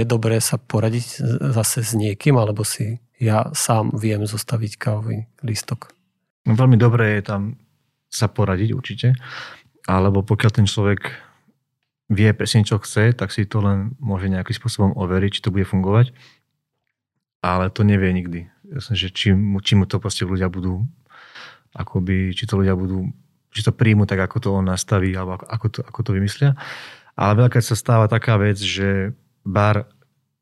je 0.00 0.04
dobré 0.04 0.36
sa 0.42 0.56
poradiť 0.58 1.22
zase 1.54 1.84
s 1.84 1.92
niekým, 1.96 2.36
alebo 2.36 2.64
si 2.64 3.00
ja 3.20 3.52
sám 3.52 3.92
viem 3.96 4.24
zostaviť 4.24 4.72
kávový 4.80 5.28
lístok. 5.44 5.92
No 6.48 6.56
veľmi 6.56 6.80
dobré 6.80 7.20
je 7.20 7.22
tam 7.28 7.42
sa 8.10 8.26
poradiť 8.26 8.70
určite. 8.74 9.08
Alebo 9.86 10.26
pokiaľ 10.26 10.50
ten 10.50 10.66
človek 10.66 11.29
vie 12.10 12.30
presne, 12.34 12.66
čo 12.66 12.82
chce, 12.82 13.14
tak 13.14 13.30
si 13.30 13.46
to 13.46 13.62
len 13.62 13.94
môže 14.02 14.26
nejakým 14.26 14.52
spôsobom 14.52 14.92
overiť, 14.98 15.38
či 15.38 15.42
to 15.46 15.54
bude 15.54 15.64
fungovať. 15.64 16.10
Ale 17.40 17.70
to 17.70 17.86
nevie 17.86 18.10
nikdy. 18.10 18.50
Jasne, 18.66 18.98
že 18.98 19.08
či, 19.14 19.32
či 19.62 19.72
mu 19.78 19.86
to 19.86 20.02
proste 20.02 20.26
ľudia 20.26 20.50
budú 20.50 20.84
akoby, 21.70 22.34
či 22.34 22.50
to 22.50 22.58
ľudia 22.58 22.74
budú, 22.74 23.06
či 23.54 23.62
to 23.62 23.70
príjmu 23.70 24.04
tak, 24.04 24.18
ako 24.26 24.36
to 24.42 24.48
on 24.50 24.66
nastaví, 24.66 25.14
alebo 25.14 25.38
ako, 25.38 25.46
ako, 25.46 25.66
to, 25.70 25.80
ako 25.86 26.00
to 26.02 26.10
vymyslia. 26.18 26.50
Ale 27.14 27.38
veľakrát 27.38 27.62
sa 27.62 27.78
stáva 27.78 28.10
taká 28.10 28.34
vec, 28.36 28.58
že 28.58 29.14
bar 29.46 29.86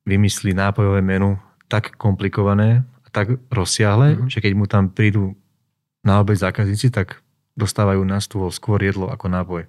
vymyslí 0.08 0.56
nápojové 0.56 1.04
menu 1.04 1.36
tak 1.68 2.00
komplikované 2.00 2.88
a 3.04 3.08
tak 3.12 3.36
rozsiahle, 3.52 4.16
mm-hmm. 4.16 4.28
že 4.32 4.38
keď 4.40 4.52
mu 4.56 4.64
tam 4.64 4.88
prídu 4.88 5.36
na 6.00 6.24
obed 6.24 6.40
zákazníci, 6.40 6.88
tak 6.88 7.20
dostávajú 7.60 8.00
na 8.08 8.16
stôl 8.24 8.48
skôr 8.48 8.80
jedlo 8.80 9.12
ako 9.12 9.28
nápoj. 9.28 9.62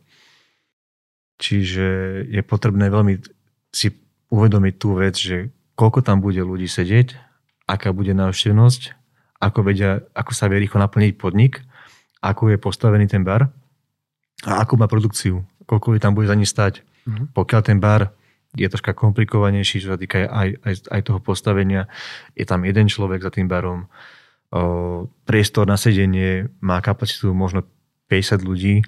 Čiže 1.40 1.88
je 2.28 2.42
potrebné 2.44 2.92
veľmi 2.92 3.24
si 3.72 3.96
uvedomiť 4.30 4.74
tú 4.76 5.00
vec, 5.00 5.16
že 5.16 5.50
koľko 5.80 6.04
tam 6.04 6.20
bude 6.20 6.44
ľudí 6.44 6.68
sedieť, 6.68 7.16
aká 7.64 7.96
bude 7.96 8.12
návštevnosť, 8.12 9.00
ako, 9.40 9.60
vedia, 9.64 10.04
ako 10.12 10.32
sa 10.36 10.52
vie 10.52 10.60
rýchlo 10.60 10.84
naplniť 10.84 11.16
podnik, 11.16 11.64
ako 12.20 12.52
je 12.52 12.58
postavený 12.60 13.08
ten 13.08 13.24
bar 13.24 13.48
a 14.44 14.52
ako 14.60 14.76
má 14.76 14.92
produkciu, 14.92 15.48
koľko 15.64 15.96
tam 16.04 16.12
bude 16.12 16.28
za 16.28 16.36
ní 16.36 16.44
stať. 16.44 16.84
Mm-hmm. 17.08 17.26
Pokiaľ 17.32 17.62
ten 17.64 17.80
bar 17.80 18.12
je 18.58 18.68
troška 18.68 18.92
komplikovanejší, 18.92 19.80
čo 19.80 19.96
sa 19.96 20.00
týka 20.00 20.28
aj, 20.28 20.60
aj, 20.66 20.76
aj 20.92 21.02
toho 21.08 21.20
postavenia, 21.24 21.88
je 22.36 22.44
tam 22.44 22.68
jeden 22.68 22.92
človek 22.92 23.24
za 23.24 23.32
tým 23.32 23.48
barom, 23.48 23.88
o, 24.52 25.06
priestor 25.24 25.70
na 25.70 25.78
sedenie 25.80 26.52
má 26.60 26.82
kapacitu 26.84 27.32
možno 27.32 27.64
50 28.12 28.42
ľudí, 28.42 28.82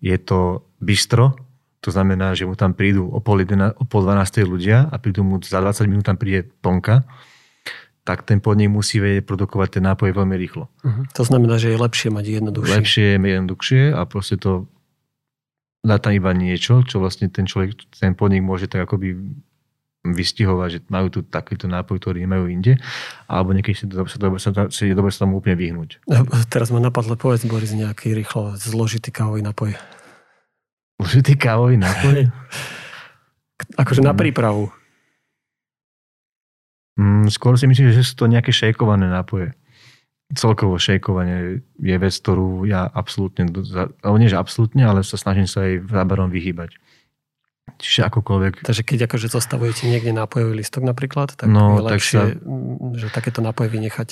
je 0.00 0.16
to 0.18 0.64
bistro, 0.80 1.36
to 1.84 1.92
znamená, 1.92 2.32
že 2.32 2.48
mu 2.48 2.56
tam 2.56 2.72
prídu 2.72 3.04
o 3.12 3.20
pol, 3.20 3.44
11, 3.44 3.76
o 3.76 3.84
pol 3.84 4.08
12 4.08 4.48
ľudia 4.48 4.88
a 4.88 4.96
prídu 4.96 5.20
mu 5.20 5.36
za 5.44 5.60
20 5.60 5.84
minút 5.84 6.08
tam 6.08 6.16
príde 6.16 6.48
tonka, 6.64 7.04
tak 8.08 8.24
ten 8.24 8.40
podnik 8.40 8.72
musí 8.72 9.04
vedieť 9.04 9.28
produkovať 9.28 9.80
ten 9.80 9.84
nápoj 9.84 10.16
veľmi 10.16 10.36
rýchlo. 10.40 10.72
Uh-huh. 10.80 11.04
To 11.12 11.22
znamená, 11.28 11.60
že 11.60 11.76
je 11.76 11.78
lepšie 11.80 12.08
mať 12.08 12.24
jednoduchšie. 12.40 12.72
Lepšie 12.72 13.04
je 13.04 13.16
jednoduchšie 13.20 13.82
a 13.92 14.00
proste 14.08 14.40
to 14.40 14.64
dá 15.84 16.00
tam 16.00 16.16
iba 16.16 16.32
niečo, 16.32 16.80
čo 16.88 17.04
vlastne 17.04 17.28
ten 17.28 17.44
človek, 17.44 17.76
ten 17.92 18.16
podnik 18.16 18.40
môže 18.40 18.64
tak 18.64 18.88
akoby 18.88 19.20
vystihovať, 20.04 20.68
že 20.68 20.80
majú 20.92 21.08
tu 21.08 21.20
takýto 21.24 21.64
nápoj, 21.64 21.96
ktorý 21.96 22.24
nemajú 22.24 22.44
inde, 22.52 22.76
alebo 23.24 23.56
niekedy 23.56 23.72
si, 23.72 23.84
dobre, 23.88 24.08
sa, 24.12 24.20
dobre, 24.20 24.36
sa, 24.36 24.52
si 24.68 24.92
dobre 24.92 25.08
sa 25.08 25.24
tomu 25.24 25.40
úplne 25.40 25.56
vyhnúť. 25.56 26.04
Teraz 26.52 26.68
ma 26.68 26.80
napadlo, 26.80 27.16
povedz 27.16 27.48
Boris, 27.48 27.72
nejaký 27.72 28.12
rýchlo 28.12 28.56
zložitý 28.60 29.08
kávový 29.08 29.40
nápoj. 29.40 29.76
Užitý 31.04 31.36
kávový 31.36 31.76
nápoj? 31.76 32.28
akože 33.80 34.00
na 34.02 34.14
prípravu. 34.16 34.72
Mm, 36.94 37.26
skôr 37.30 37.58
si 37.58 37.66
myslím, 37.66 37.90
že 37.90 38.06
sú 38.06 38.14
to 38.14 38.30
nejaké 38.30 38.54
šejkované 38.54 39.10
nápoje. 39.10 39.54
Celkovo 40.34 40.78
šejkovanie 40.80 41.62
je 41.78 41.96
vec, 42.00 42.14
ktorú 42.14 42.64
ja 42.64 42.86
absolútne, 42.88 43.50
alebo 44.00 44.16
nie 44.16 44.30
že 44.30 44.38
absolútne, 44.38 44.82
ale 44.86 45.04
sa 45.04 45.18
snažím 45.18 45.46
sa 45.46 45.66
aj 45.66 45.90
záberom 45.90 46.30
vyhýbať. 46.30 46.78
Čiže 47.80 48.06
akokoľvek. 48.08 48.62
Takže 48.62 48.84
keď 48.86 49.10
akože 49.10 49.26
zostavujete 49.32 49.88
niekde 49.88 50.14
nápojový 50.14 50.62
listok 50.62 50.86
napríklad, 50.86 51.34
tak 51.34 51.50
no, 51.50 51.80
je 51.80 51.82
lepšie, 51.82 52.18
tak 52.20 52.38
sa, 52.40 52.46
mm, 52.46 52.94
že 52.96 53.06
takéto 53.10 53.40
nápoje 53.42 53.68
vynechať. 53.74 54.08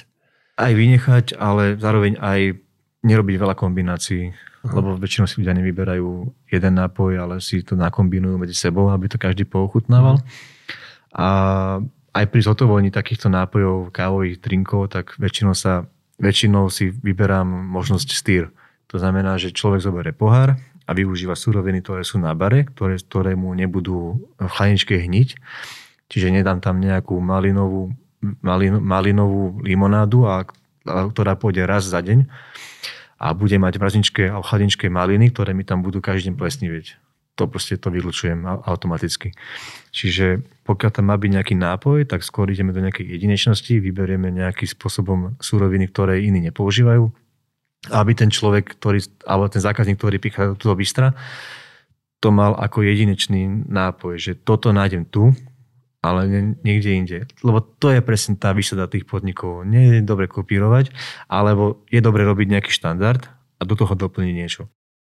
Aj 0.59 0.73
vynechať, 0.73 1.39
ale 1.39 1.79
zároveň 1.81 2.19
aj 2.21 2.61
nerobiť 3.03 3.37
veľa 3.39 3.55
kombinácií 3.59 4.31
uh-huh. 4.31 4.75
lebo 4.79 4.89
väčšinou 4.99 5.27
si 5.27 5.43
ľudia 5.43 5.59
nevyberajú 5.59 6.09
jeden 6.49 6.75
nápoj, 6.79 7.13
ale 7.19 7.35
si 7.43 7.67
to 7.67 7.75
nakombinujú 7.75 8.39
medzi 8.39 8.55
sebou, 8.55 8.89
aby 8.95 9.11
to 9.11 9.19
každý 9.19 9.43
pouchutnával. 9.45 10.23
Uh-huh. 10.23 11.19
A 11.19 11.29
aj 12.13 12.25
pri 12.29 12.41
zhotovení 12.45 12.93
takýchto 12.93 13.33
nápojov, 13.33 13.93
kávových 13.93 14.41
drinkov, 14.41 14.93
tak 14.93 15.17
väčšinou, 15.17 15.57
sa, 15.57 15.89
väčšinou 16.21 16.69
si 16.69 16.93
vyberám 16.93 17.49
možnosť 17.49 18.09
stýr. 18.13 18.53
To 18.93 19.01
znamená, 19.01 19.41
že 19.41 19.57
človek 19.57 19.81
zoberie 19.81 20.13
pohár 20.13 20.61
a 20.85 20.91
využíva 20.93 21.33
suroviny, 21.33 21.81
ktoré 21.81 22.05
sú 22.05 22.21
na 22.21 22.37
bare, 22.37 22.69
ktoré, 22.69 23.01
ktoré 23.01 23.33
mu 23.33 23.57
nebudú 23.57 24.21
v 24.37 24.51
chladničke 24.53 25.01
hniť. 25.01 25.29
Čiže 26.13 26.29
nedám 26.29 26.61
tam 26.61 26.77
nejakú 26.77 27.17
malinovú, 27.17 27.97
malin, 28.45 28.77
malinovú 28.85 29.65
limonádu, 29.65 30.29
a, 30.29 30.45
ktorá 30.87 31.39
pôjde 31.39 31.65
raz 31.67 31.87
za 31.87 32.03
deň 32.03 32.27
a 33.23 33.27
bude 33.39 33.55
mať 33.55 33.79
mrazničké 33.79 34.35
a 34.35 34.43
chladničké 34.43 34.91
maliny, 34.91 35.31
ktoré 35.31 35.55
mi 35.55 35.63
tam 35.63 35.87
budú 35.87 36.03
každý 36.03 36.31
deň 36.31 36.35
plesnivieť. 36.35 36.87
To 37.41 37.49
proste 37.49 37.81
to 37.81 37.89
vylučujem 37.89 38.45
automaticky. 38.45 39.33
Čiže 39.89 40.45
pokiaľ 40.69 40.91
tam 40.93 41.09
má 41.09 41.17
byť 41.17 41.31
nejaký 41.33 41.55
nápoj, 41.57 42.05
tak 42.05 42.27
skôr 42.27 42.51
ideme 42.53 42.77
do 42.77 42.85
nejakej 42.85 43.09
jedinečnosti, 43.09 43.73
vyberieme 43.73 44.29
nejakým 44.29 44.69
spôsobom 44.69 45.41
súroviny, 45.41 45.89
ktoré 45.89 46.21
iní 46.21 46.45
nepoužívajú, 46.53 47.09
aby 47.89 48.13
ten 48.13 48.29
človek, 48.29 48.77
ktorý, 48.77 49.01
alebo 49.25 49.49
ten 49.49 49.65
zákazník, 49.65 49.97
ktorý 49.97 50.21
prichádza 50.21 50.53
do 50.53 50.61
toho 50.61 50.77
bystra, 50.77 51.17
to 52.23 52.31
mal 52.31 52.55
ako 52.55 52.87
jedinečný 52.87 53.67
nápoj, 53.67 54.15
že 54.21 54.33
toto 54.39 54.71
nájdem 54.71 55.09
tu, 55.11 55.35
ale 56.03 56.27
niekde 56.67 56.91
inde. 56.91 57.19
Lebo 57.47 57.63
to 57.63 57.95
je 57.95 58.03
presne 58.03 58.35
tá 58.35 58.51
výsada 58.51 58.91
tých 58.91 59.07
podnikov. 59.07 59.63
Nie 59.63 59.99
je 59.99 60.01
dobre 60.03 60.27
kopírovať, 60.27 60.91
alebo 61.31 61.87
je 61.89 62.03
dobre 62.03 62.27
robiť 62.27 62.59
nejaký 62.59 62.75
štandard 62.75 63.23
a 63.57 63.63
do 63.63 63.79
toho 63.79 63.95
doplniť 63.95 64.35
niečo. 64.35 64.67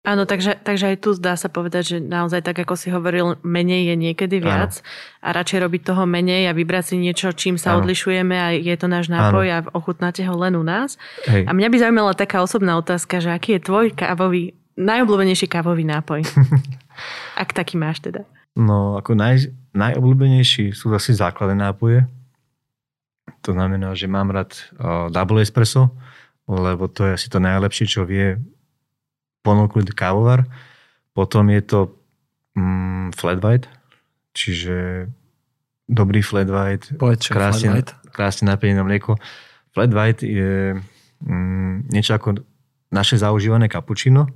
Áno, 0.03 0.27
takže, 0.27 0.59
takže 0.59 0.91
aj 0.91 0.97
tu 0.99 1.15
zdá 1.15 1.39
sa 1.39 1.47
povedať, 1.47 1.83
že 1.87 1.97
naozaj 2.03 2.43
tak, 2.43 2.59
ako 2.59 2.75
si 2.75 2.91
hovoril, 2.91 3.39
menej 3.47 3.87
je 3.87 3.95
niekedy 3.95 4.43
viac 4.43 4.83
Áno. 4.83 4.87
a 5.23 5.29
radšej 5.31 5.63
robiť 5.63 5.81
toho 5.87 6.03
menej 6.11 6.51
a 6.51 6.57
vybrať 6.59 6.85
si 6.91 6.97
niečo, 6.99 7.31
čím 7.31 7.55
sa 7.55 7.79
Áno. 7.79 7.87
odlišujeme 7.87 8.35
a 8.35 8.51
je 8.51 8.75
to 8.75 8.91
náš 8.91 9.07
nápoj 9.07 9.47
Áno. 9.47 9.55
a 9.55 9.79
ochutnáte 9.79 10.27
ho 10.27 10.35
len 10.35 10.59
u 10.59 10.67
nás. 10.67 10.99
Hej. 11.31 11.47
A 11.47 11.55
mňa 11.55 11.69
by 11.71 11.77
zaujímala 11.79 12.19
taká 12.19 12.43
osobná 12.43 12.75
otázka, 12.83 13.23
že 13.23 13.31
aký 13.31 13.63
je 13.63 13.71
tvoj 13.71 13.95
kávový, 13.95 14.59
najobľúbenejší 14.75 15.47
kávový 15.47 15.87
nápoj? 15.87 16.27
Ak 17.43 17.55
taký 17.55 17.79
máš 17.79 18.03
teda. 18.03 18.27
No, 18.59 18.99
ako 18.99 19.15
naj, 19.17 19.49
najobľúbenejší 19.73 20.73
sú 20.77 20.93
asi 20.93 21.17
základné 21.17 21.57
nápoje. 21.57 22.05
To 23.43 23.57
znamená, 23.57 23.95
že 23.97 24.07
mám 24.07 24.31
rád 24.31 24.55
double 25.11 25.43
espresso, 25.43 25.91
lebo 26.47 26.87
to 26.87 27.07
je 27.09 27.17
asi 27.17 27.29
to 27.31 27.39
najlepšie, 27.43 27.87
čo 27.89 28.07
vie 28.07 28.39
ponúknuť 29.43 29.95
kávovar. 29.95 30.47
Potom 31.13 31.51
je 31.51 31.61
to 31.63 31.79
um, 32.57 33.11
flat 33.13 33.43
white, 33.43 33.67
čiže 34.33 35.09
dobrý 35.91 36.23
flat 36.25 36.49
white, 36.49 36.95
Povedz, 36.97 37.29
krásne, 37.29 37.69
flat 37.69 37.77
white. 37.77 37.93
krásne 38.15 38.45
napenené 38.49 38.81
mlieko. 38.81 39.19
Flat 39.75 39.91
white 39.93 40.23
je 40.25 40.79
um, 41.27 41.83
niečo 41.91 42.17
ako 42.17 42.41
naše 42.93 43.19
zaužívané 43.19 43.69
kapučino, 43.69 44.29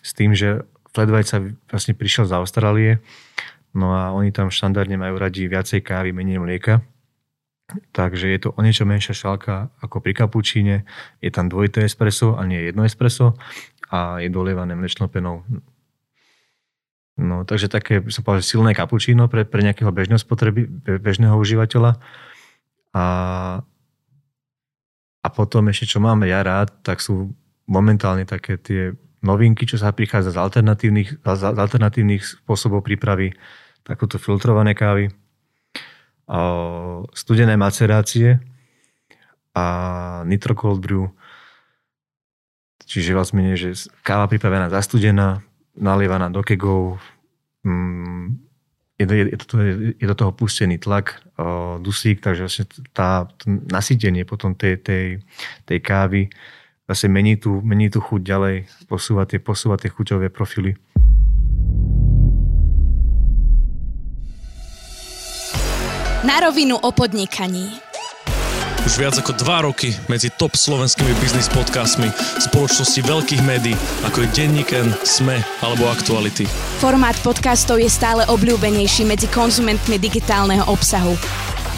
s 0.00 0.10
tým, 0.16 0.34
že 0.34 0.64
flat 0.94 1.10
white 1.10 1.28
sa 1.28 1.42
vlastne 1.70 1.94
prišiel 1.94 2.26
z 2.28 2.32
Austrálie 2.34 2.92
No 3.74 3.90
a 3.90 4.14
oni 4.14 4.30
tam 4.30 4.54
štandardne 4.54 4.94
majú 4.94 5.18
radi 5.18 5.50
viacej 5.50 5.82
kávy, 5.82 6.14
menej 6.14 6.38
mlieka. 6.38 6.86
Takže 7.90 8.30
je 8.30 8.38
to 8.38 8.48
o 8.54 8.60
niečo 8.62 8.86
menšia 8.86 9.16
šálka 9.16 9.72
ako 9.82 9.98
pri 9.98 10.14
kapučíne. 10.14 10.86
Je 11.18 11.30
tam 11.34 11.50
dvojité 11.50 11.82
espresso 11.82 12.38
a 12.38 12.46
nie 12.46 12.70
jedno 12.70 12.86
espresso 12.86 13.34
a 13.90 14.22
je 14.22 14.30
dolievané 14.30 14.78
mlečnou 14.78 15.10
penou. 15.10 15.42
No, 17.14 17.46
takže 17.46 17.70
také, 17.70 18.02
som 18.10 18.26
povedal, 18.26 18.42
silné 18.42 18.74
kapučíno 18.74 19.30
pre, 19.30 19.46
pre 19.46 19.62
nejakého 19.62 19.90
bežného 19.94 20.18
spotreby, 20.18 20.66
bežného 20.98 21.34
užívateľa. 21.38 21.98
A, 22.94 23.04
a 25.22 25.28
potom 25.30 25.70
ešte, 25.70 25.94
čo 25.94 26.02
máme 26.02 26.26
ja 26.26 26.42
rád, 26.42 26.74
tak 26.82 26.98
sú 26.98 27.30
momentálne 27.70 28.26
také 28.26 28.58
tie 28.58 28.92
novinky, 29.24 29.64
čo 29.64 29.80
sa 29.80 29.94
prichádza 29.94 30.36
z 30.36 30.38
alternatívnych, 30.42 31.22
z 31.22 31.42
alternatívnych 31.48 32.44
spôsobov 32.44 32.84
prípravy 32.84 33.32
takúto 33.84 34.16
filtrované 34.16 34.72
kávy, 34.72 35.12
studené 37.12 37.54
macerácie 37.60 38.40
a 39.52 39.64
nitro 40.24 40.56
cold 40.56 40.80
brew. 40.80 41.12
Čiže 42.84 43.16
vlastne, 43.16 43.56
že 43.56 43.76
káva 44.04 44.28
pripravená 44.28 44.72
zastudená, 44.72 45.44
nalievaná 45.76 46.28
do 46.32 46.40
kegov, 46.40 47.00
mm, 47.64 48.40
je, 48.98 49.04
do, 49.06 49.14
je, 49.14 49.38
to, 49.40 49.54
je 49.98 50.06
do 50.06 50.16
toho 50.16 50.32
pustený 50.32 50.78
tlak, 50.78 51.20
dusík, 51.82 52.22
takže 52.22 52.46
vlastne 52.46 52.64
tá, 52.94 53.26
to 53.42 53.50
nasytenie 53.68 54.22
potom 54.22 54.54
tej, 54.54 54.78
tej, 54.78 55.04
tej 55.66 55.78
kávy 55.82 56.30
zase 56.88 57.08
mení 57.08 57.40
tú, 57.40 57.64
mení 57.64 57.88
tú 57.88 57.98
chuť 58.00 58.20
ďalej, 58.20 58.56
posúva 58.86 59.24
tie, 59.24 59.40
posúva 59.40 59.80
tie 59.80 59.88
chuťové 59.88 60.28
profily. 60.28 60.76
Na 66.24 66.40
rovinu 66.40 66.80
o 66.80 66.88
podnikaní. 66.88 67.76
Už 68.88 68.96
viac 68.96 69.12
ako 69.20 69.36
2 69.36 69.68
roky 69.68 69.92
medzi 70.08 70.32
top 70.32 70.56
slovenskými 70.56 71.12
biznis 71.20 71.52
podcastmi 71.52 72.08
spoločnosti 72.40 72.96
veľkých 73.04 73.44
médií 73.44 73.76
ako 74.08 74.24
je 74.24 74.28
Denníken, 74.32 74.88
Sme 75.04 75.44
alebo 75.60 75.84
Aktuality. 75.92 76.48
Formát 76.80 77.12
podcastov 77.20 77.76
je 77.76 77.92
stále 77.92 78.24
obľúbenejší 78.24 79.04
medzi 79.04 79.28
konzumentmi 79.28 80.00
digitálneho 80.00 80.64
obsahu. 80.64 81.12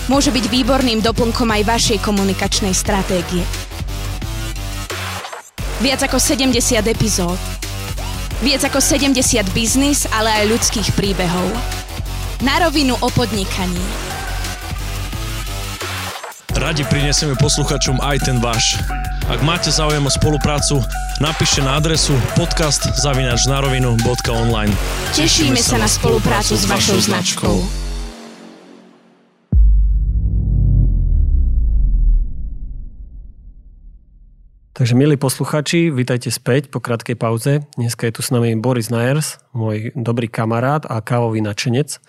Môže 0.06 0.30
byť 0.30 0.46
výborným 0.46 1.02
doplnkom 1.02 1.50
aj 1.50 1.62
vašej 1.66 1.98
komunikačnej 2.06 2.70
stratégie. 2.70 3.42
Viac 5.82 6.06
ako 6.06 6.22
70 6.22 6.54
epizód. 6.86 7.34
Viac 8.46 8.62
ako 8.62 8.78
70 8.78 9.42
biznis, 9.50 10.06
ale 10.14 10.30
aj 10.30 10.54
ľudských 10.54 10.94
príbehov. 10.94 11.50
Na 12.46 12.62
rovinu 12.62 12.94
o 12.94 13.08
podnikaní. 13.10 14.05
Radi 16.56 16.88
prinesieme 16.88 17.36
posluchačom 17.36 18.00
aj 18.00 18.32
ten 18.32 18.40
váš. 18.40 18.80
Ak 19.28 19.44
máte 19.44 19.68
záujem 19.68 20.00
o 20.00 20.08
spoluprácu, 20.08 20.80
napíšte 21.20 21.60
na 21.60 21.76
adresu 21.76 22.16
podcast.narovinu.online 22.32 24.72
Tešíme 25.12 25.60
sa 25.60 25.76
na 25.76 25.84
spoluprácu 25.84 26.56
s 26.56 26.64
vašou 26.64 26.96
značkou. 26.96 27.60
Takže 34.72 34.96
milí 34.96 35.20
posluchači, 35.20 35.92
vítajte 35.92 36.32
späť 36.32 36.72
po 36.72 36.80
krátkej 36.80 37.20
pauze. 37.20 37.68
Dneska 37.76 38.08
je 38.08 38.16
tu 38.16 38.24
s 38.24 38.32
nami 38.32 38.56
Boris 38.56 38.88
Najers, 38.88 39.44
môj 39.52 39.92
dobrý 39.92 40.32
kamarát 40.32 40.88
a 40.88 41.04
kávový 41.04 41.44
načenec. 41.44 42.00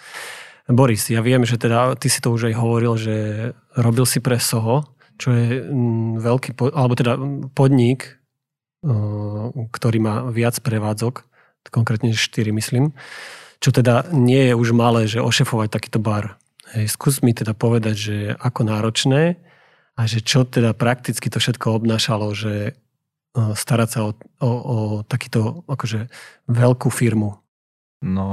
Boris, 0.67 1.07
ja 1.07 1.23
viem, 1.23 1.47
že 1.47 1.55
teda 1.55 1.95
ty 1.95 2.11
si 2.11 2.19
to 2.19 2.35
už 2.35 2.51
aj 2.51 2.55
hovoril, 2.59 2.99
že 2.99 3.15
robil 3.79 4.03
si 4.03 4.19
pre 4.19 4.35
Soho, 4.35 4.83
čo 5.15 5.31
je 5.31 5.63
mm, 5.63 6.19
veľký, 6.19 6.49
alebo 6.75 6.93
teda 6.93 7.15
podnik, 7.55 8.19
ktorý 9.71 9.97
má 9.99 10.27
viac 10.29 10.59
prevádzok, 10.61 11.25
konkrétne 11.71 12.15
4 12.15 12.51
myslím, 12.55 12.95
čo 13.59 13.73
teda 13.73 14.07
nie 14.13 14.51
je 14.51 14.53
už 14.55 14.71
malé, 14.71 15.09
že 15.09 15.23
ošefovať 15.23 15.67
takýto 15.73 15.99
bar. 15.99 16.39
Hej, 16.75 16.95
skús 16.95 17.23
mi 17.23 17.31
teda 17.31 17.55
povedať, 17.55 17.95
že 17.95 18.17
ako 18.37 18.67
náročné 18.67 19.39
a 19.97 20.01
že 20.03 20.19
čo 20.21 20.43
teda 20.43 20.75
prakticky 20.75 21.31
to 21.31 21.39
všetko 21.39 21.79
obnášalo, 21.79 22.31
že 22.35 22.77
starať 23.35 23.89
sa 23.89 23.99
o, 24.07 24.11
o, 24.43 24.49
o 24.51 24.77
takýto 25.03 25.63
akože 25.67 26.11
veľkú 26.49 26.89
firmu? 26.91 27.39
No, 28.03 28.27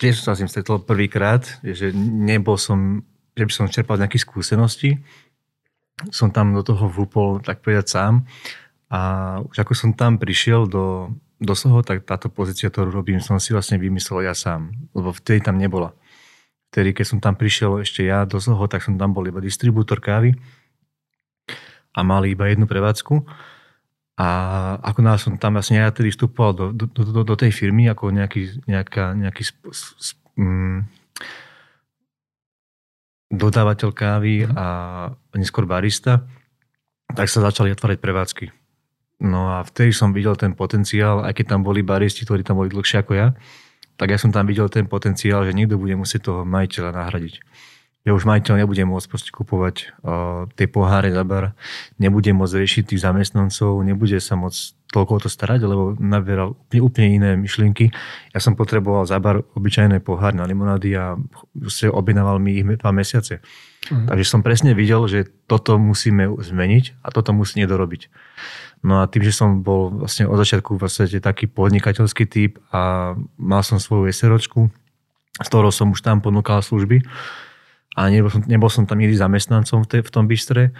tiež 0.00 0.18
som 0.18 0.32
sa 0.32 0.34
s 0.34 0.40
ním 0.40 0.50
stretol 0.50 0.80
prvýkrát, 0.80 1.44
že 1.60 1.92
nebol 1.94 2.56
som, 2.56 3.04
že 3.36 3.44
by 3.44 3.52
som 3.52 3.68
čerpal 3.68 4.00
nejaké 4.00 4.16
skúsenosti. 4.16 4.96
Som 6.08 6.32
tam 6.32 6.56
do 6.56 6.64
toho 6.64 6.88
vúpol, 6.88 7.44
tak 7.44 7.60
povedať, 7.60 7.86
sám. 7.92 8.24
A 8.88 9.00
už 9.44 9.60
ako 9.60 9.76
som 9.76 9.90
tam 9.92 10.16
prišiel 10.16 10.64
do, 10.64 11.12
do 11.36 11.52
toho, 11.52 11.84
tak 11.84 12.08
táto 12.08 12.32
pozícia, 12.32 12.72
ktorú 12.72 12.88
robím, 12.88 13.20
som 13.20 13.36
si 13.36 13.52
vlastne 13.52 13.76
vymyslel 13.76 14.24
ja 14.24 14.32
sám. 14.32 14.72
Lebo 14.96 15.12
vtedy 15.12 15.44
tam 15.44 15.60
nebola 15.60 15.92
vtedy, 16.70 16.94
keď 16.94 17.06
som 17.06 17.18
tam 17.18 17.34
prišiel 17.34 17.82
ešte 17.82 18.06
ja 18.06 18.22
do 18.22 18.38
Zoho, 18.38 18.62
tak 18.70 18.86
som 18.86 18.94
tam 18.94 19.10
bol 19.10 19.26
iba 19.26 19.42
distribútor 19.42 19.98
kávy 19.98 20.38
a 21.90 22.00
mali 22.06 22.38
iba 22.38 22.46
jednu 22.46 22.70
prevádzku. 22.70 23.26
A 24.20 24.26
ako 24.84 25.00
náhle 25.00 25.16
som 25.16 25.40
tam 25.40 25.56
vlastne 25.56 25.80
ja 25.80 25.88
tedy 25.88 26.12
vstupoval 26.12 26.52
do, 26.52 26.66
do, 26.76 26.84
do, 26.92 27.24
do 27.24 27.34
tej 27.40 27.56
firmy 27.56 27.88
ako 27.88 28.12
nejaký, 28.12 28.68
nejaká, 28.68 29.16
nejaký 29.16 29.48
sp, 29.48 29.72
sp, 29.72 30.20
um, 30.36 30.84
dodávateľ 33.32 33.90
kávy 33.96 34.44
mhm. 34.44 34.52
a 34.52 34.66
neskôr 35.32 35.64
barista, 35.64 36.20
tak 37.16 37.32
sa 37.32 37.40
začali 37.40 37.72
otvárať 37.72 37.98
prevádzky. 37.98 38.46
No 39.20 39.52
a 39.52 39.64
vtedy 39.64 39.92
som 39.92 40.12
videl 40.16 40.36
ten 40.36 40.56
potenciál, 40.56 41.24
aj 41.24 41.36
keď 41.36 41.56
tam 41.56 41.60
boli 41.64 41.84
baristi, 41.84 42.24
ktorí 42.24 42.44
tam 42.44 42.60
boli 42.60 42.72
dlhšie 42.72 43.04
ako 43.04 43.12
ja, 43.16 43.28
tak 44.00 44.16
ja 44.16 44.16
som 44.16 44.32
tam 44.32 44.48
videl 44.48 44.72
ten 44.72 44.88
potenciál, 44.88 45.44
že 45.44 45.52
niekto 45.52 45.76
bude 45.76 45.92
musieť 45.92 46.32
toho 46.32 46.40
majiteľa 46.48 46.96
nahradiť. 46.96 47.34
Ja 48.08 48.16
už 48.16 48.24
majiteľ 48.24 48.64
nebude 48.64 48.80
môcť 48.88 49.06
proste 49.12 49.28
kupovať 49.28 49.92
uh, 50.00 50.48
tie 50.56 50.64
poháre 50.64 51.12
za 51.12 51.20
bar, 51.20 51.52
nebude 52.00 52.32
môcť 52.32 52.64
riešiť 52.64 52.82
tých 52.88 53.04
zamestnancov, 53.04 53.76
nebude 53.84 54.16
sa 54.24 54.40
môcť 54.40 54.80
toľko 54.88 55.12
o 55.12 55.20
to 55.20 55.28
starať, 55.28 55.60
lebo 55.68 55.94
nabieral 56.00 56.56
úplne, 56.56 56.80
úplne 56.80 57.08
iné 57.12 57.30
myšlienky. 57.36 57.92
Ja 58.32 58.40
som 58.40 58.56
potreboval 58.56 59.04
za 59.04 59.20
bar 59.20 59.44
obyčajné 59.52 60.00
poháre 60.00 60.32
na 60.32 60.48
limonády 60.48 60.96
a 60.96 61.20
objednával 61.92 62.40
mi 62.40 62.56
ich 62.56 62.64
dva 62.64 62.88
mesiace. 62.88 63.44
Mhm. 63.92 64.08
Takže 64.08 64.24
som 64.24 64.40
presne 64.40 64.72
videl, 64.72 65.04
že 65.04 65.28
toto 65.44 65.76
musíme 65.76 66.24
zmeniť 66.40 67.04
a 67.04 67.12
toto 67.12 67.36
musí 67.36 67.60
nedorobiť. 67.60 68.08
No 68.80 69.04
a 69.04 69.12
tým, 69.12 69.28
že 69.28 69.36
som 69.36 69.60
bol 69.60 69.92
vlastne 69.92 70.24
od 70.24 70.40
začiatku 70.40 70.80
vlastne 70.80 71.20
taký 71.20 71.52
podnikateľský 71.52 72.24
typ 72.24 72.56
a 72.72 73.12
mal 73.36 73.60
som 73.60 73.76
svoju 73.76 74.08
SROčku, 74.08 74.72
s 75.36 75.46
ktorou 75.52 75.68
som 75.68 75.92
už 75.92 76.00
tam 76.00 76.24
ponúkal 76.24 76.64
služby 76.64 77.04
a 77.98 78.06
nebol 78.06 78.30
som, 78.30 78.42
nebol 78.46 78.70
som 78.70 78.84
tam 78.86 79.02
nikdy 79.02 79.18
zamestnancom 79.18 79.82
v, 79.82 79.88
te, 79.88 79.98
v 80.02 80.10
tom 80.10 80.30
bystre, 80.30 80.70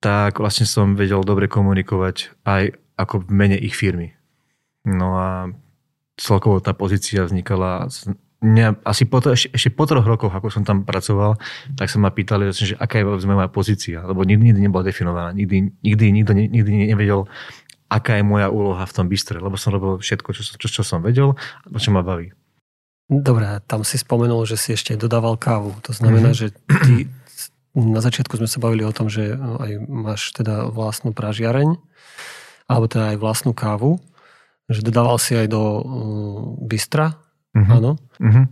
tak 0.00 0.40
vlastne 0.40 0.68
som 0.68 0.96
vedel 0.96 1.24
dobre 1.24 1.48
komunikovať 1.48 2.32
aj 2.44 2.76
ako 3.00 3.24
v 3.24 3.28
mene 3.32 3.56
ich 3.58 3.76
firmy. 3.76 4.12
No 4.84 5.16
a 5.16 5.28
celkovo 6.20 6.60
tá 6.60 6.76
pozícia 6.76 7.24
vznikala 7.24 7.88
mňa 8.44 8.84
asi 8.84 9.08
po 9.08 9.24
ešte, 9.24 9.48
ešte 9.56 9.70
po 9.72 9.88
troch 9.88 10.04
rokoch, 10.04 10.30
ako 10.30 10.52
som 10.52 10.62
tam 10.68 10.84
pracoval, 10.84 11.40
tak 11.80 11.88
sa 11.88 11.96
ma 11.96 12.12
pýtali, 12.12 12.52
že 12.52 12.76
aká 12.76 13.00
je 13.00 13.08
moja 13.08 13.48
pozícia, 13.48 14.04
lebo 14.04 14.20
nikdy, 14.22 14.52
nikdy 14.52 14.60
nebola 14.68 14.84
definovaná, 14.84 15.32
nikdy, 15.32 15.72
nikdy 15.80 16.04
nikto 16.12 16.32
nikdy 16.36 16.92
nevedel, 16.92 17.24
aká 17.88 18.20
je 18.20 18.24
moja 18.24 18.52
úloha 18.52 18.84
v 18.84 18.92
tom 18.92 19.08
bystre, 19.08 19.40
lebo 19.40 19.56
som 19.56 19.72
robil 19.72 19.96
všetko, 19.96 20.28
čo, 20.36 20.42
čo, 20.60 20.68
čo 20.68 20.82
som 20.84 21.00
vedel 21.00 21.32
a 21.64 21.76
čo 21.80 21.88
ma 21.88 22.04
baví. 22.04 22.36
Dobre, 23.08 23.60
tam 23.68 23.84
si 23.84 24.00
spomenul, 24.00 24.48
že 24.48 24.56
si 24.56 24.72
ešte 24.72 24.96
dodával 24.96 25.36
kávu. 25.36 25.76
To 25.84 25.92
znamená, 25.92 26.32
mm-hmm. 26.32 26.54
že 26.54 26.56
ty 26.88 26.94
na 27.74 28.00
začiatku 28.00 28.38
sme 28.38 28.48
sa 28.48 28.62
bavili 28.62 28.86
o 28.86 28.94
tom, 28.94 29.12
že 29.12 29.34
aj 29.36 29.72
máš 29.90 30.32
teda 30.32 30.70
vlastnú 30.70 31.12
pražiareň, 31.12 31.76
alebo 32.70 32.86
teda 32.88 33.12
aj 33.12 33.18
vlastnú 33.20 33.52
kávu, 33.52 34.00
že 34.70 34.80
dodával 34.80 35.20
si 35.20 35.36
aj 35.36 35.52
do 35.52 35.60
uh, 35.60 35.84
bystra, 36.64 37.18
Uh-huh. 37.54 37.74
Áno. 37.78 37.90
Uh-huh. 38.18 38.44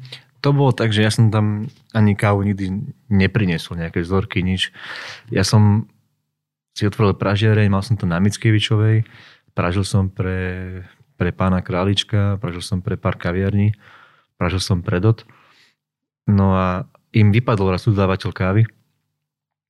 To 0.43 0.49
bolo 0.55 0.71
tak, 0.71 0.95
že 0.95 1.03
ja 1.03 1.11
som 1.11 1.31
tam 1.31 1.71
ani 1.95 2.15
kávu 2.15 2.47
nikdy 2.47 2.95
neprinesol, 3.11 3.79
nejaké 3.79 4.03
vzorky, 4.03 4.43
nič. 4.43 4.71
Ja 5.31 5.43
som 5.43 5.91
si 6.75 6.87
otvoril 6.89 7.19
pražiareň, 7.19 7.69
mal 7.69 7.85
som 7.85 7.99
to 7.99 8.09
na 8.09 8.19
Mickevičovej, 8.23 9.05
pražil 9.53 9.85
som 9.85 10.09
pre, 10.09 10.83
pre 11.21 11.31
pána 11.31 11.61
Králička, 11.61 12.41
pražil 12.41 12.65
som 12.65 12.81
pre 12.81 12.97
pár 12.97 13.21
kaviarní, 13.21 13.77
pražil 14.37 14.61
som 14.63 14.85
pre 14.85 15.03
DOT. 15.03 15.25
No 16.29 16.55
a 16.55 16.87
im 17.13 17.35
vypadol 17.35 17.75
raz 17.75 17.85
dodávateľ 17.85 18.31
kávy, 18.33 18.63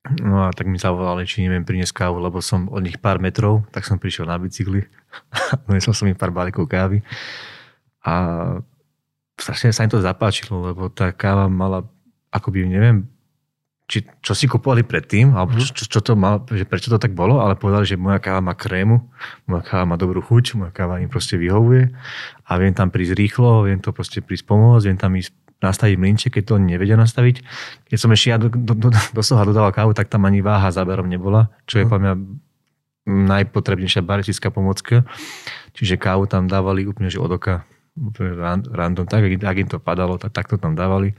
No 0.02 0.42
a 0.42 0.48
tak 0.50 0.66
mi 0.66 0.82
zavolali, 0.82 1.22
či 1.22 1.46
neviem 1.46 1.62
priniesť 1.62 1.94
kávu, 1.94 2.18
lebo 2.18 2.42
som 2.42 2.66
od 2.74 2.82
nich 2.82 2.98
pár 2.98 3.22
metrov, 3.22 3.62
tak 3.70 3.86
som 3.86 4.02
prišiel 4.02 4.26
na 4.26 4.34
bicykli. 4.34 4.82
Donesol 5.70 5.94
som 5.94 6.10
im 6.10 6.18
pár 6.18 6.34
balíkov 6.34 6.66
kávy. 6.66 7.06
A 8.02 8.14
strašne 9.38 9.70
sa 9.70 9.86
im 9.86 9.94
to 9.94 10.02
zapáčilo, 10.02 10.74
lebo 10.74 10.90
tá 10.90 11.14
káva 11.14 11.46
mala, 11.46 11.86
akoby, 12.34 12.66
neviem, 12.66 13.06
či, 13.92 14.08
čo 14.24 14.32
si 14.32 14.48
kupovali 14.48 14.88
predtým, 14.88 15.36
alebo 15.36 15.60
čo, 15.60 15.68
čo, 15.76 15.84
čo 15.84 16.00
to 16.00 16.16
mal, 16.16 16.40
že 16.48 16.64
prečo 16.64 16.88
to 16.88 16.96
tak 16.96 17.12
bolo, 17.12 17.44
ale 17.44 17.60
povedali, 17.60 17.84
že 17.84 18.00
moja 18.00 18.16
káva 18.24 18.40
má 18.40 18.56
krému, 18.56 19.04
moja 19.44 19.60
káva 19.60 19.84
má 19.84 20.00
dobrú 20.00 20.24
chuť, 20.24 20.56
moja 20.56 20.72
káva 20.72 20.96
im 21.04 21.12
proste 21.12 21.36
vyhovuje 21.36 21.92
a 22.48 22.52
viem 22.56 22.72
tam 22.72 22.88
prísť 22.88 23.12
rýchlo, 23.12 23.68
viem 23.68 23.84
to 23.84 23.92
proste 23.92 24.24
prísť 24.24 24.48
pomôcť, 24.48 24.84
viem 24.88 24.96
tam 24.96 25.12
ísť 25.12 25.36
nastaviť 25.60 25.96
mlinče, 26.00 26.28
keď 26.32 26.42
to 26.48 26.54
nevedia 26.56 26.96
nastaviť. 26.96 27.44
Keď 27.92 27.98
som 28.00 28.08
ešte 28.16 28.32
ja 28.32 28.40
do, 28.40 28.48
do, 28.48 28.72
do, 28.72 28.88
do 28.88 29.22
Soha 29.22 29.44
dodával 29.44 29.76
kávu, 29.76 29.92
tak 29.92 30.08
tam 30.08 30.24
ani 30.24 30.40
váha 30.40 30.72
záberom 30.72 31.06
nebola, 31.06 31.52
čo 31.68 31.78
je 31.78 31.84
uh-huh. 31.84 32.00
mňa 32.00 32.12
najpotrebnejšia 33.28 34.00
baristická 34.00 34.48
pomocka. 34.48 35.04
Čiže 35.76 36.00
kávu 36.00 36.24
tam 36.26 36.48
dávali 36.48 36.88
úplne 36.88 37.12
že 37.12 37.20
od 37.20 37.36
oka 37.36 37.68
random, 38.72 39.04
tak 39.04 39.28
ak 39.28 39.56
im 39.60 39.68
to 39.68 39.76
padalo, 39.76 40.16
tak, 40.16 40.32
tak 40.32 40.48
to 40.48 40.56
tam 40.56 40.72
dávali. 40.72 41.12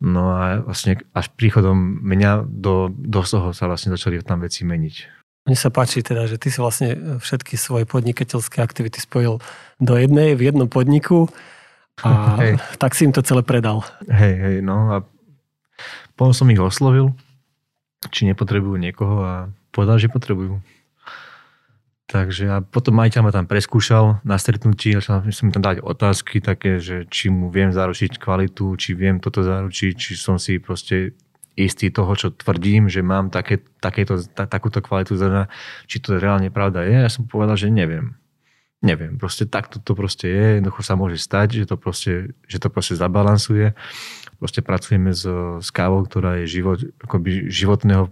No 0.00 0.32
a 0.32 0.64
vlastne 0.64 0.96
až 1.12 1.28
príchodom 1.36 1.76
mňa 2.00 2.48
do, 2.48 2.88
do 2.88 3.20
toho 3.20 3.52
sa 3.52 3.64
vlastne 3.68 3.92
začali 3.92 4.24
tam 4.24 4.40
veci 4.40 4.64
meniť. 4.64 5.20
Mne 5.44 5.56
sa 5.56 5.68
páči 5.68 6.00
teda, 6.00 6.24
že 6.24 6.40
ty 6.40 6.48
si 6.48 6.60
vlastne 6.60 7.20
všetky 7.20 7.60
svoje 7.60 7.84
podnikateľské 7.84 8.60
aktivity 8.64 9.00
spojil 9.00 9.40
do 9.80 9.94
jednej, 9.96 10.36
v 10.36 10.52
jednom 10.52 10.68
podniku 10.68 11.28
a 12.00 12.10
hej. 12.40 12.56
tak 12.80 12.96
si 12.96 13.04
im 13.08 13.12
to 13.12 13.20
celé 13.20 13.44
predal. 13.44 13.84
Hej, 14.08 14.34
hej, 14.36 14.56
no 14.64 14.88
a 14.92 14.96
potom 16.16 16.32
som 16.32 16.48
ich 16.52 16.60
oslovil, 16.60 17.12
či 18.08 18.24
nepotrebujú 18.24 18.76
niekoho 18.80 19.16
a 19.24 19.34
povedal, 19.72 20.00
že 20.00 20.12
potrebujú. 20.12 20.60
Takže 22.10 22.44
a 22.50 22.58
potom 22.58 22.98
majiteľ 22.98 23.20
ma 23.22 23.30
tam 23.30 23.46
preskúšal 23.46 24.18
na 24.26 24.34
stretnutí, 24.34 24.98
začal 24.98 25.30
som 25.30 25.54
tam 25.54 25.62
dať 25.62 25.78
otázky 25.78 26.42
také, 26.42 26.82
že 26.82 27.06
či 27.06 27.30
mu 27.30 27.54
viem 27.54 27.70
zaručiť 27.70 28.18
kvalitu, 28.18 28.74
či 28.74 28.98
viem 28.98 29.22
toto 29.22 29.46
zaručiť, 29.46 29.94
či 29.94 30.18
som 30.18 30.34
si 30.34 30.58
proste 30.58 31.14
istý 31.54 31.94
toho, 31.94 32.10
čo 32.18 32.34
tvrdím, 32.34 32.90
že 32.90 33.06
mám 33.06 33.30
také, 33.30 33.62
takéto, 33.78 34.18
ta, 34.26 34.50
takúto 34.50 34.82
kvalitu 34.82 35.14
zrna, 35.14 35.46
či 35.86 36.02
to 36.02 36.18
reálne 36.18 36.50
pravda 36.50 36.82
je. 36.82 36.98
Ja 36.98 37.10
som 37.10 37.30
povedal, 37.30 37.54
že 37.54 37.70
neviem. 37.70 38.18
Neviem, 38.82 39.14
proste 39.14 39.46
takto 39.46 39.78
to 39.78 39.94
proste 39.94 40.26
je, 40.26 40.46
jednoducho 40.58 40.82
sa 40.82 40.98
môže 40.98 41.20
stať, 41.20 41.62
že 41.62 41.64
to 41.68 41.76
proste, 41.78 42.34
že 42.50 42.58
to 42.58 42.72
proste 42.72 42.98
zabalansuje. 42.98 43.76
Proste 44.40 44.66
pracujeme 44.66 45.14
s, 45.14 45.22
s 45.62 45.68
kávou, 45.70 46.02
ktorá 46.08 46.42
je 46.42 46.58
život, 46.58 46.80
akoby 46.98 47.52
životného 47.52 48.10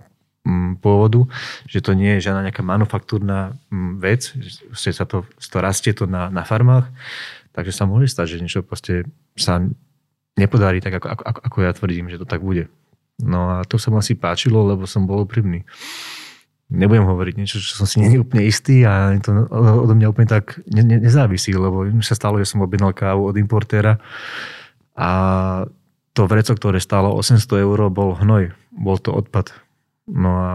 pôvodu, 0.80 1.28
že 1.68 1.84
to 1.84 1.92
nie 1.92 2.16
je 2.18 2.30
žiadna 2.30 2.48
nejaká 2.48 2.64
manufaktúrna 2.64 3.56
mm, 3.68 3.92
vec, 4.00 4.32
že 4.72 4.90
sa 4.90 5.04
to, 5.04 5.28
to 5.36 5.58
rastie 5.60 5.92
to 5.92 6.08
na, 6.08 6.32
na 6.32 6.42
farmách, 6.42 6.88
takže 7.52 7.72
sa 7.74 7.84
môže 7.84 8.08
stať, 8.08 8.38
že 8.38 8.42
niečo 8.42 8.60
proste 8.64 9.04
sa 9.36 9.60
nepodarí 10.38 10.78
tak, 10.78 11.02
ako, 11.02 11.06
ako, 11.10 11.40
ako 11.42 11.56
ja 11.60 11.72
tvrdím, 11.74 12.06
že 12.08 12.20
to 12.22 12.26
tak 12.28 12.40
bude. 12.40 12.70
No 13.18 13.58
a 13.58 13.66
to 13.66 13.76
sa 13.82 13.90
mu 13.90 13.98
asi 13.98 14.14
páčilo, 14.14 14.62
lebo 14.62 14.86
som 14.86 15.02
bol 15.02 15.26
úprimný. 15.26 15.66
Nebudem 16.68 17.08
hovoriť 17.08 17.34
niečo, 17.34 17.58
čo 17.58 17.80
som 17.80 17.88
si 17.88 17.98
nie 17.98 18.20
úplne 18.20 18.44
istý 18.44 18.84
a 18.84 19.16
to 19.18 19.32
odo 19.50 19.96
mňa 19.96 20.12
úplne 20.12 20.28
tak 20.28 20.60
ne, 20.68 20.84
ne, 20.84 21.00
nezávisí, 21.00 21.56
lebo 21.56 21.88
sa 22.04 22.12
stalo, 22.12 22.36
že 22.38 22.46
som 22.46 22.60
objednal 22.60 22.92
kávu 22.92 23.24
od 23.24 23.40
importéra 23.40 23.96
a 24.92 25.10
to 26.12 26.26
vreco, 26.28 26.52
ktoré 26.52 26.78
stálo 26.82 27.14
800 27.14 27.62
eur, 27.62 27.78
bol 27.88 28.18
hnoj, 28.18 28.52
bol 28.74 28.98
to 29.00 29.14
odpad. 29.14 29.54
No 30.08 30.30
a 30.40 30.48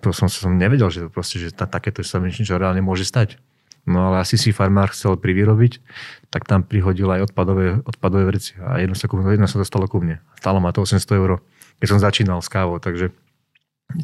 to 0.00 0.14
som, 0.14 0.30
som 0.30 0.56
nevedel, 0.56 0.88
že, 0.88 1.10
proste, 1.12 1.36
že 1.42 1.52
ta, 1.52 1.68
takéto 1.68 2.00
sa 2.00 2.22
niečo 2.22 2.56
reálne 2.56 2.80
môže 2.80 3.04
stať. 3.04 3.36
No 3.82 4.06
ale 4.08 4.22
asi 4.22 4.38
si 4.38 4.54
farmár 4.54 4.94
chcel 4.94 5.18
privyrobiť, 5.18 5.82
tak 6.30 6.46
tam 6.46 6.62
prihodil 6.62 7.10
aj 7.10 7.30
odpadové, 7.30 7.82
odpadové 7.82 8.30
vreci. 8.30 8.54
A 8.62 8.78
jedno 8.78 8.94
sa, 8.94 9.10
jedno 9.10 9.50
sa 9.50 9.58
dostalo 9.58 9.90
ku 9.90 9.98
mne. 9.98 10.22
Stalo 10.38 10.62
ma 10.62 10.70
to 10.70 10.86
800 10.86 11.18
eur, 11.18 11.42
keď 11.82 11.86
som 11.90 11.98
začínal 11.98 12.38
s 12.38 12.46
kávou, 12.46 12.78
takže 12.78 13.10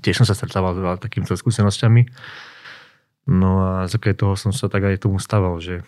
tiež 0.02 0.18
som 0.18 0.26
sa 0.26 0.34
stretával 0.34 0.74
s 0.74 0.82
takýmito 0.98 1.38
skúsenosťami. 1.38 2.10
No 3.30 3.62
a 3.62 3.70
z 3.86 4.02
toho 4.18 4.34
som 4.34 4.50
sa 4.50 4.66
tak 4.66 4.82
aj 4.82 5.06
tomu 5.06 5.22
staval, 5.22 5.62
že 5.62 5.86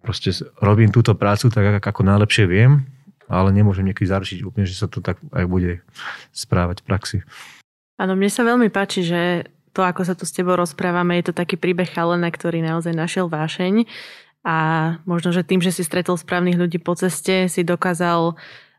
proste 0.00 0.32
robím 0.62 0.88
túto 0.88 1.12
prácu 1.12 1.52
tak, 1.52 1.84
ako 1.84 2.00
najlepšie 2.06 2.48
viem, 2.48 2.88
ale 3.28 3.52
nemôžem 3.52 3.84
niekedy 3.84 4.08
zaručiť 4.08 4.40
úplne, 4.40 4.64
že 4.64 4.78
sa 4.78 4.88
to 4.88 5.04
tak 5.04 5.20
aj 5.36 5.44
bude 5.44 5.84
správať 6.32 6.80
v 6.80 6.86
praxi. 6.88 7.18
Áno, 7.98 8.14
mne 8.14 8.30
sa 8.30 8.46
veľmi 8.46 8.70
páči, 8.70 9.02
že 9.02 9.50
to, 9.74 9.82
ako 9.82 10.06
sa 10.06 10.14
tu 10.14 10.24
s 10.24 10.34
tebou 10.34 10.54
rozprávame, 10.54 11.18
je 11.18 11.30
to 11.30 11.34
taký 11.34 11.58
príbeh 11.58 11.90
chalena, 11.90 12.30
ktorý 12.30 12.62
naozaj 12.62 12.94
našiel 12.94 13.26
vášeň 13.26 13.86
a 14.46 14.56
možno, 15.04 15.34
že 15.34 15.42
tým, 15.42 15.58
že 15.58 15.74
si 15.74 15.82
stretol 15.82 16.14
správnych 16.14 16.56
ľudí 16.56 16.78
po 16.78 16.94
ceste, 16.94 17.50
si 17.50 17.66
dokázal 17.66 18.38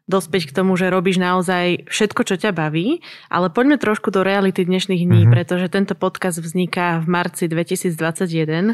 dospieť 0.09 0.49
k 0.49 0.55
tomu, 0.57 0.73
že 0.73 0.89
robíš 0.89 1.21
naozaj 1.21 1.85
všetko, 1.85 2.21
čo 2.25 2.35
ťa 2.41 2.49
baví, 2.49 3.05
ale 3.29 3.53
poďme 3.53 3.77
trošku 3.77 4.09
do 4.09 4.25
reality 4.25 4.65
dnešných 4.65 5.05
dní, 5.05 5.21
mm-hmm. 5.29 5.35
pretože 5.37 5.69
tento 5.69 5.93
podcast 5.93 6.41
vzniká 6.41 7.05
v 7.05 7.07
marci 7.13 7.45
2021. 7.45 8.73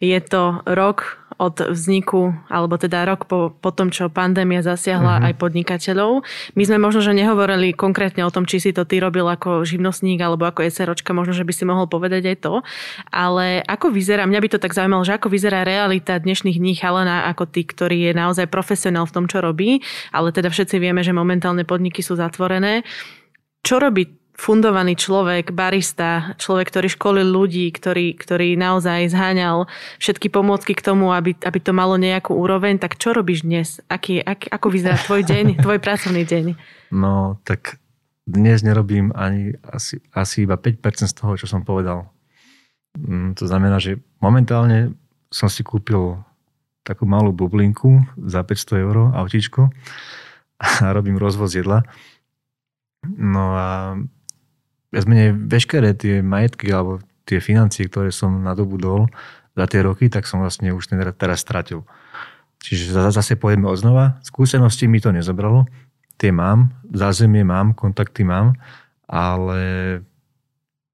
Je 0.00 0.16
to 0.24 0.64
rok 0.64 1.20
od 1.40 1.56
vzniku, 1.72 2.36
alebo 2.52 2.76
teda 2.76 3.08
rok 3.08 3.24
po, 3.24 3.48
po 3.48 3.72
tom, 3.72 3.88
čo 3.88 4.12
pandémia 4.12 4.60
zasiahla 4.60 5.16
mm-hmm. 5.16 5.26
aj 5.32 5.34
podnikateľov. 5.40 6.20
My 6.52 6.62
sme 6.68 6.76
možno, 6.76 7.00
že 7.00 7.16
nehovorili 7.16 7.72
konkrétne 7.72 8.28
o 8.28 8.32
tom, 8.32 8.44
či 8.44 8.60
si 8.60 8.76
to 8.76 8.84
ty 8.84 9.00
robil 9.00 9.24
ako 9.24 9.64
živnostník 9.64 10.20
alebo 10.20 10.44
ako 10.44 10.68
SROčka, 10.68 11.16
možno, 11.16 11.32
že 11.32 11.48
by 11.48 11.52
si 11.56 11.64
mohol 11.64 11.88
povedať 11.88 12.28
aj 12.28 12.36
to. 12.44 12.54
Ale 13.08 13.64
ako 13.64 13.88
vyzerá, 13.88 14.28
mňa 14.28 14.40
by 14.44 14.48
to 14.52 14.58
tak 14.60 14.76
zaujímalo, 14.76 15.00
že 15.00 15.16
ako 15.16 15.32
vyzerá 15.32 15.64
realita 15.64 16.20
dnešných 16.20 16.60
dní 16.60 16.76
chalana 16.76 17.24
ako 17.32 17.48
ty, 17.48 17.64
ktorý 17.64 18.12
je 18.12 18.12
naozaj 18.12 18.44
profesionál 18.52 19.08
v 19.08 19.14
tom, 19.16 19.24
čo 19.24 19.40
robí, 19.40 19.80
ale 20.12 20.36
teda 20.36 20.52
všetci 20.52 20.76
vieme, 20.76 21.00
že 21.00 21.16
momentálne 21.16 21.64
podniky 21.64 22.04
sú 22.04 22.20
zatvorené. 22.20 22.84
Čo 23.64 23.80
robí 23.80 24.19
fundovaný 24.40 24.96
človek, 24.96 25.52
barista, 25.52 26.32
človek, 26.40 26.72
ktorý 26.72 26.88
školil 26.88 27.28
ľudí, 27.28 27.68
ktorý, 27.68 28.16
ktorý 28.16 28.56
naozaj 28.56 29.12
zháňal 29.12 29.68
všetky 30.00 30.32
pomôcky 30.32 30.72
k 30.72 30.80
tomu, 30.80 31.12
aby, 31.12 31.36
aby 31.44 31.58
to 31.60 31.76
malo 31.76 32.00
nejakú 32.00 32.32
úroveň, 32.32 32.80
tak 32.80 32.96
čo 32.96 33.12
robíš 33.12 33.44
dnes? 33.44 33.84
Aký, 33.92 34.16
ak, 34.16 34.48
ako 34.48 34.72
vyzerá 34.72 34.96
tvoj 34.96 35.28
deň, 35.28 35.44
tvoj 35.64 35.76
pracovný 35.84 36.24
deň? 36.24 36.44
No, 36.96 37.36
tak 37.44 37.76
dnes 38.24 38.64
nerobím 38.64 39.12
ani 39.12 39.60
asi, 39.68 40.00
asi 40.16 40.48
iba 40.48 40.56
5% 40.56 40.80
z 41.04 41.12
toho, 41.12 41.36
čo 41.36 41.44
som 41.44 41.60
povedal. 41.60 42.08
Mm, 42.96 43.36
to 43.36 43.44
znamená, 43.44 43.76
že 43.76 44.00
momentálne 44.24 44.96
som 45.28 45.52
si 45.52 45.60
kúpil 45.60 46.16
takú 46.80 47.04
malú 47.04 47.36
bublinku 47.36 48.00
za 48.16 48.40
500 48.40 48.84
eur, 48.88 48.96
autíčko 49.12 49.68
a 50.64 50.96
robím 50.96 51.20
rozvoz 51.20 51.52
jedla. 51.52 51.84
No 53.04 53.44
a 53.52 53.96
viac 54.90 55.04
menej 55.06 55.34
veškeré 55.34 55.94
tie 55.94 56.22
majetky 56.22 56.70
alebo 56.70 57.02
tie 57.26 57.38
financie, 57.38 57.86
ktoré 57.86 58.10
som 58.10 58.42
nadobudol 58.42 59.06
za 59.54 59.66
tie 59.70 59.80
roky, 59.86 60.10
tak 60.10 60.26
som 60.26 60.42
vlastne 60.42 60.74
už 60.74 60.90
ten 60.90 60.98
teraz 61.14 61.42
stratil. 61.42 61.86
Čiže 62.60 62.92
zase 62.92 63.40
pojeme 63.40 63.70
odznova. 63.70 64.20
Skúsenosti 64.20 64.84
mi 64.84 65.00
to 65.00 65.14
nezobralo. 65.14 65.64
Tie 66.20 66.28
mám, 66.28 66.74
zázemie 66.92 67.40
mám, 67.46 67.72
kontakty 67.72 68.26
mám, 68.26 68.52
ale 69.08 70.02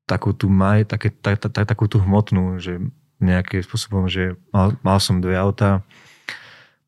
takú 0.06 0.30
tú, 0.30 0.46
maj, 0.46 0.86
také, 0.86 1.10
tak, 1.10 1.42
tak, 1.42 1.66
takú 1.66 1.90
tú 1.90 1.98
hmotnú, 1.98 2.62
že 2.62 2.78
nejakým 3.18 3.64
spôsobom, 3.66 4.06
že 4.06 4.38
mal, 4.54 4.78
mal 4.86 5.02
som 5.02 5.18
dve 5.18 5.34
auta, 5.34 5.82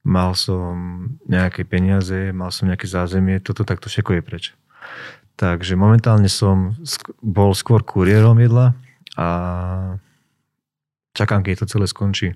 mal 0.07 0.39
som 0.39 1.05
nejaké 1.27 1.67
peniaze, 1.67 2.31
mal 2.31 2.55
som 2.55 2.71
nejaké 2.71 2.87
zázemie, 2.87 3.43
toto 3.43 3.67
takto 3.67 3.91
všetko 3.91 4.13
je 4.15 4.23
preč. 4.23 4.45
Takže 5.39 5.79
momentálne 5.79 6.27
som 6.27 6.75
bol 7.23 7.55
skôr 7.55 7.87
kuriérom 7.87 8.43
jedla 8.43 8.75
a 9.15 9.29
čakám, 11.15 11.47
keď 11.47 11.63
to 11.63 11.71
celé 11.71 11.87
skončí. 11.87 12.35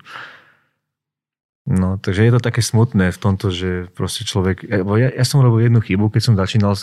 No, 1.67 1.99
takže 1.99 2.27
je 2.27 2.33
to 2.39 2.41
také 2.43 2.63
smutné 2.63 3.11
v 3.11 3.19
tomto, 3.19 3.51
že 3.51 3.91
proste 3.91 4.23
človek... 4.23 4.67
Ja, 4.67 5.11
ja 5.19 5.25
som 5.27 5.43
robil 5.43 5.67
jednu 5.67 5.83
chybu, 5.83 6.15
keď 6.15 6.23
som 6.23 6.35
začínal, 6.39 6.79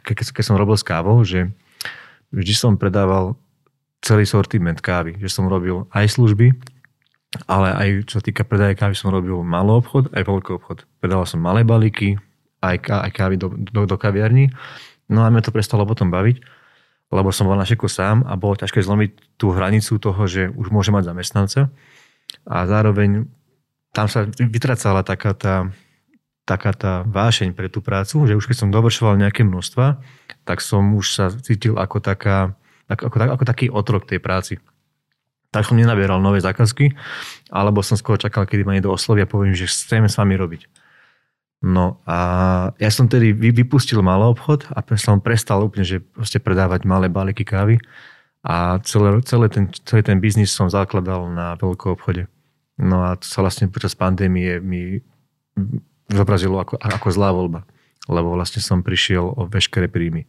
keď, 0.00 0.32
keď 0.32 0.44
som 0.44 0.56
robil 0.56 0.80
s 0.80 0.84
kávou, 0.84 1.20
že 1.28 1.52
vždy 2.32 2.52
som 2.56 2.80
predával 2.80 3.36
celý 4.00 4.24
sortiment 4.24 4.80
kávy. 4.80 5.20
Že 5.20 5.28
som 5.28 5.44
robil 5.44 5.84
aj 5.92 6.20
služby, 6.20 6.56
ale 7.48 7.68
aj 7.76 7.88
čo 8.08 8.24
týka 8.24 8.48
predaje 8.48 8.80
kávy, 8.80 8.96
som 8.96 9.12
robil 9.12 9.40
malý 9.44 9.76
obchod, 9.80 10.08
aj 10.16 10.24
veľký 10.24 10.50
obchod. 10.56 10.88
Predával 11.04 11.28
som 11.28 11.40
malé 11.40 11.68
balíky, 11.68 12.16
aj, 12.64 12.80
aj 12.88 13.12
kávy 13.12 13.36
do, 13.40 13.52
do, 13.56 13.84
do 13.84 13.96
kaviarní 13.96 14.52
No 15.10 15.26
a 15.26 15.28
mňa 15.28 15.42
to 15.42 15.54
prestalo 15.54 15.82
potom 15.82 16.08
baviť, 16.14 16.38
lebo 17.10 17.34
som 17.34 17.50
bol 17.50 17.58
na 17.58 17.66
šeku 17.66 17.90
sám 17.90 18.22
a 18.22 18.38
bolo 18.38 18.54
ťažké 18.54 18.78
zlomiť 18.78 19.34
tú 19.34 19.50
hranicu 19.50 19.98
toho, 19.98 20.22
že 20.30 20.46
už 20.54 20.70
môže 20.70 20.94
mať 20.94 21.10
zamestnanca. 21.10 21.74
A 22.46 22.56
zároveň 22.70 23.26
tam 23.90 24.06
sa 24.06 24.30
vytracala 24.38 25.02
taká 25.02 25.34
tá, 25.34 25.54
taká 26.46 26.70
tá 26.70 27.02
vášeň 27.02 27.50
pre 27.58 27.66
tú 27.66 27.82
prácu, 27.82 28.22
že 28.30 28.38
už 28.38 28.46
keď 28.46 28.56
som 28.62 28.70
dovršoval 28.70 29.18
nejaké 29.18 29.42
množstva, 29.42 29.98
tak 30.46 30.62
som 30.62 30.94
už 30.94 31.06
sa 31.10 31.26
cítil 31.34 31.74
ako, 31.74 31.98
taká, 31.98 32.54
ako, 32.86 33.10
ako, 33.10 33.16
ako 33.34 33.44
taký 33.44 33.66
otrok 33.66 34.06
tej 34.06 34.22
práci. 34.22 34.62
Tak 35.50 35.66
som 35.66 35.74
nenabieral 35.74 36.22
nové 36.22 36.38
zákazky, 36.38 36.94
alebo 37.50 37.82
som 37.82 37.98
skôr 37.98 38.14
čakal, 38.14 38.46
kedy 38.46 38.62
ma 38.62 38.78
niekto 38.78 38.94
oslovia 38.94 39.26
a 39.26 39.30
poviem, 39.30 39.50
že 39.50 39.66
chceme 39.66 40.06
s 40.06 40.14
vami 40.14 40.38
robiť. 40.38 40.70
No 41.60 42.00
a 42.08 42.18
ja 42.80 42.88
som 42.88 43.04
tedy 43.04 43.36
vypustil 43.36 44.00
malý 44.00 44.32
obchod 44.32 44.64
a 44.72 44.80
som 44.96 45.20
prestal 45.20 45.60
úplne, 45.60 45.84
že 45.84 46.00
proste 46.00 46.40
predávať 46.40 46.88
malé 46.88 47.12
balíky 47.12 47.44
kávy 47.44 47.76
a 48.40 48.80
celé, 48.80 49.20
celé 49.28 49.52
ten, 49.52 49.68
celý 49.84 50.00
ten 50.00 50.18
biznis 50.24 50.48
som 50.48 50.72
zakladal 50.72 51.28
na 51.28 51.60
veľkom 51.60 52.00
obchode. 52.00 52.32
No 52.80 53.04
a 53.04 53.20
to 53.20 53.28
sa 53.28 53.44
vlastne 53.44 53.68
počas 53.68 53.92
pandémie 53.92 54.56
mi 54.64 55.04
zobrazilo 56.08 56.64
ako, 56.64 56.80
ako 56.80 57.08
zlá 57.12 57.28
voľba, 57.28 57.68
lebo 58.08 58.32
vlastne 58.32 58.64
som 58.64 58.80
prišiel 58.80 59.36
o 59.36 59.44
veškeré 59.44 59.92
príjmy. 59.92 60.24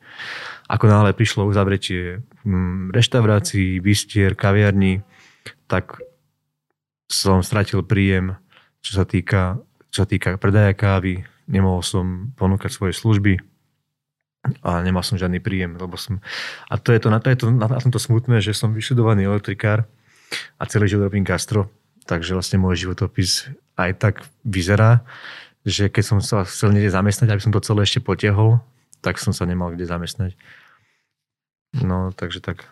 Ako 0.67 0.91
náhle 0.91 1.15
prišlo 1.15 1.47
uzavretie 1.47 2.19
mm, 2.43 2.91
reštaurácií, 2.91 3.79
vystier, 3.79 4.35
kaviarní, 4.35 4.99
tak 5.71 6.03
som 7.07 7.39
stratil 7.39 7.87
príjem, 7.87 8.35
čo 8.83 8.99
sa 8.99 9.07
týka 9.07 9.63
čo 9.91 10.03
sa 10.03 10.07
týka 10.07 10.39
predaja 10.39 10.71
kávy, 10.71 11.27
nemohol 11.51 11.83
som 11.83 12.31
ponúkať 12.39 12.71
svoje 12.71 12.95
služby 12.95 13.43
a 14.65 14.81
nemal 14.81 15.05
som 15.05 15.21
žiadny 15.21 15.37
príjem, 15.37 15.77
lebo 15.77 15.99
som... 15.99 16.17
A 16.71 16.79
to 16.81 16.95
je 16.95 16.99
to, 17.03 17.13
to, 17.13 17.29
je 17.29 17.37
to 17.37 17.45
na, 17.53 17.67
tomto 17.67 18.01
smutné, 18.01 18.41
že 18.41 18.57
som 18.57 18.73
vyštudovaný 18.73 19.29
elektrikár 19.29 19.85
a 20.57 20.63
celý 20.65 20.89
život 20.89 21.11
robím 21.11 21.27
gastro, 21.27 21.69
takže 22.09 22.33
vlastne 22.33 22.57
môj 22.57 22.87
životopis 22.87 23.51
aj 23.77 23.91
tak 24.01 24.15
vyzerá, 24.41 25.05
že 25.61 25.93
keď 25.93 26.03
som 26.07 26.19
sa 26.23 26.41
chcel 26.47 26.73
niekde 26.73 26.89
zamestnať, 26.89 27.29
aby 27.29 27.43
som 27.43 27.53
to 27.53 27.61
celé 27.61 27.85
ešte 27.85 28.01
potiehol, 28.01 28.63
tak 29.05 29.21
som 29.21 29.29
sa 29.29 29.45
nemal 29.45 29.75
kde 29.75 29.85
zamestnať. 29.85 30.33
No, 31.77 32.09
takže 32.11 32.41
tak. 32.41 32.65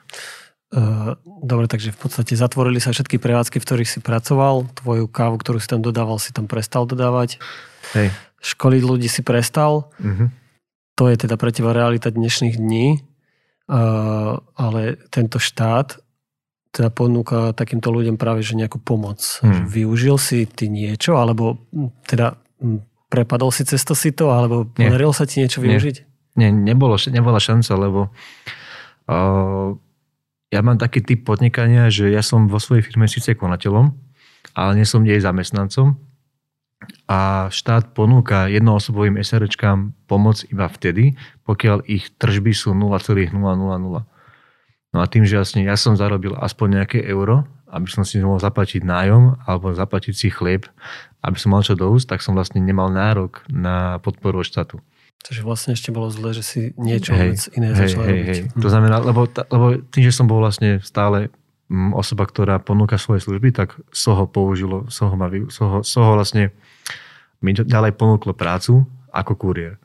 Uh, 0.70 1.18
dobre, 1.26 1.66
takže 1.66 1.90
v 1.90 1.98
podstate 1.98 2.38
zatvorili 2.38 2.78
sa 2.78 2.94
všetky 2.94 3.18
prevádzky, 3.18 3.58
v 3.58 3.66
ktorých 3.66 3.90
si 3.90 4.00
pracoval. 4.06 4.70
Tvoju 4.78 5.10
kávu, 5.10 5.42
ktorú 5.42 5.58
si 5.58 5.66
tam 5.66 5.82
dodával, 5.82 6.22
si 6.22 6.30
tam 6.30 6.46
prestal 6.46 6.86
dodávať. 6.86 7.42
Hej. 7.98 8.14
Školiť 8.38 8.82
ľudí 8.86 9.10
si 9.10 9.26
prestal. 9.26 9.90
Uh-huh. 9.98 10.30
to 10.94 11.10
je 11.10 11.26
teda 11.26 11.42
pre 11.42 11.50
teba 11.50 11.74
realita 11.74 12.14
dnešných 12.14 12.62
dní, 12.62 13.02
uh, 13.66 14.38
ale 14.54 14.82
tento 15.10 15.42
štát 15.42 15.98
teda 16.70 16.94
ponúka 16.94 17.50
takýmto 17.58 17.90
ľuďom 17.90 18.22
práve 18.22 18.46
že 18.46 18.54
nejakú 18.54 18.78
pomoc. 18.78 19.42
Hmm. 19.42 19.66
Využil 19.66 20.22
si 20.22 20.46
ty 20.46 20.70
niečo, 20.70 21.18
alebo 21.18 21.66
teda 22.06 22.38
prepadol 23.10 23.50
si 23.50 23.66
cez 23.66 23.82
to 23.82 23.98
si 23.98 24.14
to, 24.14 24.30
alebo 24.30 24.70
podarilo 24.70 25.10
sa 25.10 25.26
ti 25.26 25.42
niečo 25.42 25.66
využiť? 25.66 25.96
Nie, 26.38 26.54
nie 26.54 26.72
nebolo, 26.72 26.96
nebola 27.10 27.42
šanca, 27.42 27.74
lebo 27.74 28.14
uh, 29.10 29.74
ja 30.50 30.60
mám 30.66 30.82
taký 30.82 31.06
typ 31.06 31.26
podnikania, 31.30 31.94
že 31.94 32.10
ja 32.10 32.26
som 32.26 32.50
vo 32.50 32.58
svojej 32.58 32.82
firme 32.82 33.06
síce 33.06 33.38
konateľom, 33.38 33.94
ale 34.58 34.72
nie 34.74 34.86
som 34.86 35.06
jej 35.06 35.22
zamestnancom 35.22 35.98
a 37.06 37.52
štát 37.52 37.92
ponúka 37.94 38.50
jednoosobovým 38.50 39.20
SRčkám 39.20 39.94
pomoc 40.10 40.42
iba 40.50 40.66
vtedy, 40.66 41.14
pokiaľ 41.46 41.86
ich 41.86 42.10
tržby 42.18 42.56
sú 42.56 42.74
0,000. 42.74 43.36
No 44.90 44.98
a 44.98 45.06
tým, 45.06 45.22
že 45.22 45.38
jasne 45.38 45.62
ja 45.62 45.78
som 45.78 45.94
zarobil 45.94 46.34
aspoň 46.34 46.82
nejaké 46.82 47.00
euro, 47.06 47.46
aby 47.70 47.86
som 47.86 48.02
si 48.02 48.18
mohol 48.18 48.42
zaplatiť 48.42 48.82
nájom 48.82 49.46
alebo 49.46 49.70
zaplatiť 49.70 50.14
si 50.18 50.34
chlieb, 50.34 50.66
aby 51.22 51.38
som 51.38 51.54
mal 51.54 51.62
čo 51.62 51.78
do 51.78 51.94
úst, 51.94 52.10
tak 52.10 52.26
som 52.26 52.34
vlastne 52.34 52.58
nemal 52.58 52.90
nárok 52.90 53.46
na 53.54 54.02
podporu 54.02 54.42
od 54.42 54.50
štátu. 54.50 54.82
Takže 55.20 55.44
vlastne 55.44 55.76
ešte 55.76 55.92
bolo 55.92 56.08
zle, 56.08 56.32
že 56.32 56.44
si 56.44 56.62
niečo 56.80 57.12
hej, 57.12 57.36
iné 57.52 57.76
hej, 57.76 57.92
začal 57.92 58.02
hej, 58.02 58.10
robiť. 58.10 58.26
Hej. 58.26 58.40
To 58.56 58.70
znamená, 58.72 59.04
lebo, 59.04 59.28
lebo 59.28 59.66
tým, 59.92 60.04
že 60.08 60.16
som 60.16 60.26
bol 60.32 60.40
vlastne 60.40 60.80
stále 60.80 61.28
mm, 61.68 61.92
osoba, 61.92 62.24
ktorá 62.24 62.56
ponúka 62.64 62.96
svoje 62.96 63.28
služby, 63.28 63.52
tak 63.52 63.76
Soho 63.92 64.26
použilo, 64.32 64.88
Soho, 64.88 65.20
ma, 65.20 65.28
Soho, 65.52 65.84
Soho 65.84 66.16
vlastne 66.16 66.56
mi 67.44 67.52
ďalej 67.52 68.00
ponúklo 68.00 68.32
prácu 68.32 68.88
ako 69.12 69.34
kuriér. 69.36 69.76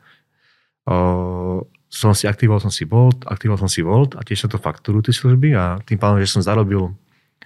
O, 0.87 1.67
som 1.91 2.11
si 2.11 2.27
aktivoval 2.27 2.63
som 2.63 2.71
si 2.71 2.83
Volt, 2.87 3.23
aktivoval 3.27 3.67
som 3.67 3.71
si 3.71 3.83
Volt 3.83 4.15
a 4.15 4.23
tiež 4.23 4.47
sa 4.47 4.49
to 4.51 4.59
fakturujú 4.59 5.11
tie 5.11 5.15
služby 5.15 5.55
a 5.55 5.79
tým 5.83 5.99
pádom, 5.99 6.19
že 6.19 6.31
som 6.31 6.43
zarobil 6.43 6.91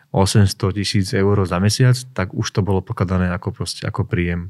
800 0.10 0.74
tisíc 0.74 1.14
eur 1.14 1.38
za 1.46 1.62
mesiac, 1.62 1.94
tak 2.18 2.34
už 2.34 2.50
to 2.50 2.66
bolo 2.66 2.82
pokladané 2.82 3.30
ako, 3.30 3.54
proste, 3.54 3.86
ako 3.86 4.10
príjem. 4.10 4.50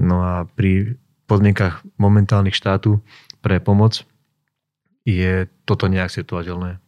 No 0.00 0.24
a 0.24 0.48
pri 0.48 0.96
podmienkach 1.26 1.82
momentálnych 1.98 2.54
štátu 2.54 3.02
pre 3.42 3.58
pomoc 3.58 4.02
je 5.06 5.46
toto 5.66 5.86
neakceptovateľné. 5.86 6.82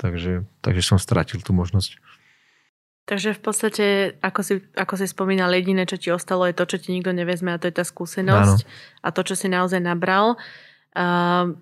Takže, 0.00 0.48
takže 0.64 0.82
som 0.82 0.98
stratil 0.98 1.44
tú 1.44 1.52
možnosť. 1.52 2.00
Takže 3.04 3.36
v 3.36 3.40
podstate, 3.44 3.86
ako 4.24 4.40
si, 4.40 4.54
ako 4.72 4.94
si 4.96 5.04
spomínal, 5.04 5.52
jediné, 5.52 5.84
čo 5.84 6.00
ti 6.00 6.08
ostalo, 6.08 6.48
je 6.48 6.56
to, 6.56 6.64
čo 6.64 6.80
ti 6.80 6.96
nikto 6.96 7.12
nevezme 7.12 7.52
a 7.52 7.60
to 7.60 7.68
je 7.68 7.76
tá 7.76 7.84
skúsenosť 7.84 8.64
Áno. 8.64 9.04
a 9.04 9.08
to, 9.12 9.20
čo 9.28 9.36
si 9.36 9.52
naozaj 9.52 9.76
nabral. 9.84 10.40
Uh, 10.96 11.52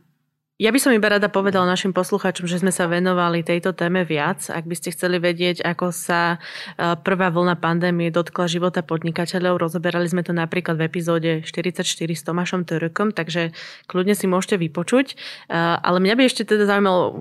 ja 0.63 0.71
by 0.71 0.79
som 0.79 0.95
iba 0.95 1.11
rada 1.11 1.27
povedala 1.27 1.67
našim 1.67 1.91
poslucháčom, 1.91 2.47
že 2.47 2.63
sme 2.63 2.71
sa 2.71 2.87
venovali 2.87 3.43
tejto 3.43 3.75
téme 3.75 4.07
viac. 4.07 4.47
Ak 4.47 4.63
by 4.63 4.79
ste 4.79 4.95
chceli 4.95 5.19
vedieť, 5.19 5.59
ako 5.67 5.91
sa 5.91 6.39
e, 6.79 6.95
prvá 7.03 7.35
vlna 7.35 7.59
pandémie 7.59 8.15
dotkla 8.15 8.47
života 8.47 8.87
podnikateľov, 8.87 9.59
rozoberali 9.59 10.07
sme 10.07 10.23
to 10.23 10.31
napríklad 10.31 10.79
v 10.79 10.87
epizóde 10.87 11.31
44 11.43 11.83
s 11.99 12.23
Tomášom 12.23 12.63
Törkom, 12.63 13.11
takže 13.11 13.51
kľudne 13.91 14.15
si 14.15 14.31
môžete 14.31 14.63
vypočuť. 14.63 15.07
E, 15.11 15.15
ale 15.59 15.99
mňa 15.99 16.15
by 16.15 16.23
ešte 16.31 16.47
teda 16.47 16.71
zaujímalo, 16.71 17.19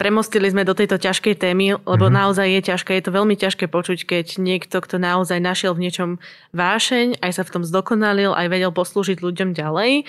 premostili 0.00 0.48
sme 0.48 0.64
do 0.64 0.72
tejto 0.72 0.96
ťažkej 0.96 1.36
témy, 1.36 1.76
lebo 1.84 2.08
mm-hmm. 2.08 2.16
naozaj 2.16 2.48
je 2.48 2.60
ťažké, 2.72 2.90
je 2.96 3.04
to 3.04 3.12
veľmi 3.12 3.36
ťažké 3.36 3.68
počuť, 3.68 4.08
keď 4.08 4.26
niekto, 4.40 4.80
kto 4.80 4.96
naozaj 4.96 5.36
našiel 5.36 5.76
v 5.76 5.84
niečom 5.84 6.10
vášeň, 6.56 7.20
aj 7.20 7.32
sa 7.36 7.42
v 7.44 7.52
tom 7.60 7.62
zdokonalil, 7.62 8.32
aj 8.32 8.48
vedel 8.48 8.72
poslúžiť 8.72 9.20
ľuďom 9.20 9.52
ďalej, 9.52 10.08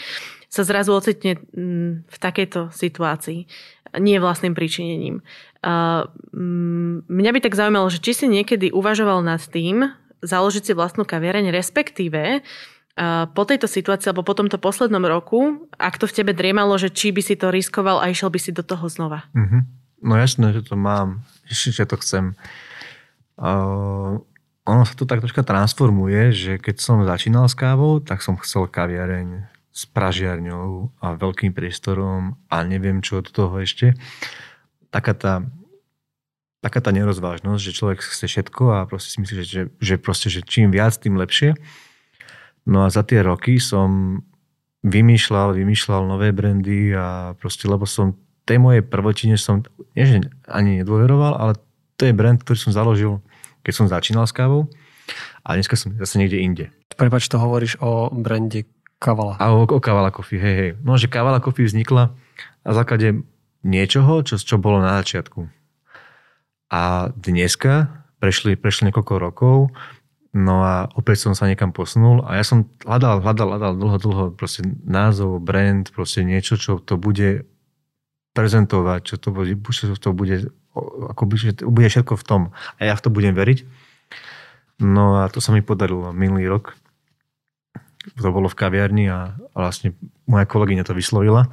sa 0.54 0.62
zrazu 0.62 0.94
ocitne 0.94 1.42
mm, 1.42 2.06
v 2.06 2.18
takejto 2.22 2.70
situácii. 2.70 3.50
Nie 3.98 4.22
vlastným 4.22 4.54
príčinením. 4.54 5.26
Mm, 5.66 7.10
mňa 7.10 7.32
by 7.34 7.40
tak 7.42 7.58
zaujímalo, 7.58 7.90
že 7.90 7.98
či 7.98 8.14
si 8.14 8.26
niekedy 8.30 8.70
uvažoval 8.70 9.26
nad 9.26 9.42
tým, 9.42 9.90
založiť 10.22 10.64
si 10.70 10.74
vlastnú 10.78 11.10
kaviareň, 11.10 11.50
respektíve 11.50 12.46
po 13.34 13.44
tejto 13.50 13.66
situácii 13.66 14.14
alebo 14.14 14.22
po 14.22 14.38
tomto 14.38 14.62
poslednom 14.62 15.02
roku, 15.02 15.66
ak 15.82 15.98
to 15.98 16.06
v 16.06 16.22
tebe 16.22 16.32
driemalo, 16.38 16.78
že 16.78 16.94
či 16.94 17.10
by 17.10 17.26
si 17.26 17.34
to 17.34 17.50
riskoval 17.50 17.98
a 17.98 18.14
išiel 18.14 18.30
by 18.30 18.38
si 18.38 18.54
do 18.54 18.62
toho 18.62 18.86
znova? 18.86 19.26
Mm-hmm. 19.34 19.62
No 20.06 20.14
jasné, 20.14 20.54
že 20.54 20.62
to 20.62 20.78
mám. 20.78 21.26
Že 21.50 21.90
to 21.90 21.98
chcem. 22.06 22.38
Uh, 23.42 24.22
ono 24.70 24.84
sa 24.86 24.94
to 24.94 25.10
tak 25.10 25.26
troška 25.26 25.42
transformuje, 25.42 26.30
že 26.32 26.62
keď 26.62 26.76
som 26.78 27.02
začínal 27.02 27.50
s 27.50 27.58
kávou, 27.58 27.98
tak 27.98 28.22
som 28.22 28.38
chcel 28.38 28.70
kaviareň 28.70 29.53
s 29.74 29.90
pražiarňou 29.90 31.02
a 31.02 31.18
veľkým 31.18 31.50
priestorom 31.50 32.38
a 32.46 32.62
neviem 32.62 33.02
čo 33.02 33.26
od 33.26 33.28
toho 33.34 33.58
ešte. 33.58 33.98
Taká 34.94 35.18
tá, 35.18 35.34
taká 36.62 36.78
tá 36.78 36.94
nerozvážnosť, 36.94 37.62
že 37.62 37.76
človek 37.76 38.00
chce 38.06 38.30
všetko 38.30 38.64
a 38.70 38.78
proste 38.86 39.10
si 39.10 39.18
myslí, 39.26 39.36
že, 39.42 39.62
že, 39.82 39.96
proste, 39.98 40.30
že 40.30 40.46
čím 40.46 40.70
viac, 40.70 40.94
tým 41.02 41.18
lepšie. 41.18 41.58
No 42.70 42.86
a 42.86 42.94
za 42.94 43.02
tie 43.02 43.26
roky 43.26 43.58
som 43.58 44.22
vymýšľal, 44.86 45.58
vymýšľal 45.58 46.06
nové 46.06 46.30
brandy 46.30 46.94
a 46.94 47.34
proste, 47.42 47.66
lebo 47.66 47.90
som 47.90 48.14
tej 48.46 48.62
mojej 48.62 48.84
prvotine 48.86 49.40
som, 49.40 49.66
nie 49.98 50.06
že 50.06 50.30
ani 50.46 50.84
nedôveroval, 50.84 51.34
ale 51.40 51.54
to 51.96 52.06
je 52.06 52.14
brand, 52.14 52.38
ktorý 52.38 52.60
som 52.60 52.76
založil, 52.76 53.24
keď 53.64 53.74
som 53.74 53.86
začínal 53.88 54.28
s 54.28 54.36
kávou 54.36 54.68
a 55.44 55.56
dneska 55.56 55.80
som 55.80 55.96
zase 55.96 56.20
niekde 56.20 56.40
inde. 56.44 56.66
Prepač, 56.94 57.26
to 57.32 57.40
hovoríš 57.40 57.80
o 57.80 58.12
brande 58.12 58.68
Kavala. 59.04 59.36
A 59.36 59.52
o, 59.52 59.68
o 59.68 59.80
Kavala 59.84 60.16
Coffee, 60.16 60.40
hej, 60.40 60.56
hej. 60.56 60.72
No, 60.80 60.96
že 60.96 61.12
Kavala 61.12 61.44
Coffee 61.44 61.68
vznikla 61.68 62.16
na 62.64 62.72
základe 62.72 63.28
niečoho, 63.68 64.24
čo, 64.24 64.40
čo 64.40 64.56
bolo 64.56 64.80
na 64.80 65.04
začiatku. 65.04 65.52
A 66.72 67.12
dneska 67.20 67.92
prešli, 68.24 68.56
prešli 68.56 68.88
niekoľko 68.88 69.14
rokov, 69.20 69.58
no 70.32 70.64
a 70.64 70.88
opäť 70.96 71.28
som 71.28 71.36
sa 71.36 71.52
niekam 71.52 71.76
posunul 71.76 72.24
a 72.24 72.40
ja 72.40 72.48
som 72.48 72.72
hľadal, 72.88 73.20
hľadal, 73.20 73.48
hľadal 73.52 73.74
dlho, 73.76 73.98
dlho 74.00 74.26
proste 74.34 74.64
názov, 74.88 75.44
brand, 75.44 75.92
proste 75.92 76.24
niečo, 76.24 76.56
čo 76.56 76.80
to 76.80 76.96
bude 76.96 77.44
prezentovať, 78.34 79.00
čo 79.04 79.16
to 79.20 79.30
bude, 79.30 79.54
čo 79.60 79.94
to 80.00 80.10
bude, 80.16 80.50
ako 81.12 81.24
bude, 81.28 81.60
bude 81.62 81.88
všetko 81.92 82.16
v 82.16 82.24
tom. 82.26 82.42
A 82.80 82.90
ja 82.90 82.94
v 82.96 83.04
to 83.04 83.14
budem 83.14 83.36
veriť. 83.36 83.68
No 84.82 85.22
a 85.22 85.30
to 85.30 85.38
sa 85.38 85.54
mi 85.54 85.62
podarilo 85.62 86.10
minulý 86.16 86.50
rok 86.50 86.74
to 88.04 88.30
bolo 88.30 88.52
v 88.52 88.60
kaviarni 88.60 89.06
a 89.08 89.40
vlastne 89.56 89.96
moja 90.28 90.44
kolegyňa 90.44 90.84
to 90.84 90.98
vyslovila. 90.98 91.48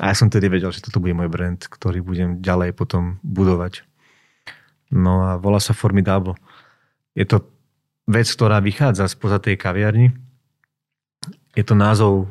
A 0.00 0.12
ja 0.12 0.14
som 0.16 0.28
tedy 0.28 0.48
vedel, 0.48 0.72
že 0.72 0.84
toto 0.84 1.00
bude 1.00 1.16
môj 1.16 1.28
brand, 1.28 1.60
ktorý 1.60 2.00
budem 2.00 2.40
ďalej 2.40 2.76
potom 2.76 3.20
budovať. 3.24 3.84
No 4.92 5.26
a 5.26 5.30
volá 5.36 5.58
sa 5.58 5.74
Formidable. 5.74 6.38
Je 7.16 7.26
to 7.26 7.48
vec, 8.06 8.28
ktorá 8.28 8.62
vychádza 8.62 9.10
spoza 9.10 9.42
tej 9.42 9.58
kaviarni. 9.58 10.14
Je 11.56 11.64
to 11.64 11.74
názov, 11.74 12.30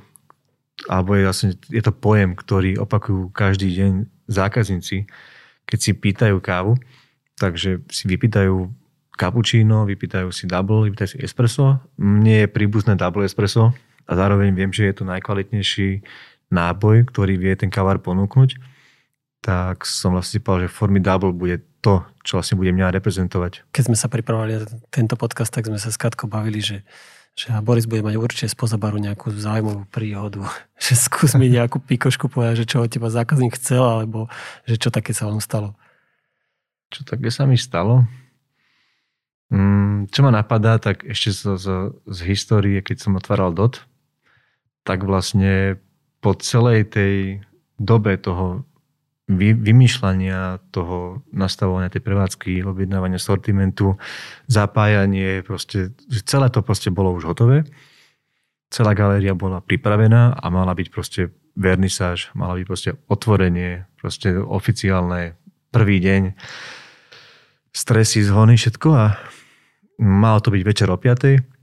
alebo 0.87 1.17
je, 1.17 1.23
vlastne, 1.25 1.51
je 1.67 1.81
to 1.83 1.91
pojem, 1.91 2.37
ktorý 2.37 2.79
opakujú 2.79 3.33
každý 3.33 3.73
deň 3.73 3.93
zákazníci, 4.29 5.09
keď 5.65 5.79
si 5.81 5.91
pýtajú 5.91 6.37
kávu. 6.39 6.79
Takže 7.35 7.83
si 7.91 8.03
vypýtajú 8.07 8.71
cappuccino, 9.16 9.88
vypýtajú 9.88 10.30
si 10.30 10.45
double, 10.45 10.91
vypýtajú 10.91 11.09
si 11.16 11.20
espresso. 11.24 11.80
Mne 11.99 12.45
je 12.45 12.47
príbuzné 12.51 12.99
double 12.99 13.24
espresso 13.24 13.72
a 14.05 14.11
zároveň 14.13 14.53
viem, 14.53 14.70
že 14.70 14.91
je 14.91 15.01
to 15.01 15.03
najkvalitnejší 15.07 16.05
náboj, 16.53 17.09
ktorý 17.09 17.39
vie 17.39 17.53
ten 17.57 17.74
kavár 17.74 18.03
ponúknuť. 18.03 18.59
Tak 19.41 19.86
som 19.86 20.13
vlastne 20.13 20.41
povedal, 20.41 20.70
že 20.70 20.76
Formidable 20.76 21.34
bude 21.34 21.63
to, 21.82 22.01
čo 22.26 22.41
vlastne 22.41 22.57
bude 22.57 22.74
mňa 22.74 22.97
reprezentovať. 22.97 23.70
Keď 23.70 23.84
sme 23.89 23.97
sa 23.97 24.09
pripravovali 24.09 24.51
na 24.57 24.66
tento 24.89 25.13
podcast, 25.18 25.53
tak 25.53 25.70
sme 25.70 25.78
sa 25.78 25.93
s 25.93 25.97
Katkou 26.01 26.26
bavili, 26.26 26.61
že 26.61 26.82
že 27.36 27.51
Boris 27.59 27.84
bude 27.84 27.99
mať 27.99 28.16
určite 28.16 28.47
spoza 28.47 28.80
baru 28.80 28.95
nejakú 28.95 29.28
zaujímavú 29.28 29.84
príhodu. 29.91 30.47
Že 30.80 30.93
skús 30.95 31.32
mi 31.36 31.51
nejakú 31.51 31.84
pikošku 31.84 32.32
povedať, 32.32 32.63
že 32.63 32.66
čo 32.68 32.84
od 32.84 32.91
teba 32.91 33.11
zákazník 33.11 33.59
chcel, 33.59 33.84
alebo 33.84 34.32
že 34.68 34.76
čo 34.76 34.91
také 34.91 35.11
sa 35.11 35.28
vám 35.28 35.39
stalo. 35.39 35.76
Čo 36.91 37.03
také 37.07 37.28
sa 37.32 37.43
mi 37.43 37.59
stalo? 37.59 38.07
Mm, 39.53 40.09
čo 40.09 40.25
ma 40.25 40.31
napadá, 40.33 40.81
tak 40.81 41.05
ešte 41.05 41.29
z, 41.29 41.41
z, 41.61 41.67
z 42.09 42.19
histórie, 42.25 42.81
keď 42.81 42.97
som 42.97 43.17
otváral 43.17 43.53
DOT, 43.53 43.85
tak 44.85 45.05
vlastne 45.05 45.77
po 46.21 46.33
celej 46.33 46.89
tej 46.89 47.45
dobe 47.77 48.17
toho 48.17 48.65
vy, 49.25 49.57
vymýšľania, 49.57 50.61
toho 50.69 51.25
nastavovania 51.33 51.89
tej 51.89 52.01
prevádzky, 52.05 52.61
objednávania 52.61 53.17
sortimentu, 53.17 53.97
zapájanie, 54.45 55.41
proste, 55.41 55.93
celé 56.25 56.49
to 56.53 56.61
proste 56.61 56.93
bolo 56.93 57.13
už 57.13 57.25
hotové. 57.25 57.65
Celá 58.69 58.93
galéria 58.93 59.33
bola 59.37 59.61
pripravená 59.61 60.37
a 60.37 60.45
mala 60.49 60.73
byť 60.73 60.87
proste 60.89 61.21
vernisáž, 61.57 62.33
mala 62.37 62.57
byť 62.57 62.65
proste 62.65 62.91
otvorenie, 63.09 63.85
proste 63.97 64.33
oficiálne, 64.37 65.37
prvý 65.73 65.97
deň, 66.01 66.21
stresy, 67.76 68.23
zhony, 68.23 68.55
všetko 68.55 68.89
a 68.95 69.19
Malo 69.99 70.43
to 70.43 70.51
byť 70.51 70.63
večer 70.63 70.88
o 70.91 70.97
5. 70.99 71.55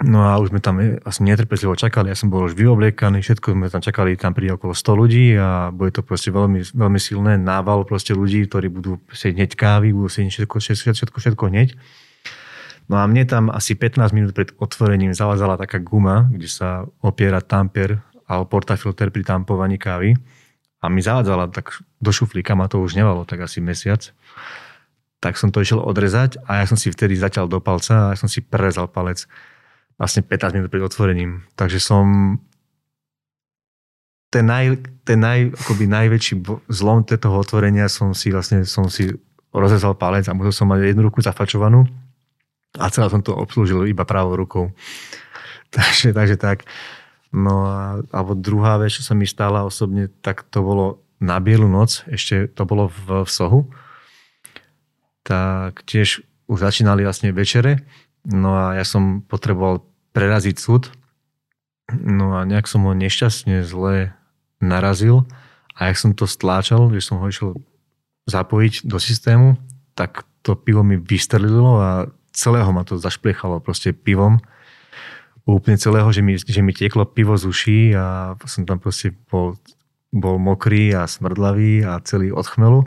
No 0.00 0.24
a 0.24 0.40
už 0.40 0.48
sme 0.48 0.64
tam 0.64 0.80
asi 0.80 1.20
netrpezlivo 1.20 1.76
čakali, 1.76 2.08
ja 2.08 2.16
som 2.16 2.32
bol 2.32 2.48
už 2.48 2.56
vyobliekaný, 2.56 3.20
všetko 3.20 3.52
sme 3.52 3.68
tam 3.68 3.84
čakali, 3.84 4.16
tam 4.16 4.32
príde 4.32 4.56
okolo 4.56 4.72
100 4.72 4.96
ľudí 4.96 5.36
a 5.36 5.68
bude 5.68 5.92
to 5.92 6.00
proste 6.00 6.32
veľmi, 6.32 6.64
veľmi 6.72 6.96
silné 6.96 7.36
nával 7.36 7.84
proste 7.84 8.16
ľudí, 8.16 8.48
ktorí 8.48 8.72
budú 8.72 8.96
si 9.12 9.36
hneď 9.36 9.52
kávy, 9.52 9.92
budú 9.92 10.08
si 10.08 10.24
všetko, 10.24 10.56
všetko, 10.56 10.96
všetko, 10.96 11.18
všetko 11.20 11.44
hneď. 11.52 11.68
No 12.88 12.96
a 12.96 13.04
mne 13.04 13.28
tam 13.28 13.52
asi 13.52 13.76
15 13.76 14.16
minút 14.16 14.32
pred 14.32 14.56
otvorením 14.56 15.12
zalazala 15.12 15.60
taká 15.60 15.76
guma, 15.84 16.32
kde 16.32 16.48
sa 16.48 16.88
opiera 17.04 17.44
tamper 17.44 18.00
alebo 18.24 18.48
portafilter 18.48 19.12
pri 19.12 19.20
tampovaní 19.20 19.76
kávy 19.76 20.16
a 20.80 20.88
mi 20.88 21.04
zavádzala 21.04 21.52
tak 21.52 21.76
do 22.00 22.08
šuflíka, 22.08 22.56
ma 22.56 22.72
to 22.72 22.80
už 22.80 22.96
nevalo 22.96 23.28
tak 23.28 23.44
asi 23.44 23.60
mesiac. 23.60 24.00
Tak 25.20 25.36
som 25.36 25.52
to 25.52 25.60
išiel 25.60 25.84
odrezať 25.84 26.40
a 26.48 26.64
ja 26.64 26.66
som 26.66 26.80
si 26.80 26.88
vtedy 26.88 27.16
zatiaľ 27.16 27.46
do 27.46 27.60
palca 27.60 28.08
a 28.08 28.10
ja 28.12 28.18
som 28.18 28.28
si 28.28 28.40
prerezal 28.40 28.88
palec 28.88 29.28
vlastne 30.00 30.24
15 30.24 30.56
minút 30.56 30.72
pred 30.72 30.80
otvorením. 30.80 31.44
Takže 31.60 31.76
som 31.76 32.36
ten, 34.32 34.46
naj, 34.48 34.80
ten 35.04 35.20
naj, 35.20 35.52
akoby 35.60 35.84
najväčší 35.90 36.34
zlom 36.72 37.04
toho 37.04 37.36
otvorenia 37.36 37.90
som 37.90 38.16
si 38.16 38.32
vlastne 38.32 38.64
som 38.64 38.88
si 38.88 39.12
rozrezal 39.50 39.98
palec 39.98 40.30
a 40.30 40.36
musel 40.36 40.54
som 40.54 40.70
mať 40.70 40.94
jednu 40.94 41.10
ruku 41.10 41.20
zafačovanú 41.20 41.84
a 42.78 42.86
celé 42.88 43.10
som 43.10 43.18
to 43.18 43.34
obslúžil 43.34 43.90
iba 43.90 44.06
pravou 44.06 44.38
rukou. 44.38 44.70
takže, 45.74 46.14
takže 46.14 46.38
tak. 46.38 46.62
No 47.34 47.66
a 47.66 48.02
alebo 48.10 48.38
druhá 48.38 48.78
vec, 48.78 48.94
čo 48.94 49.02
sa 49.02 49.14
mi 49.14 49.26
stala 49.26 49.66
osobne, 49.66 50.10
tak 50.22 50.46
to 50.50 50.62
bolo 50.62 51.02
na 51.20 51.38
bielu 51.42 51.66
noc, 51.68 52.06
ešte 52.08 52.48
to 52.50 52.62
bolo 52.64 52.88
v, 52.88 53.26
v 53.26 53.30
Sohu. 53.30 53.60
Tak 55.26 55.84
tiež 55.84 56.24
už 56.50 56.58
začínali 56.58 57.06
vlastne 57.06 57.30
večere, 57.30 57.86
no 58.26 58.56
a 58.58 58.74
ja 58.74 58.84
som 58.84 59.22
potreboval 59.22 59.86
preraziť 60.10 60.56
súd. 60.58 60.90
No 61.90 62.38
a 62.38 62.46
nejak 62.46 62.70
som 62.70 62.86
ho 62.86 62.94
nešťastne 62.94 63.62
zle 63.66 64.14
narazil 64.62 65.26
a 65.74 65.90
jak 65.90 65.98
som 65.98 66.10
to 66.14 66.28
stláčal, 66.28 66.90
že 66.94 67.02
som 67.02 67.18
ho 67.18 67.26
išiel 67.26 67.58
zapojiť 68.30 68.86
do 68.86 68.98
systému, 69.02 69.58
tak 69.98 70.22
to 70.46 70.54
pivo 70.54 70.86
mi 70.86 70.96
vystrelilo 70.96 71.80
a 71.80 71.88
celého 72.30 72.70
ma 72.70 72.86
to 72.86 73.00
zašpliechalo 73.00 73.58
proste 73.58 73.90
pivom. 73.90 74.38
Úplne 75.48 75.80
celého, 75.80 76.06
že 76.14 76.22
mi, 76.22 76.38
že 76.38 76.62
mi 76.62 76.70
tieklo 76.70 77.02
pivo 77.08 77.34
z 77.34 77.44
uší 77.50 77.80
a 77.98 78.38
som 78.46 78.62
tam 78.68 78.78
proste 78.78 79.10
bol, 79.26 79.58
bol 80.14 80.38
mokrý 80.38 80.94
a 80.94 81.10
smrdlavý 81.10 81.82
a 81.82 81.98
celý 82.06 82.30
od 82.30 82.46
chmelu. 82.46 82.86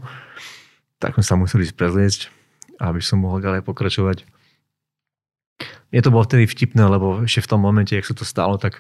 Tak 1.04 1.20
sme 1.20 1.24
sa 1.28 1.36
museli 1.36 1.68
ísť 1.68 1.76
prezliecť, 1.76 2.22
aby 2.80 3.04
som 3.04 3.20
mohol 3.20 3.44
ďalej 3.44 3.68
pokračovať. 3.68 4.24
Mne 5.92 6.02
to 6.02 6.14
bolo 6.16 6.24
vtedy 6.24 6.48
vtipné, 6.48 6.88
lebo 6.88 7.28
ešte 7.28 7.44
v 7.44 7.50
tom 7.52 7.60
momente, 7.60 7.92
ak 7.92 8.08
sa 8.08 8.16
to 8.16 8.24
stalo, 8.24 8.56
tak 8.56 8.80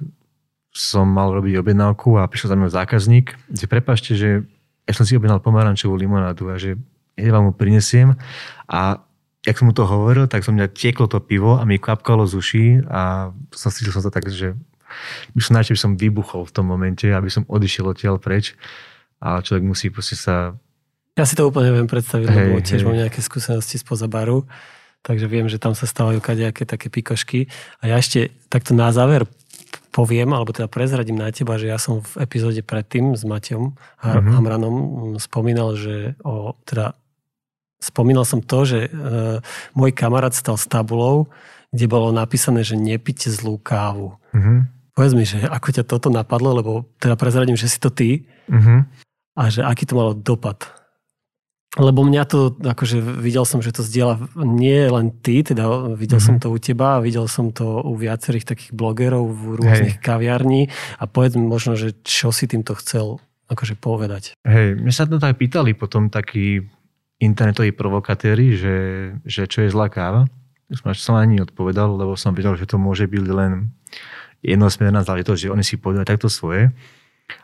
som 0.71 1.05
mal 1.05 1.35
robiť 1.35 1.59
objednávku 1.59 2.17
a 2.17 2.25
prišiel 2.25 2.55
za 2.55 2.57
mnou 2.57 2.71
zákazník, 2.71 3.35
že 3.51 3.65
prepašte, 3.67 4.15
že 4.15 4.47
ja 4.87 4.93
som 4.95 5.05
si 5.05 5.13
objednal 5.13 5.43
pomarančovú 5.43 5.99
limonádu 5.99 6.49
a 6.49 6.57
že 6.57 6.79
ja 7.13 7.29
vám 7.29 7.51
mu 7.51 7.53
prinesiem 7.53 8.17
a 8.65 9.03
jak 9.45 9.59
som 9.59 9.69
mu 9.69 9.73
to 9.75 9.85
hovoril, 9.85 10.25
tak 10.25 10.41
som 10.41 10.55
mňa 10.55 10.73
tieklo 10.73 11.05
to 11.05 11.21
pivo 11.21 11.59
a 11.59 11.67
mi 11.67 11.77
kvapkalo 11.77 12.25
z 12.25 12.33
uší 12.33 12.65
a 12.89 13.29
som 13.53 13.69
si 13.69 13.85
som 13.85 14.01
to 14.01 14.09
tak, 14.09 14.31
že 14.31 14.55
by 15.35 15.41
som 15.43 15.53
najčo 15.59 15.75
by 15.75 15.79
som 15.79 15.93
vybuchol 15.99 16.47
v 16.47 16.53
tom 16.55 16.65
momente, 16.65 17.05
aby 17.05 17.29
som 17.29 17.45
odišiel 17.45 17.91
odtiaľ 17.91 18.17
preč. 18.17 18.55
Ale 19.23 19.43
človek 19.43 19.63
musí 19.63 19.87
proste 19.87 20.19
sa... 20.19 20.55
Ja 21.13 21.29
si 21.29 21.37
to 21.37 21.45
úplne 21.45 21.69
viem 21.69 21.85
predstaviť, 21.85 22.25
hej, 22.25 22.37
lebo 22.37 22.57
tiež 22.63 22.81
hej. 22.81 22.87
mám 22.89 22.97
nejaké 22.97 23.21
skúsenosti 23.21 23.77
spoza 23.77 24.09
baru 24.09 24.49
takže 25.03 25.27
viem, 25.27 25.51
že 25.51 25.59
tam 25.59 25.75
sa 25.75 25.83
stávajú 25.83 26.23
kadejaké 26.23 26.63
také 26.63 26.87
pikošky. 26.87 27.51
A 27.83 27.91
ja 27.91 27.99
ešte 27.99 28.31
takto 28.47 28.71
na 28.71 28.89
záver 28.95 29.27
poviem, 29.93 30.33
alebo 30.33 30.55
teda 30.55 30.71
prezradím 30.71 31.19
na 31.19 31.29
teba, 31.29 31.59
že 31.59 31.69
ja 31.69 31.77
som 31.77 32.01
v 32.01 32.25
epizóde 32.25 32.63
predtým 32.65 33.13
s 33.13 33.27
Maťom 33.27 33.63
mm-hmm. 33.75 34.33
Hamranom 34.33 34.75
spomínal, 35.21 35.77
že 35.77 36.17
o, 36.25 36.57
teda 36.65 36.97
spomínal 37.77 38.25
som 38.25 38.41
to, 38.41 38.65
že 38.65 38.79
e, 38.87 38.91
môj 39.77 39.91
kamarát 39.93 40.33
stal 40.33 40.57
s 40.57 40.65
tabulou, 40.65 41.29
kde 41.69 41.85
bolo 41.85 42.09
napísané, 42.09 42.65
že 42.65 42.79
nepite 42.79 43.29
zlú 43.29 43.61
kávu. 43.61 44.17
Mm-hmm. 44.33 44.57
Povedz 44.97 45.13
mi, 45.13 45.25
že 45.29 45.45
ako 45.45 45.69
ťa 45.69 45.83
toto 45.85 46.09
napadlo, 46.09 46.57
lebo 46.57 46.71
teda 46.97 47.13
prezradím, 47.13 47.59
že 47.59 47.69
si 47.69 47.77
to 47.77 47.93
ty 47.93 48.25
mm-hmm. 48.49 48.79
a 49.37 49.43
že 49.51 49.61
aký 49.61 49.85
to 49.85 49.93
malo 49.93 50.17
dopad 50.17 50.82
lebo 51.73 52.05
mňa 52.05 52.23
to, 52.29 52.53
akože 52.61 53.01
videl 53.01 53.49
som, 53.49 53.57
že 53.57 53.73
to 53.73 53.81
zdieľa 53.81 54.29
nie 54.37 54.85
len 54.85 55.09
ty, 55.25 55.41
teda 55.41 55.97
videl 55.97 56.21
mm-hmm. 56.21 56.37
som 56.37 56.41
to 56.41 56.53
u 56.53 56.57
teba 56.61 57.01
videl 57.01 57.25
som 57.25 57.49
to 57.49 57.81
u 57.81 57.97
viacerých 57.97 58.45
takých 58.45 58.71
blogerov 58.77 59.25
v 59.33 59.41
rôznych 59.57 59.97
Hej. 59.97 60.05
kaviarní 60.05 60.69
a 61.01 61.09
povedz 61.09 61.33
mi 61.33 61.49
možno, 61.49 61.73
že 61.73 61.97
čo 62.05 62.29
si 62.29 62.45
týmto 62.45 62.77
chcel 62.77 63.17
akože 63.49 63.75
povedať. 63.77 64.37
Hej, 64.45 64.77
mne 64.77 64.93
sa 64.93 65.09
to 65.09 65.17
tak 65.17 65.37
pýtali 65.41 65.73
potom 65.73 66.13
takí 66.13 66.61
internetoví 67.21 67.73
provokatéri, 67.73 68.53
že, 68.53 68.77
že 69.25 69.49
čo 69.49 69.65
je 69.65 69.73
zlá 69.73 69.89
káva. 69.89 70.29
Som, 70.73 70.93
som 70.93 71.15
ani 71.17 71.41
odpovedal, 71.41 71.89
lebo 71.97 72.17
som 72.17 72.33
vedel, 72.33 72.53
že 72.57 72.69
to 72.69 72.81
môže 72.81 73.05
byť 73.05 73.23
len 73.29 73.73
jednosmerná 74.43 75.05
záležitosť, 75.05 75.39
že 75.47 75.53
oni 75.53 75.63
si 75.63 75.79
povedali 75.79 76.05
takto 76.05 76.27
svoje. 76.27 76.73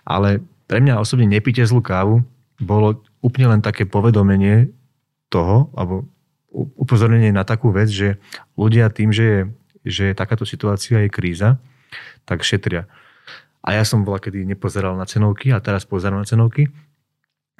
Ale 0.03 0.43
pre 0.67 0.83
mňa 0.83 0.99
osobne 0.99 1.29
nepíte 1.29 1.63
zlú 1.63 1.79
kávu, 1.79 2.21
bolo 2.59 2.99
úplne 3.19 3.57
len 3.57 3.61
také 3.61 3.83
povedomenie 3.85 4.71
toho, 5.29 5.69
alebo 5.77 6.07
upozornenie 6.51 7.29
na 7.29 7.45
takú 7.45 7.69
vec, 7.69 7.91
že 7.91 8.17
ľudia 8.57 8.89
tým, 8.89 9.13
že 9.13 9.23
je, 9.23 9.39
že 9.85 10.03
je 10.11 10.17
takáto 10.17 10.43
situácia, 10.43 11.05
je 11.05 11.09
kríza, 11.13 11.61
tak 12.25 12.41
šetria. 12.41 12.89
A 13.61 13.75
ja 13.77 13.83
som 13.85 14.01
bola, 14.01 14.17
kedy 14.17 14.47
nepozeral 14.47 14.97
na 14.97 15.05
cenovky 15.05 15.53
a 15.53 15.61
teraz 15.61 15.85
pozerám 15.85 16.23
na 16.23 16.27
cenovky. 16.27 16.71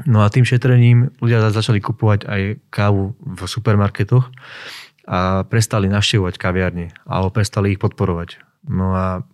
No 0.07 0.24
a 0.24 0.32
tým 0.32 0.47
šetrením 0.47 1.12
ľudia 1.20 1.43
začali 1.51 1.84
kupovať 1.84 2.24
aj 2.24 2.41
kávu 2.72 3.20
v 3.20 3.39
supermarketoch 3.43 4.32
a 5.10 5.43
prestali 5.43 5.91
navštevovať 5.91 6.39
kaviárne 6.39 6.95
alebo 7.03 7.36
prestali 7.36 7.76
ich 7.76 7.82
podporovať. 7.84 8.39
No 8.72 8.95
a 8.95 9.28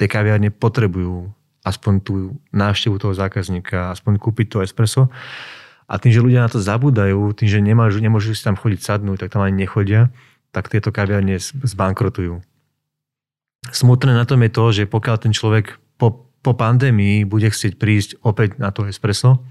tie 0.00 0.08
kaviárne 0.08 0.48
potrebujú 0.48 1.28
aspoň 1.64 1.94
tú 2.00 2.14
návštevu 2.56 2.96
toho 2.96 3.12
zákazníka, 3.12 3.92
aspoň 3.92 4.16
kúpiť 4.16 4.46
to 4.48 4.58
espresso. 4.64 5.12
A 5.90 5.98
tým, 5.98 6.14
že 6.14 6.22
ľudia 6.22 6.46
na 6.46 6.50
to 6.50 6.62
zabúdajú, 6.62 7.34
tým, 7.34 7.48
že 7.50 7.58
nemôžu, 7.60 7.98
nemôžu 7.98 8.32
si 8.32 8.46
tam 8.46 8.54
chodiť 8.54 8.80
sadnúť, 8.80 9.26
tak 9.26 9.34
tam 9.34 9.42
ani 9.42 9.66
nechodia, 9.66 10.08
tak 10.54 10.70
tieto 10.70 10.94
kaviarne 10.94 11.36
zbankrotujú. 11.42 12.40
Smutné 13.68 14.16
na 14.16 14.24
tom 14.24 14.40
je 14.40 14.50
to, 14.50 14.64
že 14.72 14.84
pokiaľ 14.88 15.16
ten 15.20 15.32
človek 15.36 15.76
po, 16.00 16.30
po 16.40 16.52
pandémii 16.56 17.28
bude 17.28 17.50
chcieť 17.50 17.76
prísť 17.76 18.10
opäť 18.24 18.56
na 18.56 18.72
to 18.72 18.88
espresso 18.88 19.44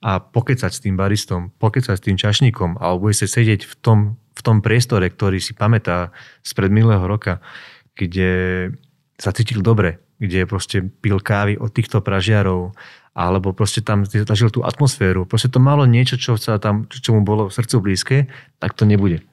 a 0.00 0.22
pokecať 0.22 0.72
s 0.72 0.80
tým 0.80 0.96
baristom, 0.96 1.52
pokecať 1.60 1.96
s 1.98 2.04
tým 2.04 2.16
čašníkom, 2.16 2.80
alebo 2.80 3.10
bude 3.10 3.16
sa 3.18 3.28
sedieť 3.28 3.68
v 3.68 3.74
tom, 3.82 3.98
v 4.32 4.40
tom 4.40 4.64
priestore, 4.64 5.04
ktorý 5.10 5.42
si 5.42 5.52
pamätá 5.52 6.14
spred 6.40 6.72
minulého 6.72 7.04
roka, 7.04 7.44
kde 7.92 8.70
sa 9.16 9.32
cítil 9.32 9.60
dobre, 9.60 10.00
kde 10.16 10.48
proste 10.48 10.80
pil 10.82 11.20
kávy 11.20 11.60
od 11.60 11.72
týchto 11.72 12.00
pražiarov, 12.00 12.72
alebo 13.16 13.56
proste 13.56 13.80
tam 13.80 14.04
zažil 14.04 14.52
tú 14.52 14.60
atmosféru. 14.60 15.24
Proste 15.24 15.48
to 15.48 15.56
malo 15.56 15.88
niečo, 15.88 16.20
čo, 16.20 16.36
sa 16.36 16.60
tam, 16.60 16.84
čo 16.88 17.16
mu 17.16 17.24
bolo 17.24 17.48
v 17.48 17.56
srdcu 17.56 17.76
blízke, 17.80 18.16
tak 18.60 18.76
to 18.76 18.84
nebude. 18.84 19.24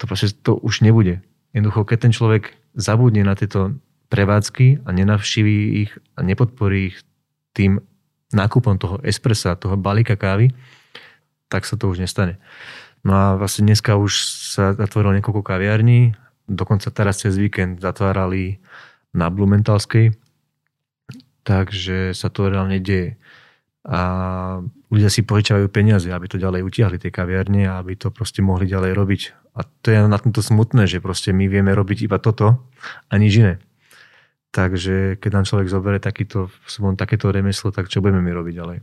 To 0.00 0.08
proste 0.08 0.32
to 0.40 0.56
už 0.56 0.80
nebude. 0.80 1.20
Jednoducho, 1.52 1.84
keď 1.84 1.98
ten 2.08 2.12
človek 2.16 2.56
zabudne 2.74 3.22
na 3.22 3.36
tieto 3.36 3.76
prevádzky 4.08 4.84
a 4.84 4.88
nenavštíví 4.90 5.86
ich 5.86 5.92
a 6.16 6.24
nepodporí 6.24 6.92
ich 6.92 6.96
tým 7.52 7.84
nákupom 8.34 8.80
toho 8.80 8.98
espressa, 9.06 9.54
toho 9.54 9.78
balíka 9.78 10.18
kávy, 10.18 10.50
tak 11.52 11.68
sa 11.68 11.78
to 11.78 11.86
už 11.86 12.02
nestane. 12.02 12.40
No 13.04 13.12
a 13.14 13.26
vlastne 13.36 13.68
dneska 13.68 13.94
už 13.94 14.12
sa 14.56 14.72
zatvorilo 14.74 15.14
niekoľko 15.20 15.44
kaviarní, 15.44 16.16
dokonca 16.48 16.88
teraz 16.90 17.20
cez 17.20 17.36
víkend 17.36 17.78
zatvárali 17.84 18.58
na 19.14 19.30
Blumentalskej, 19.30 20.12
takže 21.46 22.12
sa 22.12 22.28
to 22.28 22.50
reálne 22.50 22.82
deje. 22.82 23.16
A 23.84 24.00
ľudia 24.88 25.12
si 25.12 25.22
požičajú 25.22 25.68
peniaze, 25.68 26.08
aby 26.08 26.24
to 26.26 26.40
ďalej 26.40 26.64
utiahli 26.64 26.96
tie 26.96 27.12
kaviarne 27.12 27.68
a 27.68 27.78
aby 27.78 28.00
to 28.00 28.08
proste 28.08 28.40
mohli 28.40 28.64
ďalej 28.64 28.92
robiť. 28.96 29.22
A 29.54 29.62
to 29.84 29.92
je 29.92 29.98
na 30.02 30.18
tomto 30.18 30.40
smutné, 30.40 30.88
že 30.88 31.04
proste 31.04 31.30
my 31.30 31.46
vieme 31.46 31.70
robiť 31.70 32.08
iba 32.08 32.18
toto 32.18 32.64
a 33.06 33.14
nič 33.20 33.32
iné. 33.38 33.54
Takže 34.54 35.20
keď 35.20 35.30
nám 35.30 35.44
človek 35.44 35.68
zoberie 35.68 36.00
takýto, 36.00 36.48
takéto 36.96 37.28
remeslo, 37.28 37.74
tak 37.74 37.90
čo 37.90 38.00
budeme 38.00 38.22
my 38.22 38.32
robiť 38.32 38.54
ďalej? 38.54 38.78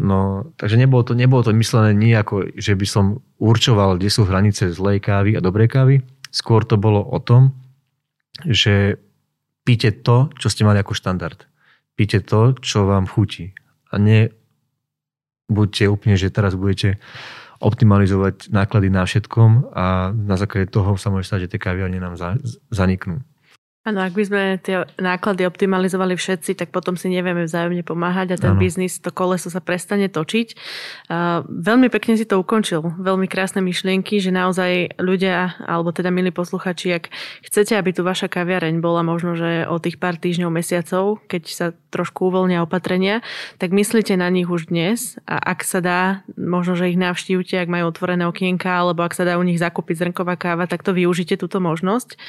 No, 0.00 0.48
takže 0.56 0.78
nebolo 0.78 1.02
to, 1.02 1.12
nebolo 1.18 1.42
to 1.42 1.52
myslené 1.52 1.92
nie 1.92 2.14
ako, 2.14 2.54
že 2.56 2.78
by 2.78 2.86
som 2.86 3.04
určoval, 3.42 3.98
kde 3.98 4.08
sú 4.08 4.24
hranice 4.24 4.70
zlej 4.70 5.02
kávy 5.02 5.34
a 5.36 5.44
dobrej 5.44 5.68
kávy. 5.68 5.94
Skôr 6.30 6.62
to 6.62 6.78
bolo 6.78 7.02
o 7.02 7.18
tom, 7.18 7.52
že 8.46 9.02
píte 9.70 10.02
to, 10.02 10.34
čo 10.34 10.50
ste 10.50 10.66
mali 10.66 10.82
ako 10.82 10.98
štandard. 10.98 11.46
Píte 11.94 12.18
to, 12.26 12.58
čo 12.58 12.90
vám 12.90 13.06
chutí. 13.06 13.54
A 13.94 14.02
ne 14.02 14.34
buďte 15.46 15.86
úplne, 15.86 16.18
že 16.18 16.34
teraz 16.34 16.58
budete 16.58 16.98
optimalizovať 17.62 18.50
náklady 18.50 18.90
na 18.90 19.06
všetkom 19.06 19.70
a 19.70 20.10
na 20.10 20.34
základe 20.34 20.74
toho 20.74 20.98
sa 20.98 21.14
môže 21.14 21.30
stať, 21.30 21.46
že 21.46 21.50
tie 21.54 21.62
kaviarne 21.62 22.02
nám 22.02 22.18
zaniknú. 22.74 23.22
Áno, 23.80 24.04
ak 24.04 24.12
by 24.12 24.24
sme 24.28 24.42
tie 24.60 24.84
náklady 25.00 25.48
optimalizovali 25.48 26.12
všetci, 26.12 26.52
tak 26.52 26.68
potom 26.68 27.00
si 27.00 27.08
nevieme 27.08 27.48
vzájomne 27.48 27.80
pomáhať 27.80 28.36
a 28.36 28.36
ten 28.36 28.52
ano. 28.52 28.60
biznis, 28.60 29.00
to 29.00 29.08
koleso 29.08 29.48
sa 29.48 29.64
prestane 29.64 30.12
točiť. 30.12 30.52
Uh, 31.08 31.40
veľmi 31.48 31.88
pekne 31.88 32.12
si 32.20 32.28
to 32.28 32.36
ukončil. 32.36 32.84
Veľmi 33.00 33.24
krásne 33.24 33.64
myšlienky, 33.64 34.20
že 34.20 34.36
naozaj 34.36 35.00
ľudia, 35.00 35.56
alebo 35.64 35.96
teda 35.96 36.12
milí 36.12 36.28
posluchači, 36.28 36.92
ak 36.92 37.08
chcete, 37.40 37.72
aby 37.72 37.96
tu 37.96 38.04
vaša 38.04 38.28
kaviareň 38.28 38.84
bola 38.84 39.00
možno, 39.00 39.32
že 39.32 39.64
o 39.64 39.80
tých 39.80 39.96
pár 39.96 40.20
týždňov, 40.20 40.52
mesiacov, 40.52 41.24
keď 41.24 41.42
sa 41.48 41.66
trošku 41.88 42.28
uvoľnia 42.28 42.60
opatrenia, 42.60 43.24
tak 43.56 43.72
myslíte 43.72 44.12
na 44.12 44.28
nich 44.28 44.52
už 44.52 44.68
dnes 44.68 45.16
a 45.24 45.40
ak 45.40 45.64
sa 45.64 45.80
dá, 45.80 46.20
možno, 46.36 46.76
že 46.76 46.92
ich 46.92 47.00
navštívte, 47.00 47.56
ak 47.56 47.72
majú 47.72 47.88
otvorené 47.88 48.28
okienka, 48.28 48.68
alebo 48.68 49.08
ak 49.08 49.16
sa 49.16 49.24
dá 49.24 49.40
u 49.40 49.42
nich 49.42 49.56
zakúpiť 49.56 50.04
zrnková 50.04 50.36
káva, 50.36 50.68
tak 50.68 50.84
to 50.84 50.92
využite 50.92 51.40
túto 51.40 51.64
možnosť. 51.64 52.20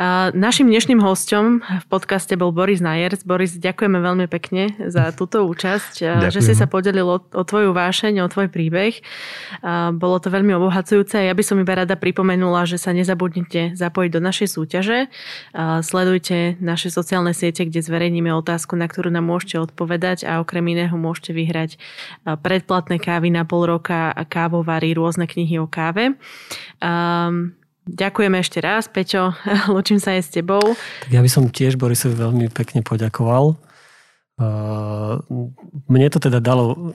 Uh, 0.00 0.32
našim 0.32 0.77
dnešným 0.78 1.02
hostom 1.02 1.58
v 1.58 1.86
podcaste 1.90 2.38
bol 2.38 2.54
Boris 2.54 2.78
Najers. 2.78 3.26
Boris, 3.26 3.58
ďakujeme 3.58 3.98
veľmi 3.98 4.30
pekne 4.30 4.78
za 4.86 5.10
túto 5.10 5.42
účasť, 5.42 6.06
Ďakujem. 6.06 6.30
že 6.30 6.38
si 6.38 6.54
sa 6.54 6.70
podelil 6.70 7.02
o, 7.02 7.18
o 7.18 7.42
tvoju 7.42 7.74
vášeň, 7.74 8.22
o 8.22 8.30
tvoj 8.30 8.46
príbeh. 8.46 8.94
Bolo 9.98 10.22
to 10.22 10.30
veľmi 10.30 10.54
obohacujúce. 10.54 11.18
Ja 11.18 11.34
by 11.34 11.42
som 11.42 11.58
iba 11.58 11.82
rada 11.82 11.98
pripomenula, 11.98 12.62
že 12.70 12.78
sa 12.78 12.94
nezabudnite 12.94 13.74
zapojiť 13.74 14.10
do 14.14 14.20
našej 14.22 14.54
súťaže. 14.54 15.10
Sledujte 15.82 16.54
naše 16.62 16.94
sociálne 16.94 17.34
siete, 17.34 17.66
kde 17.66 17.82
zverejníme 17.82 18.30
otázku, 18.38 18.78
na 18.78 18.86
ktorú 18.86 19.10
nám 19.10 19.26
môžete 19.26 19.58
odpovedať 19.58 20.30
a 20.30 20.38
okrem 20.38 20.62
iného 20.78 20.94
môžete 20.94 21.34
vyhrať 21.34 21.74
predplatné 22.22 23.02
kávy 23.02 23.34
na 23.34 23.42
pol 23.42 23.66
roka 23.66 24.14
a 24.14 24.22
kávovary, 24.22 24.94
rôzne 24.94 25.26
knihy 25.26 25.58
o 25.58 25.66
káve. 25.66 26.14
Ďakujeme 27.88 28.36
ešte 28.36 28.60
raz, 28.60 28.84
Peťo, 28.92 29.32
lučím 29.74 29.96
sa 29.96 30.12
aj 30.12 30.22
s 30.28 30.30
tebou. 30.32 30.76
Tak 31.08 31.10
ja 31.12 31.24
by 31.24 31.30
som 31.32 31.48
tiež 31.48 31.80
Borisovi 31.80 32.12
veľmi 32.20 32.52
pekne 32.52 32.84
poďakoval. 32.84 33.56
Mne 35.88 36.06
to 36.12 36.18
teda 36.20 36.38
dalo, 36.38 36.94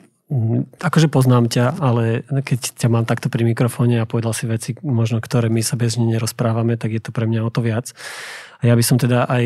akože 0.79 1.11
poznám 1.11 1.51
ťa, 1.51 1.65
ale 1.77 2.23
keď 2.25 2.79
ťa 2.79 2.87
mám 2.87 3.05
takto 3.05 3.27
pri 3.27 3.43
mikrofóne 3.43 3.99
a 3.99 4.09
povedal 4.09 4.31
si 4.31 4.47
veci, 4.47 4.71
možno 4.81 5.19
ktoré 5.19 5.51
my 5.51 5.59
sa 5.59 5.75
bez 5.75 5.99
nej 5.99 6.15
nerozprávame, 6.15 6.79
tak 6.79 6.95
je 6.95 7.01
to 7.03 7.11
pre 7.11 7.27
mňa 7.27 7.43
o 7.43 7.51
to 7.51 7.59
viac. 7.59 7.91
A 8.63 8.71
ja 8.71 8.79
by 8.79 8.83
som 8.87 8.95
teda 8.95 9.27
aj 9.27 9.45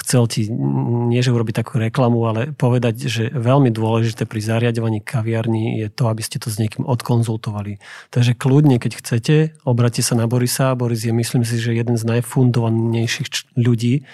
chcel 0.00 0.24
ti, 0.32 0.48
nie 0.48 1.20
že 1.20 1.28
urobiť 1.28 1.60
takú 1.60 1.76
reklamu, 1.76 2.24
ale 2.24 2.56
povedať, 2.56 3.04
že 3.04 3.28
veľmi 3.28 3.68
dôležité 3.68 4.24
pri 4.24 4.40
zariadovaní 4.40 5.04
kaviarní 5.04 5.84
je 5.84 5.92
to, 5.92 6.08
aby 6.08 6.24
ste 6.24 6.40
to 6.40 6.48
s 6.48 6.56
niekým 6.56 6.88
odkonzultovali. 6.88 7.76
Takže 8.08 8.32
kľudne, 8.32 8.80
keď 8.80 8.92
chcete, 9.04 9.34
obrate 9.68 10.00
sa 10.00 10.16
na 10.16 10.24
Borisa. 10.24 10.72
Boris 10.72 11.04
je, 11.04 11.12
myslím 11.12 11.44
si, 11.44 11.60
že 11.60 11.76
jeden 11.76 12.00
z 12.00 12.08
najfundovanejších 12.08 13.60
ľudí 13.60 14.08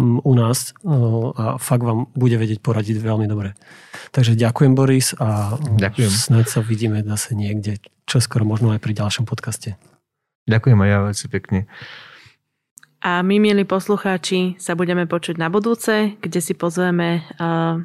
u 0.00 0.32
nás 0.32 0.72
a 1.36 1.60
fakt 1.60 1.84
vám 1.84 2.08
bude 2.16 2.40
vedieť 2.40 2.64
poradiť 2.64 2.96
veľmi 2.96 3.28
dobre. 3.28 3.52
Takže 4.08 4.40
ďakujem 4.40 4.72
Boris 4.72 5.12
a 5.20 5.60
ďakujem. 5.60 6.08
snáď 6.08 6.46
sa 6.48 6.60
vidíme 6.64 7.04
zase 7.04 7.36
niekde, 7.36 7.76
čo 8.08 8.16
skoro 8.20 8.48
možno 8.48 8.72
aj 8.72 8.80
pri 8.80 8.96
ďalšom 8.96 9.28
podcaste. 9.28 9.76
Ďakujem 10.48 10.78
aj 10.80 10.88
ja 10.88 10.98
veľmi 11.04 11.28
pekne. 11.28 11.60
A 13.02 13.18
my, 13.26 13.42
milí 13.42 13.66
poslucháči, 13.66 14.54
sa 14.62 14.78
budeme 14.78 15.10
počuť 15.10 15.34
na 15.34 15.50
budúce, 15.50 16.14
kde 16.22 16.38
si 16.38 16.54
pozveme 16.54 17.26
uh, 17.34 17.82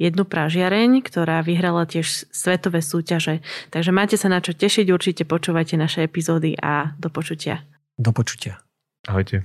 jednu 0.00 0.24
pražiareň, 0.24 1.04
ktorá 1.04 1.44
vyhrala 1.44 1.84
tiež 1.84 2.32
svetové 2.32 2.80
súťaže. 2.80 3.44
Takže 3.68 3.92
máte 3.92 4.16
sa 4.16 4.32
na 4.32 4.40
čo 4.40 4.56
tešiť, 4.56 4.88
určite 4.88 5.28
počúvajte 5.28 5.76
naše 5.76 6.08
epizódy 6.08 6.56
a 6.56 6.96
do 6.96 7.12
počutia. 7.12 7.60
Do 8.00 8.16
počutia. 8.16 8.64
Ahojte. 9.04 9.44